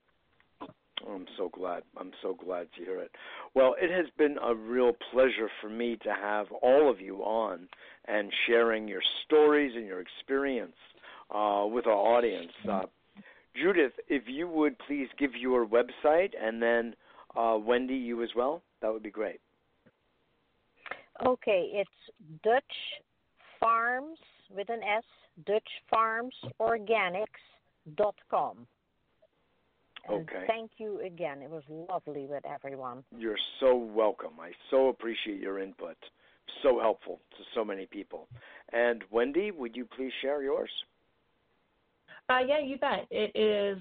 I'm 1.06 1.26
so 1.36 1.50
glad. 1.50 1.82
I'm 1.98 2.10
so 2.22 2.34
glad 2.34 2.68
to 2.76 2.84
hear 2.84 3.00
it. 3.00 3.10
Well, 3.54 3.76
it 3.80 3.90
has 3.90 4.06
been 4.16 4.36
a 4.42 4.54
real 4.54 4.92
pleasure 5.12 5.48
for 5.60 5.68
me 5.68 5.96
to 6.02 6.10
have 6.10 6.46
all 6.62 6.90
of 6.90 7.00
you 7.00 7.18
on 7.18 7.68
and 8.08 8.32
sharing 8.46 8.88
your 8.88 9.02
stories 9.24 9.72
and 9.76 9.86
your 9.86 10.00
experience 10.00 10.76
uh, 11.34 11.64
with 11.68 11.86
our 11.86 11.92
audience. 11.92 12.52
Uh, 12.68 12.82
Judith, 13.54 13.92
if 14.08 14.24
you 14.26 14.48
would 14.48 14.76
please 14.86 15.08
give 15.18 15.30
your 15.34 15.66
website 15.66 16.30
and 16.40 16.62
then 16.62 16.94
uh, 17.36 17.58
Wendee, 17.58 18.02
you 18.02 18.22
as 18.22 18.30
well, 18.34 18.62
that 18.80 18.92
would 18.92 19.02
be 19.02 19.10
great. 19.10 19.40
Okay, 21.24 21.70
it's 21.72 21.90
Dutch 22.42 22.64
Farms 23.60 24.18
with 24.50 24.68
an 24.68 24.80
S, 24.82 25.04
DutchFarmsOrganics.com. 25.92 28.66
And 30.08 30.22
okay. 30.22 30.44
Thank 30.46 30.70
you 30.78 31.00
again. 31.04 31.42
It 31.42 31.50
was 31.50 31.64
lovely 31.68 32.26
with 32.26 32.44
everyone. 32.46 33.02
You're 33.16 33.36
so 33.60 33.74
welcome. 33.74 34.38
I 34.40 34.52
so 34.70 34.88
appreciate 34.88 35.40
your 35.40 35.58
input. 35.58 35.96
so 36.62 36.78
helpful 36.80 37.20
to 37.36 37.42
so 37.54 37.64
many 37.64 37.86
people. 37.86 38.28
And 38.72 39.02
Wendee, 39.12 39.52
would 39.52 39.74
you 39.74 39.84
please 39.84 40.12
share 40.22 40.40
yours? 40.42 40.70
Uh, 42.28 42.38
yeah, 42.46 42.60
you 42.60 42.78
bet. 42.78 43.08
It 43.10 43.36
is 43.36 43.78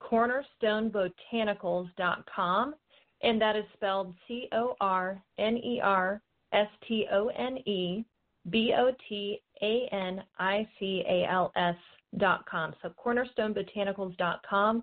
cornerstonebotanicals.com, 0.00 2.74
and 3.22 3.40
that 3.40 3.56
is 3.56 3.64
spelled 3.74 4.14
C 4.28 4.48
O 4.52 4.76
R 4.80 5.20
N 5.38 5.56
E 5.56 5.80
R 5.82 6.20
S 6.54 6.68
T 6.88 7.06
O 7.12 7.28
N 7.28 7.58
E 7.66 8.04
B 8.50 8.72
O 8.76 8.90
T 9.08 9.40
A 9.62 9.88
N 9.92 10.22
I 10.38 10.66
C 10.78 11.02
A 11.08 11.26
L 11.30 11.52
S 11.56 11.76
dot 12.18 12.44
com. 12.48 12.74
So 12.80 12.92
cornerstonebotanicals 13.04 14.16
dot 14.16 14.40
com. 14.48 14.82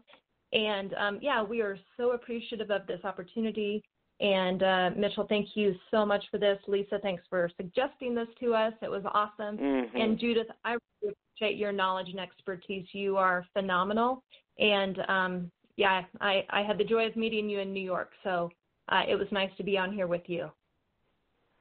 And 0.53 0.93
um, 0.95 1.19
yeah, 1.21 1.41
we 1.41 1.61
are 1.61 1.77
so 1.95 2.11
appreciative 2.11 2.71
of 2.71 2.85
this 2.85 2.99
opportunity. 3.05 3.81
And 4.19 4.61
uh, 4.61 4.89
Mitchell, 4.95 5.25
thank 5.27 5.47
you 5.55 5.73
so 5.89 6.05
much 6.05 6.23
for 6.29 6.37
this. 6.37 6.59
Lisa, 6.67 6.99
thanks 7.01 7.23
for 7.29 7.49
suggesting 7.57 8.13
this 8.13 8.27
to 8.41 8.53
us. 8.53 8.73
It 8.81 8.91
was 8.91 9.03
awesome. 9.05 9.57
Mm-hmm. 9.57 9.97
And 9.97 10.19
Judith, 10.19 10.47
I 10.63 10.71
really 11.01 11.15
appreciate 11.37 11.57
your 11.57 11.71
knowledge 11.71 12.09
and 12.09 12.19
expertise. 12.19 12.85
You 12.91 13.17
are 13.17 13.45
phenomenal. 13.53 14.23
And 14.59 14.99
um, 15.07 15.51
yeah, 15.77 16.03
I, 16.19 16.43
I 16.49 16.61
had 16.61 16.77
the 16.77 16.83
joy 16.83 17.07
of 17.07 17.15
meeting 17.15 17.49
you 17.49 17.59
in 17.59 17.73
New 17.73 17.81
York. 17.81 18.11
So 18.23 18.51
uh, 18.89 19.03
it 19.07 19.15
was 19.15 19.27
nice 19.31 19.49
to 19.57 19.63
be 19.63 19.77
on 19.77 19.91
here 19.91 20.07
with 20.07 20.23
you. 20.27 20.51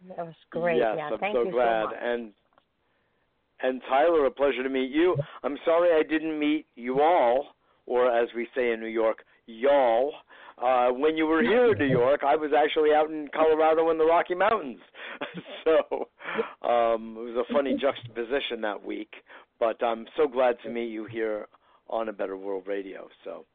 That 0.08 0.26
was 0.26 0.34
great. 0.50 0.78
Yes, 0.78 0.94
yeah, 0.96 1.10
I'm 1.12 1.18
thank 1.18 1.34
so 1.34 1.44
you 1.44 1.52
glad. 1.52 1.82
so 1.82 1.86
much. 1.90 1.96
And 2.02 2.32
and 3.62 3.82
Tyler, 3.88 4.24
a 4.26 4.30
pleasure 4.30 4.62
to 4.62 4.70
meet 4.70 4.90
you. 4.90 5.16
I'm 5.42 5.58
sorry 5.64 5.90
I 5.92 6.02
didn't 6.08 6.38
meet 6.38 6.66
you 6.76 7.00
all, 7.00 7.48
or 7.86 8.10
as 8.10 8.28
we 8.34 8.48
say 8.54 8.72
in 8.72 8.80
New 8.80 8.86
York, 8.86 9.18
y'all. 9.46 10.12
Uh, 10.62 10.90
when 10.90 11.16
you 11.16 11.26
were 11.26 11.42
here 11.42 11.72
in 11.72 11.78
New 11.78 11.86
York, 11.86 12.20
I 12.22 12.36
was 12.36 12.50
actually 12.56 12.90
out 12.94 13.10
in 13.10 13.28
Colorado 13.34 13.90
in 13.90 13.96
the 13.96 14.04
Rocky 14.04 14.34
Mountains. 14.34 14.78
so 15.64 16.08
um, 16.68 17.16
it 17.18 17.32
was 17.32 17.46
a 17.48 17.52
funny 17.52 17.78
juxtaposition 17.80 18.60
that 18.60 18.84
week. 18.84 19.10
But 19.58 19.82
I'm 19.82 20.06
so 20.18 20.28
glad 20.28 20.56
to 20.64 20.70
meet 20.70 20.90
you 20.90 21.06
here 21.06 21.46
on 21.88 22.10
A 22.10 22.12
Better 22.12 22.36
World 22.36 22.64
Radio. 22.66 23.08
So 23.24 23.46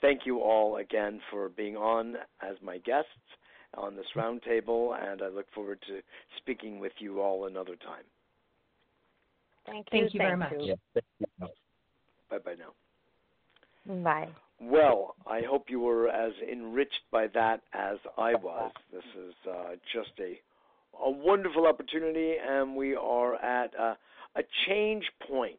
thank 0.00 0.22
you 0.24 0.40
all 0.40 0.78
again 0.78 1.20
for 1.30 1.48
being 1.48 1.76
on 1.76 2.16
as 2.42 2.56
my 2.62 2.78
guests 2.78 3.08
on 3.76 3.96
this 3.96 4.06
roundtable, 4.16 4.96
and 5.00 5.22
I 5.22 5.28
look 5.28 5.46
forward 5.54 5.78
to 5.88 6.00
speaking 6.38 6.78
with 6.80 6.92
you 6.98 7.20
all 7.20 7.46
another 7.46 7.76
time. 7.76 8.04
Thank 9.66 9.86
you. 9.92 10.00
Thank 10.00 10.14
you 10.14 10.18
very 10.18 10.36
much. 10.36 10.52
Yeah. 10.58 10.74
Bye 12.30 12.38
bye 12.38 12.54
now. 12.58 14.02
Bye. 14.02 14.28
Well, 14.60 15.14
I 15.26 15.40
hope 15.48 15.70
you 15.70 15.80
were 15.80 16.08
as 16.08 16.32
enriched 16.50 17.00
by 17.10 17.28
that 17.28 17.62
as 17.72 17.96
I 18.18 18.34
was. 18.34 18.72
This 18.92 19.04
is 19.18 19.34
uh, 19.48 19.76
just 19.92 20.10
a 20.20 20.38
a 21.02 21.10
wonderful 21.10 21.66
opportunity, 21.66 22.34
and 22.46 22.76
we 22.76 22.94
are 22.94 23.36
at 23.36 23.72
a, 23.74 23.96
a 24.36 24.42
change 24.66 25.04
point 25.28 25.56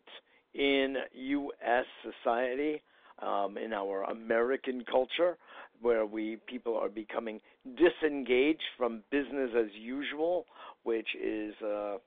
in 0.54 0.98
U.S. 1.14 1.86
society, 2.04 2.82
um, 3.22 3.58
in 3.58 3.74
our 3.74 4.04
American 4.04 4.84
culture, 4.90 5.38
where 5.82 6.06
we 6.06 6.38
people 6.48 6.78
are 6.78 6.90
becoming 6.90 7.40
disengaged 7.78 8.64
from 8.78 9.04
business 9.12 9.52
as 9.58 9.70
usual, 9.80 10.46
which 10.84 11.08
is, 11.22 11.54
uh, 11.64 11.98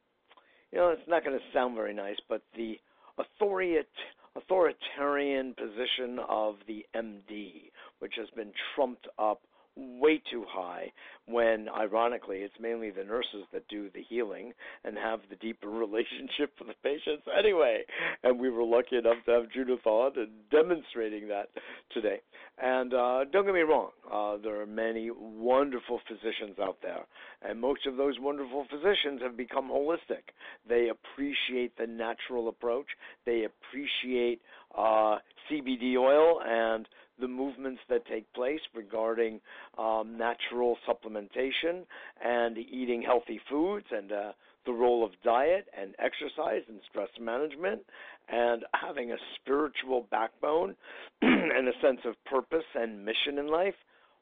you 0.71 0.79
know, 0.79 0.91
it's 0.91 1.09
not 1.09 1.25
going 1.25 1.37
to 1.37 1.45
sound 1.53 1.75
very 1.75 1.95
nice, 1.95 2.17
but 2.29 2.43
the 2.57 2.79
authoritarian 3.19 3.85
authoritarian 4.37 5.55
position 5.55 6.19
of 6.29 6.57
the 6.67 6.85
MD, 6.97 7.71
which 8.01 8.15
has 8.19 8.29
been 8.35 8.51
trumped 8.75 9.07
up 9.19 9.43
way 9.77 10.23
too 10.31 10.45
high 10.49 10.93
when 11.27 11.69
ironically 11.69 12.39
it's 12.39 12.55
mainly 12.61 12.91
the 12.91 13.03
nurses 13.03 13.45
that 13.53 13.67
do 13.69 13.91
the 13.95 14.03
healing 14.09 14.53
and 14.85 14.97
have 14.97 15.21
the 15.31 15.37
deeper 15.37 15.69
relationship 15.85 16.53
with 16.59 16.69
the 16.69 16.75
patients. 16.83 17.25
Anyway 17.37 17.83
and 18.23 18.39
we 18.39 18.51
were 18.51 18.63
lucky 18.63 18.97
enough 18.97 19.17
to 19.27 19.33
have 19.33 19.51
judith 19.51 19.87
on 19.87 20.13
and 20.17 20.29
demonstrating 20.51 21.29
that 21.29 21.49
today. 21.93 22.19
And 22.63 22.95
uh, 22.95 23.25
don't 23.33 23.45
get 23.45 23.55
me 23.55 23.61
wrong 23.61 23.91
uh, 24.13 24.37
there 24.43 24.61
are 24.61 24.67
many 24.67 25.11
wonderful 25.11 26.01
physicians 26.09 26.59
out 26.61 26.79
there 26.83 27.05
and 27.43 27.61
most 27.61 27.87
of 27.87 27.97
those 27.97 28.15
wonderful 28.21 28.67
physicians 28.71 29.21
have 29.23 29.37
become 29.37 29.69
holistic. 29.69 30.23
They 30.69 30.89
appreciate 30.91 31.77
the 31.77 31.87
natural 31.87 32.49
approach. 32.49 32.87
They 33.27 33.45
appreciate 33.45 34.41
uh, 34.77 35.19
cbd 35.51 35.97
oil 35.97 36.41
and 36.45 36.87
the 37.21 37.29
movements 37.29 37.81
that 37.89 38.07
take 38.07 38.33
place 38.33 38.61
regarding 38.75 39.41
um, 39.79 40.17
natural 40.19 40.77
supplementation 40.89 41.85
and 42.25 42.59
eating 42.59 43.03
healthy 43.03 43.41
foods 43.49 43.87
and 43.91 44.13
uh, 44.13 44.33
the 44.67 44.73
role 44.73 45.05
of 45.05 45.11
diet 45.23 45.67
and 45.79 45.95
exercise 45.99 46.63
and 46.69 46.81
stress 46.89 47.09
management 47.21 47.81
and 48.29 48.65
having 48.75 49.13
a 49.13 49.17
spiritual 49.41 50.07
backbone 50.11 50.75
and 51.23 51.69
a 51.69 51.73
sense 51.83 52.01
of 52.05 52.15
purpose 52.25 52.65
and 52.75 53.05
mission 53.05 53.39
in 53.39 53.49
life. 53.49 53.75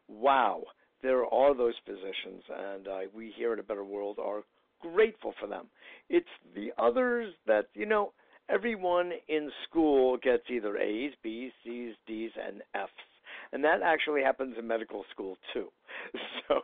Wow, 0.09 0.65
there 1.03 1.25
are 1.25 1.57
those 1.57 1.75
physicians, 1.87 2.43
and 2.49 2.89
uh, 2.89 2.99
we 3.15 3.33
here 3.37 3.53
at 3.53 3.59
A 3.59 3.63
Better 3.63 3.85
World 3.85 4.19
are 4.21 4.43
grateful 4.81 5.33
for 5.41 5.47
them. 5.47 5.67
It's 6.09 6.27
the 6.55 6.73
others 6.79 7.33
that, 7.47 7.67
you 7.75 7.87
know, 7.87 8.13
everyone 8.49 9.13
in 9.29 9.51
school 9.69 10.17
gets 10.19 10.45
either 10.51 10.77
A's, 10.79 11.13
B's, 11.23 11.53
C's, 11.65 11.95
D's, 12.07 12.31
and 12.45 12.63
F's. 12.75 12.91
And 13.53 13.63
that 13.65 13.81
actually 13.85 14.23
happens 14.23 14.57
in 14.59 14.67
medical 14.67 15.05
school 15.13 15.37
too. 15.53 15.69
So 16.49 16.63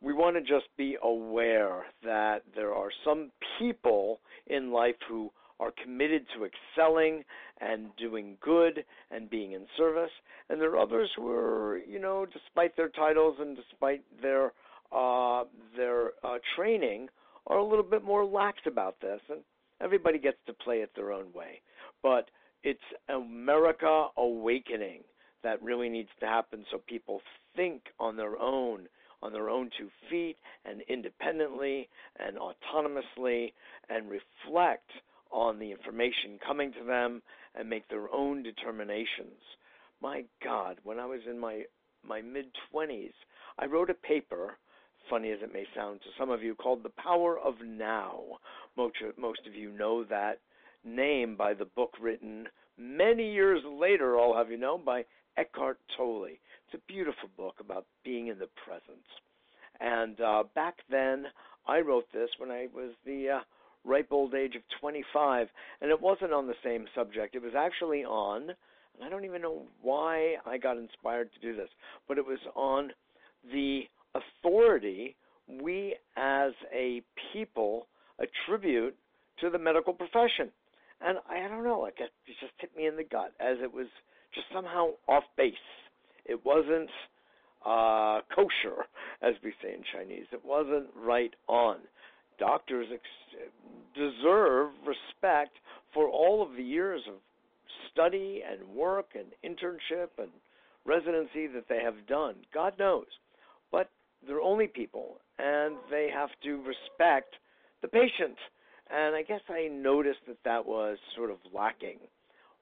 we 0.00 0.12
want 0.12 0.36
to 0.36 0.40
just 0.40 0.68
be 0.76 0.96
aware 1.02 1.84
that 2.04 2.42
there 2.54 2.72
are 2.72 2.88
some 3.04 3.30
people 3.58 4.20
in 4.46 4.72
life 4.72 4.94
who 5.08 5.30
are 5.60 5.72
committed 5.82 6.24
to 6.34 6.44
excelling 6.44 7.24
and 7.60 7.88
doing 7.96 8.36
good 8.40 8.84
and 9.10 9.30
being 9.30 9.52
in 9.52 9.66
service, 9.76 10.10
and 10.48 10.60
there 10.60 10.70
are 10.72 10.80
others 10.80 11.10
who 11.16 11.30
are, 11.30 11.78
you 11.78 12.00
know, 12.00 12.26
despite 12.32 12.76
their 12.76 12.88
titles 12.88 13.36
and 13.40 13.56
despite 13.56 14.02
their 14.20 14.52
uh, 14.92 15.44
their 15.76 16.10
uh, 16.22 16.38
training, 16.56 17.08
are 17.46 17.58
a 17.58 17.64
little 17.64 17.84
bit 17.84 18.04
more 18.04 18.24
lax 18.24 18.58
about 18.66 19.00
this, 19.00 19.20
and 19.30 19.40
everybody 19.82 20.18
gets 20.18 20.38
to 20.46 20.52
play 20.52 20.76
it 20.78 20.90
their 20.94 21.12
own 21.12 21.32
way. 21.32 21.60
But 22.02 22.30
it's 22.62 22.80
America 23.08 24.08
awakening 24.16 25.02
that 25.42 25.62
really 25.62 25.88
needs 25.88 26.08
to 26.20 26.26
happen 26.26 26.64
so 26.70 26.78
people 26.86 27.20
think 27.56 27.82
on 27.98 28.16
their 28.16 28.40
own, 28.40 28.86
on 29.22 29.32
their 29.32 29.50
own 29.50 29.70
two 29.78 29.88
feet, 30.08 30.36
and 30.64 30.82
independently 30.88 31.88
and 32.18 32.36
autonomously, 32.36 33.52
and 33.88 34.06
reflect 34.08 34.90
on 35.30 35.58
the 35.58 35.70
information 35.70 36.38
coming 36.46 36.72
to 36.72 36.84
them 36.84 37.22
and 37.54 37.68
make 37.68 37.88
their 37.88 38.12
own 38.12 38.42
determinations. 38.42 39.40
My 40.00 40.24
God, 40.44 40.78
when 40.84 40.98
I 40.98 41.06
was 41.06 41.20
in 41.28 41.38
my 41.38 41.62
my 42.06 42.20
mid 42.20 42.46
20s, 42.74 43.12
I 43.58 43.66
wrote 43.66 43.88
a 43.88 43.94
paper 43.94 44.58
funny 45.08 45.30
as 45.30 45.38
it 45.42 45.52
may 45.52 45.64
sound 45.74 46.00
to 46.00 46.08
some 46.18 46.30
of 46.30 46.42
you, 46.42 46.54
called 46.54 46.82
The 46.82 46.90
Power 46.90 47.38
of 47.38 47.54
Now. 47.64 48.20
Most, 48.76 48.96
most 49.18 49.40
of 49.46 49.54
you 49.54 49.70
know 49.70 50.04
that 50.04 50.40
name 50.84 51.36
by 51.36 51.54
the 51.54 51.64
book 51.64 51.92
written 52.00 52.48
many 52.78 53.32
years 53.32 53.62
later, 53.64 54.18
I'll 54.18 54.36
have 54.36 54.50
you 54.50 54.56
know, 54.56 54.78
by 54.78 55.04
Eckhart 55.36 55.78
Tolle. 55.96 56.26
It's 56.26 56.74
a 56.74 56.92
beautiful 56.92 57.28
book 57.36 57.56
about 57.60 57.86
being 58.04 58.28
in 58.28 58.38
the 58.38 58.48
present. 58.64 59.04
And 59.80 60.20
uh, 60.20 60.44
back 60.54 60.76
then, 60.90 61.26
I 61.66 61.80
wrote 61.80 62.06
this 62.12 62.30
when 62.38 62.50
I 62.50 62.66
was 62.74 62.92
the 63.04 63.36
uh, 63.36 63.40
ripe 63.84 64.08
old 64.10 64.34
age 64.34 64.54
of 64.56 64.62
25, 64.80 65.48
and 65.80 65.90
it 65.90 66.00
wasn't 66.00 66.32
on 66.32 66.46
the 66.46 66.54
same 66.64 66.86
subject. 66.94 67.34
It 67.34 67.42
was 67.42 67.54
actually 67.56 68.04
on, 68.04 68.42
and 68.42 69.04
I 69.04 69.08
don't 69.08 69.24
even 69.24 69.42
know 69.42 69.62
why 69.80 70.36
I 70.46 70.58
got 70.58 70.76
inspired 70.76 71.30
to 71.32 71.40
do 71.40 71.56
this, 71.56 71.68
but 72.08 72.18
it 72.18 72.26
was 72.26 72.38
on 72.54 72.90
the 73.52 73.82
authority 74.14 75.16
we 75.60 75.96
as 76.16 76.52
a 76.74 77.02
people 77.32 77.86
attribute 78.18 78.96
to 79.40 79.50
the 79.50 79.58
medical 79.58 79.92
profession. 79.92 80.50
And 81.00 81.18
I 81.28 81.48
don't 81.48 81.64
know, 81.64 81.80
like 81.80 81.98
it 81.98 82.10
just 82.26 82.52
hit 82.58 82.70
me 82.76 82.86
in 82.86 82.96
the 82.96 83.04
gut 83.04 83.32
as 83.40 83.56
it 83.62 83.72
was 83.72 83.86
just 84.34 84.46
somehow 84.54 84.90
off 85.08 85.24
base. 85.36 85.54
It 86.24 86.44
wasn't 86.44 86.90
uh, 87.66 88.20
kosher, 88.34 88.86
as 89.22 89.34
we 89.42 89.52
say 89.62 89.74
in 89.74 89.82
Chinese. 89.92 90.26
It 90.32 90.44
wasn't 90.44 90.86
right 90.96 91.34
on. 91.48 91.78
Doctors 92.38 92.86
ex- 92.92 93.50
deserve 93.94 94.70
respect 94.86 95.58
for 95.92 96.08
all 96.08 96.42
of 96.42 96.56
the 96.56 96.62
years 96.62 97.02
of 97.08 97.14
study 97.92 98.42
and 98.48 98.66
work 98.68 99.10
and 99.14 99.26
internship 99.44 100.08
and 100.18 100.30
residency 100.84 101.46
that 101.48 101.68
they 101.68 101.80
have 101.82 102.06
done. 102.06 102.36
God 102.54 102.74
knows. 102.78 103.06
They're 104.26 104.40
only 104.40 104.66
people, 104.66 105.20
and 105.38 105.76
they 105.90 106.08
have 106.12 106.30
to 106.44 106.56
respect 106.58 107.34
the 107.80 107.88
patient. 107.88 108.36
And 108.90 109.16
I 109.16 109.22
guess 109.22 109.40
I 109.48 109.68
noticed 109.68 110.20
that 110.28 110.38
that 110.44 110.66
was 110.66 110.98
sort 111.16 111.30
of 111.30 111.38
lacking 111.52 111.98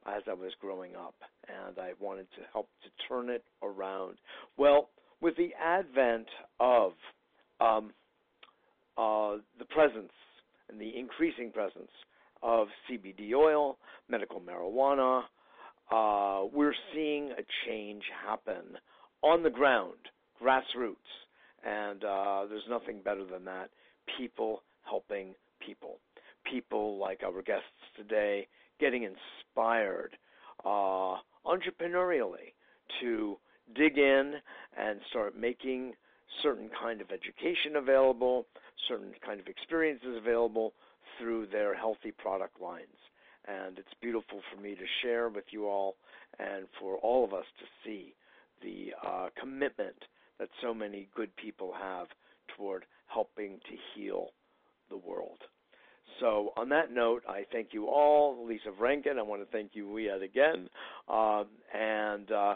as 0.06 0.22
I 0.28 0.34
was 0.34 0.52
growing 0.60 0.96
up, 0.96 1.14
and 1.48 1.78
I 1.78 1.92
wanted 2.00 2.26
to 2.36 2.42
help 2.52 2.68
to 2.82 3.08
turn 3.08 3.28
it 3.28 3.44
around. 3.62 4.16
Well, 4.56 4.88
with 5.20 5.36
the 5.36 5.50
advent 5.62 6.26
of 6.58 6.92
um, 7.60 7.92
uh, 8.96 9.36
the 9.58 9.66
presence 9.68 10.12
and 10.70 10.80
the 10.80 10.98
increasing 10.98 11.50
presence 11.52 11.90
of 12.42 12.68
CBD 12.88 13.34
oil, 13.34 13.76
medical 14.08 14.40
marijuana, 14.40 15.22
uh, 15.90 16.46
we're 16.52 16.74
seeing 16.94 17.32
a 17.32 17.42
change 17.66 18.04
happen 18.26 18.78
on 19.22 19.42
the 19.42 19.50
ground, 19.50 19.98
grassroots, 20.42 20.96
and 21.64 22.04
uh, 22.04 22.44
there's 22.48 22.68
nothing 22.68 23.00
better 23.02 23.24
than 23.24 23.44
that. 23.44 23.70
People 24.18 24.62
helping 24.82 25.34
people. 25.64 25.98
People 26.50 26.98
like 26.98 27.20
our 27.24 27.42
guests 27.42 27.64
today 27.96 28.46
getting 28.78 29.02
inspired 29.02 30.16
uh, 30.64 31.16
entrepreneurially 31.46 32.54
to 33.00 33.36
dig 33.74 33.98
in 33.98 34.34
and 34.76 35.00
start 35.10 35.38
making 35.38 35.92
certain 36.42 36.70
kind 36.80 37.00
of 37.00 37.08
education 37.10 37.76
available, 37.76 38.46
certain 38.88 39.12
kind 39.24 39.40
of 39.40 39.46
experiences 39.46 40.16
available 40.16 40.72
through 41.18 41.46
their 41.46 41.74
healthy 41.74 42.10
product 42.10 42.60
lines. 42.60 42.86
And 43.46 43.78
it's 43.78 43.88
beautiful 44.00 44.40
for 44.52 44.60
me 44.60 44.74
to 44.74 44.84
share 45.02 45.28
with 45.28 45.44
you 45.50 45.66
all 45.66 45.96
and 46.38 46.66
for 46.78 46.96
all 46.96 47.24
of 47.24 47.34
us 47.34 47.44
to 47.58 47.64
see 47.84 48.14
the 48.62 48.92
uh, 49.06 49.28
commitment 49.38 49.96
that 50.40 50.48
so 50.60 50.74
many 50.74 51.08
good 51.14 51.34
people 51.36 51.72
have 51.80 52.08
toward 52.56 52.84
helping 53.06 53.58
to 53.58 53.76
heal 53.94 54.28
the 54.88 54.96
world. 54.96 55.38
So, 56.18 56.52
on 56.56 56.68
that 56.70 56.92
note, 56.92 57.22
I 57.28 57.44
thank 57.52 57.68
you 57.72 57.86
all. 57.86 58.44
Lisa 58.46 58.72
Rankin, 58.78 59.18
I 59.18 59.22
want 59.22 59.42
to 59.42 59.52
thank 59.52 59.70
you 59.74 59.96
yet 59.98 60.22
again. 60.22 60.68
Um, 61.08 61.46
and 61.72 62.30
uh, 62.32 62.54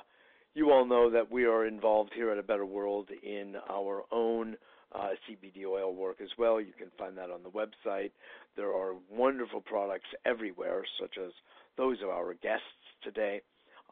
you 0.55 0.71
all 0.71 0.85
know 0.85 1.11
that 1.11 1.31
we 1.31 1.45
are 1.45 1.67
involved 1.67 2.13
here 2.15 2.31
at 2.31 2.39
A 2.39 2.43
Better 2.43 2.67
World 2.67 3.09
in 3.23 3.55
our 3.71 4.03
own 4.11 4.57
uh, 4.95 5.11
CBD 5.29 5.67
oil 5.67 5.95
work 5.95 6.21
as 6.23 6.29
well. 6.39 6.61
You 6.61 6.73
can 6.77 6.89
find 6.99 7.17
that 7.17 7.31
on 7.31 7.43
the 7.43 7.51
website. 7.51 8.11
There 8.57 8.73
are 8.73 8.95
wonderful 9.11 9.61
products 9.61 10.09
everywhere, 10.25 10.83
such 11.01 11.17
as 11.25 11.33
those 11.77 11.99
of 12.03 12.09
our 12.09 12.35
guests 12.35 12.65
today. 13.03 13.41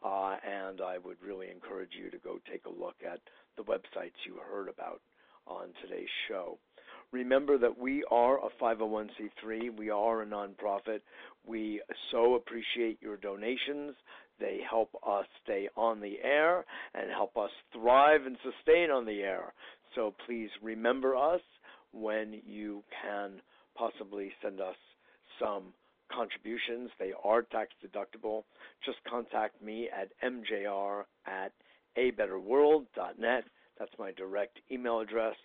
Uh, 0.03 0.35
and 0.45 0.81
I 0.81 0.97
would 0.97 1.17
really 1.25 1.47
encourage 1.49 1.91
you 1.97 2.11
to 2.11 2.17
go 2.17 2.37
take 2.51 2.65
a 2.65 2.69
look 2.69 2.95
at 3.09 3.19
the 3.57 3.63
websites 3.63 4.19
you 4.25 4.37
heard 4.49 4.69
about 4.69 5.01
on 5.47 5.67
today's 5.81 6.07
show. 6.27 6.57
Remember 7.11 7.57
that 7.59 7.77
we 7.77 8.03
are 8.09 8.39
a 8.39 8.49
501c3. 8.61 9.77
We 9.77 9.89
are 9.89 10.23
a 10.23 10.25
nonprofit. 10.25 11.01
We 11.45 11.81
so 12.11 12.35
appreciate 12.35 12.99
your 13.01 13.17
donations. 13.17 13.95
They 14.39 14.61
help 14.67 14.89
us 15.07 15.25
stay 15.43 15.69
on 15.77 15.99
the 16.01 16.15
air 16.23 16.65
and 16.95 17.11
help 17.11 17.37
us 17.37 17.51
thrive 17.71 18.25
and 18.25 18.35
sustain 18.43 18.89
on 18.89 19.05
the 19.05 19.21
air. 19.21 19.53
So 19.95 20.15
please 20.25 20.49
remember 20.61 21.15
us 21.15 21.41
when 21.91 22.41
you 22.45 22.83
can 23.03 23.41
possibly 23.75 24.31
send 24.41 24.59
us 24.59 24.75
some 25.39 25.73
contributions. 26.11 26.89
They 26.99 27.11
are 27.23 27.43
tax 27.43 27.69
deductible. 27.85 28.43
Just 28.85 28.97
contact 29.09 29.61
me 29.61 29.87
at 29.89 30.09
mjr 30.23 31.03
at 31.27 31.51
abetterworld.net. 31.97 33.43
That's 33.79 33.91
my 33.99 34.11
direct 34.11 34.59
email 34.71 34.99
address, 34.99 35.35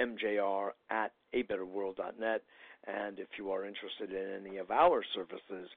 mjr 0.00 0.70
at 0.90 1.12
abetterworld.net. 1.34 2.42
And 2.86 3.18
if 3.18 3.28
you 3.38 3.50
are 3.50 3.64
interested 3.64 4.10
in 4.10 4.46
any 4.46 4.58
of 4.58 4.70
our 4.70 5.02
services 5.14 5.68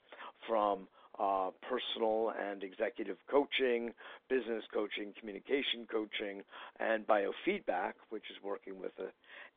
from 0.47 0.87
uh, 1.19 1.49
personal 1.67 2.33
and 2.39 2.63
executive 2.63 3.17
coaching, 3.29 3.91
business 4.29 4.63
coaching, 4.73 5.13
communication 5.19 5.87
coaching, 5.89 6.43
and 6.79 7.07
biofeedback, 7.07 7.93
which 8.09 8.23
is 8.29 8.37
working 8.43 8.79
with 8.79 8.91
the 8.97 9.07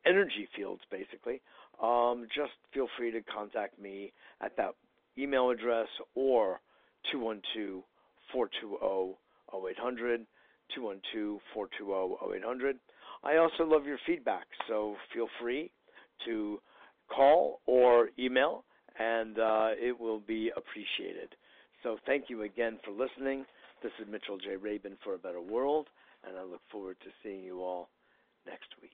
energy 0.06 0.48
fields 0.56 0.80
basically, 0.90 1.40
um, 1.82 2.26
just 2.34 2.52
feel 2.72 2.88
free 2.96 3.10
to 3.10 3.20
contact 3.22 3.78
me 3.78 4.12
at 4.40 4.56
that 4.56 4.74
email 5.18 5.50
address 5.50 5.88
or 6.14 6.60
212 7.12 7.82
420 8.32 9.16
0800. 9.52 10.26
212 10.74 11.40
420 11.54 12.38
0800. 12.38 12.76
I 13.22 13.36
also 13.36 13.64
love 13.64 13.84
your 13.86 13.98
feedback, 14.06 14.46
so 14.68 14.96
feel 15.12 15.28
free 15.40 15.70
to 16.26 16.60
call 17.14 17.60
or 17.66 18.10
email, 18.18 18.64
and 18.98 19.38
uh, 19.38 19.70
it 19.78 19.98
will 19.98 20.20
be 20.20 20.50
appreciated. 20.56 21.34
So 21.82 21.98
thank 22.06 22.24
you 22.28 22.42
again 22.42 22.78
for 22.84 22.92
listening. 22.92 23.44
This 23.82 23.92
is 24.00 24.06
Mitchell 24.10 24.38
J. 24.38 24.56
Rabin 24.56 24.96
for 25.02 25.14
a 25.14 25.18
Better 25.18 25.40
World, 25.40 25.88
and 26.26 26.36
I 26.36 26.42
look 26.42 26.60
forward 26.70 26.96
to 27.02 27.10
seeing 27.22 27.42
you 27.42 27.62
all 27.62 27.88
next 28.46 28.68
week. 28.82 28.92